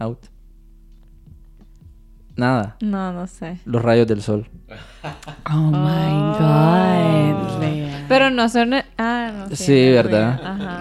Out. 0.01 0.27
Nada. 2.39 2.77
No, 2.81 3.13
no 3.13 3.27
sé. 3.27 3.59
Los 3.67 3.83
rayos 3.83 4.07
del 4.07 4.23
sol. 4.23 4.49
Oh, 5.51 5.71
my 5.71 6.37
God. 6.39 7.61
Lea. 7.61 8.05
Pero 8.09 8.31
no 8.31 8.49
son... 8.49 8.75
Ah, 8.99 9.31
no 9.49 9.49
sé. 9.51 9.57
Sí, 9.57 9.91
¿verdad? 9.93 10.41
Ajá. 10.45 10.81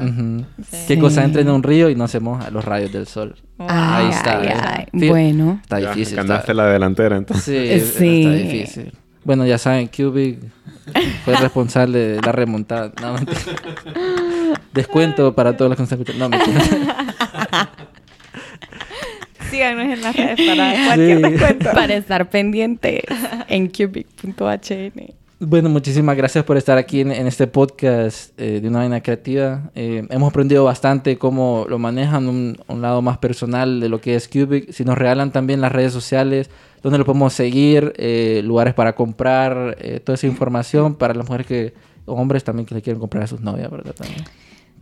Sí. 0.69 0.77
¿Qué 0.87 0.99
cosa 0.99 1.23
entra 1.23 1.41
en 1.41 1.49
un 1.49 1.61
río 1.63 1.89
y 1.89 1.95
no 1.95 2.07
se 2.07 2.19
moja? 2.19 2.49
Los 2.49 2.65
rayos 2.65 2.91
del 2.91 3.07
sol. 3.07 3.35
Ay, 3.59 3.67
Ahí 4.05 4.09
está, 4.09 4.39
ay, 4.39 4.47
¿eh? 4.47 4.53
ay. 4.61 4.85
Sí. 4.99 5.07
Bueno. 5.09 5.59
Está 5.61 5.79
Ya, 5.79 5.89
difícil. 5.93 6.19
Está- 6.19 6.53
la 6.53 6.65
delantera 6.67 7.15
entonces. 7.17 7.45
Sí, 7.93 7.97
Sí. 7.99 8.21
está 8.25 8.33
difícil. 8.33 8.93
Bueno, 9.23 9.45
ya 9.45 9.57
saben, 9.57 9.87
Cubic 9.87 10.39
fue 11.23 11.35
responsable 11.35 11.99
de 11.99 12.21
la 12.21 12.31
remontada. 12.31 12.91
No. 13.01 13.15
Descuento 14.73 15.33
para 15.33 15.55
todos 15.55 15.69
los 15.69 15.77
que 15.77 15.83
nos 15.83 15.91
están 15.91 16.01
escuchando. 16.01 16.29
No, 16.29 16.45
mentira. 16.45 17.69
Síganos 19.49 19.85
en 19.85 20.01
las 20.01 20.15
redes 20.15 20.39
para 20.47 20.85
cualquier 20.85 21.17
Sí. 21.17 21.23
descuento. 21.31 21.69
Para 21.73 21.95
estar 21.95 22.29
pendientes 22.29 23.01
en 23.47 23.67
cubic.hn. 23.69 25.13
Bueno, 25.39 25.69
muchísimas 25.69 26.17
gracias 26.17 26.43
por 26.45 26.57
estar 26.57 26.79
aquí 26.79 27.01
en, 27.01 27.11
en 27.11 27.27
este 27.27 27.45
podcast 27.45 28.31
eh, 28.39 28.59
de 28.59 28.67
una 28.67 28.79
vaina 28.79 29.01
creativa. 29.01 29.69
Eh, 29.75 30.03
hemos 30.09 30.31
aprendido 30.31 30.63
bastante 30.63 31.17
cómo 31.19 31.65
lo 31.69 31.77
manejan, 31.77 32.27
un, 32.27 32.57
un 32.67 32.81
lado 32.81 33.03
más 33.03 33.19
personal 33.19 33.79
de 33.79 33.87
lo 33.87 34.01
que 34.01 34.15
es 34.15 34.27
Cubic. 34.27 34.71
Si 34.71 34.83
nos 34.83 34.97
regalan 34.97 35.31
también 35.31 35.61
las 35.61 35.71
redes 35.71 35.93
sociales, 35.93 36.49
donde 36.81 36.97
lo 36.97 37.05
podemos 37.05 37.33
seguir, 37.33 37.93
eh, 37.97 38.41
lugares 38.43 38.73
para 38.73 38.95
comprar, 38.95 39.77
eh, 39.79 39.99
toda 39.99 40.15
esa 40.15 40.25
información 40.25 40.95
para 40.95 41.13
las 41.13 41.27
mujeres 41.27 41.45
que, 41.45 41.73
o 42.05 42.13
hombres 42.15 42.43
también 42.43 42.65
que 42.65 42.73
le 42.73 42.81
quieren 42.81 42.99
comprar 42.99 43.23
a 43.25 43.27
sus 43.27 43.39
novias, 43.41 43.69
¿verdad? 43.69 43.93
También. 43.93 44.23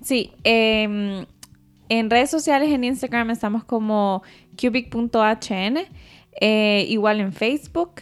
Sí, 0.01 0.31
em, 0.45 1.25
en 1.89 2.09
redes 2.09 2.29
sociales, 2.29 2.71
en 2.71 2.83
Instagram 2.83 3.29
estamos 3.31 3.63
como 3.63 4.23
cubic.hn, 4.59 5.77
eh, 6.41 6.85
igual 6.89 7.19
en 7.21 7.31
Facebook 7.33 8.01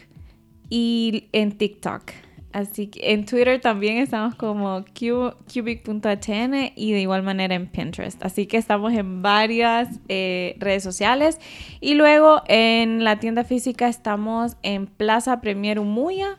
y 0.70 1.28
en 1.32 1.52
TikTok. 1.58 2.04
Así 2.52 2.86
que 2.86 3.14
en 3.14 3.26
Twitter 3.26 3.60
también 3.62 3.98
estamos 3.98 4.36
como 4.36 4.86
cu- 4.98 5.34
cubic.hn 5.52 6.72
y 6.76 6.92
de 6.92 7.02
igual 7.02 7.24
manera 7.24 7.56
en 7.56 7.66
Pinterest. 7.66 8.24
Así 8.24 8.46
que 8.46 8.58
estamos 8.58 8.94
en 8.94 9.24
varias 9.24 10.00
eh, 10.08 10.56
redes 10.60 10.84
sociales. 10.84 11.40
Y 11.82 11.96
luego 11.96 12.44
en 12.48 13.04
la 13.04 13.20
tienda 13.20 13.44
física 13.44 13.88
estamos 13.88 14.56
en 14.62 14.86
Plaza 14.86 15.42
Premier 15.42 15.80
Umuya. 15.80 16.38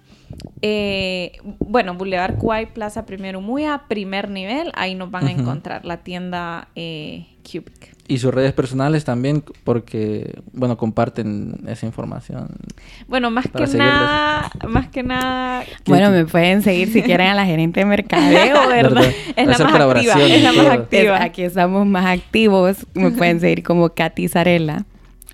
Eh, 0.63 1.33
bueno, 1.59 1.95
Boulevard 1.95 2.37
Kuwait, 2.39 2.71
Plaza 2.71 3.05
Premier 3.07 3.37
Umuya, 3.37 3.83
primer 3.89 4.31
nivel. 4.31 4.71
Ahí 4.75 4.95
nos 4.95 5.11
van 5.11 5.27
a 5.27 5.31
encontrar 5.33 5.85
la 5.85 5.99
tienda 5.99 6.69
eh, 6.75 7.27
Cubic. 7.43 7.95
Y 8.07 8.19
sus 8.19 8.35
redes 8.35 8.53
personales 8.53 9.07
también, 9.07 9.43
porque, 9.65 10.39
bueno, 10.53 10.77
comparten 10.77 11.63
esa 11.69 11.87
información. 11.87 12.49
Bueno, 13.09 13.31
más 13.31 13.47
que 13.47 13.67
nada, 13.79 14.51
más 14.69 14.89
que 14.89 15.03
nada, 15.03 15.65
Bueno, 15.87 16.11
me 16.11 16.27
pueden 16.27 16.61
seguir 16.61 16.93
si 16.93 17.01
quieren 17.03 17.29
a 17.29 17.35
la 17.35 17.47
gerente 17.47 17.81
de 17.81 17.87
mercadeo, 17.87 18.57
¿verdad? 18.69 18.93
¿Verdad? 18.95 19.05
es 19.37 19.47
la 19.47 19.65
más 19.65 19.81
activa, 19.97 20.15
es 20.27 20.43
la 20.43 20.53
más 20.53 20.67
activa. 20.67 21.17
Es- 21.17 21.23
aquí 21.23 21.43
estamos 21.43 21.87
más 21.87 22.05
activos. 22.05 22.87
Me 22.93 23.11
pueden 23.11 23.41
seguir 23.41 23.63
como 23.63 23.89
Katy 23.89 24.29
Zarela. 24.29 24.85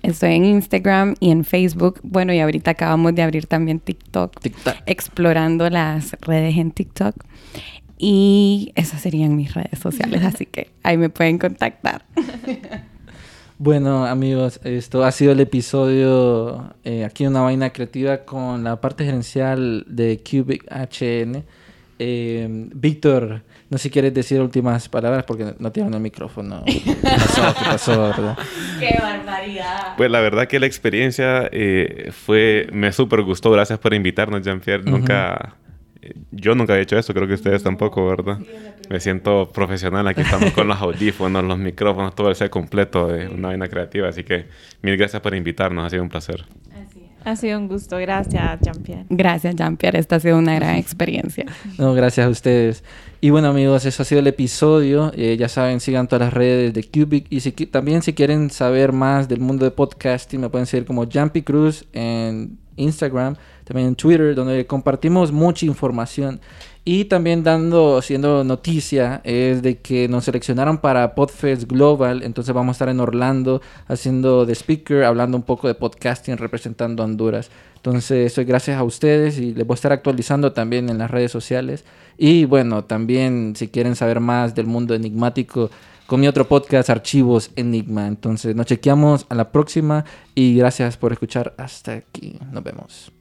Estoy 0.03 0.33
en 0.35 0.45
Instagram 0.45 1.15
y 1.19 1.31
en 1.31 1.43
Facebook. 1.43 1.99
Bueno, 2.03 2.33
y 2.33 2.39
ahorita 2.39 2.71
acabamos 2.71 3.13
de 3.15 3.21
abrir 3.21 3.45
también 3.45 3.79
TikTok. 3.79 4.39
Tic-tac. 4.41 4.83
Explorando 4.85 5.69
las 5.69 6.15
redes 6.21 6.57
en 6.57 6.71
TikTok. 6.71 7.15
Y 7.97 8.71
esas 8.75 9.01
serían 9.01 9.35
mis 9.35 9.53
redes 9.53 9.77
sociales, 9.79 10.23
así 10.23 10.47
que 10.47 10.71
ahí 10.81 10.97
me 10.97 11.09
pueden 11.09 11.37
contactar. 11.37 12.03
Bueno, 13.63 14.07
amigos, 14.07 14.59
esto 14.63 15.03
ha 15.03 15.11
sido 15.11 15.33
el 15.33 15.39
episodio 15.39 16.73
eh, 16.83 17.05
aquí 17.05 17.27
una 17.27 17.41
vaina 17.41 17.69
creativa 17.69 18.25
con 18.25 18.63
la 18.63 18.81
parte 18.81 19.05
gerencial 19.05 19.85
de 19.87 20.19
Cubic 20.27 20.65
HN. 20.65 21.43
Eh, 21.99 22.47
Víctor, 22.73 23.43
no 23.71 23.77
sé 23.77 23.83
si 23.83 23.89
quieres 23.89 24.13
decir 24.13 24.39
últimas 24.41 24.87
palabras 24.89 25.23
porque 25.23 25.55
no 25.57 25.71
tienen 25.71 25.93
el 25.93 26.01
micrófono. 26.01 26.61
¿Qué 26.65 26.95
pasó? 27.01 27.41
¿Qué 27.57 27.65
pasó? 27.65 28.01
verdad? 28.03 28.37
¡Qué 28.79 28.99
barbaridad! 29.01 29.93
Pues 29.97 30.11
la 30.11 30.19
verdad 30.19 30.47
que 30.47 30.59
la 30.59 30.65
experiencia 30.67 31.49
eh, 31.51 32.11
fue... 32.11 32.67
Me 32.73 32.91
súper 32.91 33.21
gustó. 33.23 33.49
Gracias 33.49 33.79
por 33.79 33.93
invitarnos, 33.93 34.41
Jean-Pierre. 34.41 34.83
Nunca... 34.83 35.55
eh, 36.01 36.13
Yo 36.31 36.53
nunca 36.53 36.77
he 36.77 36.81
hecho 36.81 36.97
eso. 36.97 37.13
Creo 37.13 37.27
que 37.27 37.33
ustedes 37.35 37.63
tampoco, 37.63 38.05
¿verdad? 38.07 38.39
Me 38.89 38.99
siento 38.99 39.49
profesional. 39.53 40.05
Aquí 40.07 40.19
estamos 40.21 40.51
con 40.51 40.67
los 40.67 40.77
audífonos, 40.81 41.41
los 41.43 41.57
micrófonos, 41.57 42.13
todo 42.13 42.27
el 42.29 42.35
set 42.35 42.49
completo 42.49 43.07
de 43.07 43.29
una 43.29 43.47
vaina 43.47 43.69
creativa. 43.69 44.09
Así 44.09 44.23
que 44.25 44.47
mil 44.81 44.97
gracias 44.97 45.21
por 45.21 45.33
invitarnos. 45.33 45.85
Ha 45.85 45.89
sido 45.89 46.03
un 46.03 46.09
placer. 46.09 46.43
Ha 47.23 47.35
sido 47.35 47.59
un 47.59 47.67
gusto. 47.67 47.97
Gracias, 47.97 48.59
Jean-Pierre. 48.61 49.05
Gracias, 49.09 49.55
Jean-Pierre. 49.55 49.99
Esta 49.99 50.15
ha 50.15 50.19
sido 50.19 50.37
una 50.37 50.55
gran 50.55 50.75
experiencia. 50.77 51.45
No, 51.77 51.93
gracias 51.93 52.25
a 52.25 52.29
ustedes. 52.29 52.83
Y 53.19 53.29
bueno, 53.29 53.49
amigos, 53.49 53.85
eso 53.85 54.01
ha 54.01 54.05
sido 54.05 54.19
el 54.19 54.27
episodio. 54.27 55.11
Eh, 55.15 55.37
ya 55.37 55.47
saben, 55.47 55.79
sigan 55.79 56.07
todas 56.07 56.25
las 56.25 56.33
redes 56.33 56.73
de 56.73 56.83
Cubic. 56.83 57.27
Y 57.29 57.41
si, 57.41 57.51
también 57.51 58.01
si 58.01 58.13
quieren 58.13 58.49
saber 58.49 58.91
más 58.91 59.27
del 59.29 59.39
mundo 59.39 59.65
de 59.65 59.71
podcasting, 59.71 60.41
me 60.41 60.49
pueden 60.49 60.65
seguir 60.65 60.85
como 60.85 61.05
Jumpy 61.05 61.43
Cruz 61.43 61.85
en 61.93 62.57
Instagram, 62.75 63.35
también 63.63 63.89
en 63.89 63.95
Twitter, 63.95 64.33
donde 64.33 64.65
compartimos 64.65 65.31
mucha 65.31 65.65
información. 65.65 66.39
Y 66.83 67.05
también 67.05 67.43
dando, 67.43 68.01
siendo 68.01 68.43
noticia, 68.43 69.21
es 69.23 69.61
de 69.61 69.77
que 69.77 70.07
nos 70.07 70.25
seleccionaron 70.25 70.79
para 70.79 71.13
Podfest 71.13 71.63
Global. 71.63 72.23
Entonces 72.23 72.55
vamos 72.55 72.69
a 72.69 72.75
estar 72.75 72.89
en 72.89 72.99
Orlando 72.99 73.61
haciendo 73.87 74.47
de 74.47 74.53
speaker, 74.53 75.03
hablando 75.03 75.37
un 75.37 75.43
poco 75.43 75.67
de 75.67 75.75
podcasting, 75.75 76.37
representando 76.37 77.03
Honduras. 77.03 77.51
Entonces, 77.75 78.33
soy 78.33 78.45
gracias 78.45 78.77
a 78.77 78.83
ustedes 78.83 79.37
y 79.37 79.53
les 79.53 79.65
voy 79.65 79.73
a 79.73 79.75
estar 79.75 79.91
actualizando 79.91 80.53
también 80.53 80.89
en 80.89 80.97
las 80.97 81.11
redes 81.11 81.31
sociales. 81.31 81.83
Y 82.17 82.45
bueno, 82.45 82.83
también 82.83 83.53
si 83.55 83.67
quieren 83.67 83.95
saber 83.95 84.19
más 84.19 84.55
del 84.55 84.65
mundo 84.65 84.95
enigmático, 84.95 85.69
con 86.07 86.19
mi 86.19 86.27
otro 86.27 86.47
podcast, 86.47 86.89
Archivos 86.89 87.51
Enigma. 87.55 88.07
Entonces, 88.07 88.55
nos 88.55 88.65
chequeamos 88.65 89.25
a 89.29 89.35
la 89.35 89.51
próxima 89.51 90.03
y 90.35 90.55
gracias 90.55 90.97
por 90.97 91.13
escuchar 91.13 91.53
hasta 91.57 91.93
aquí. 91.93 92.37
Nos 92.51 92.63
vemos. 92.63 93.11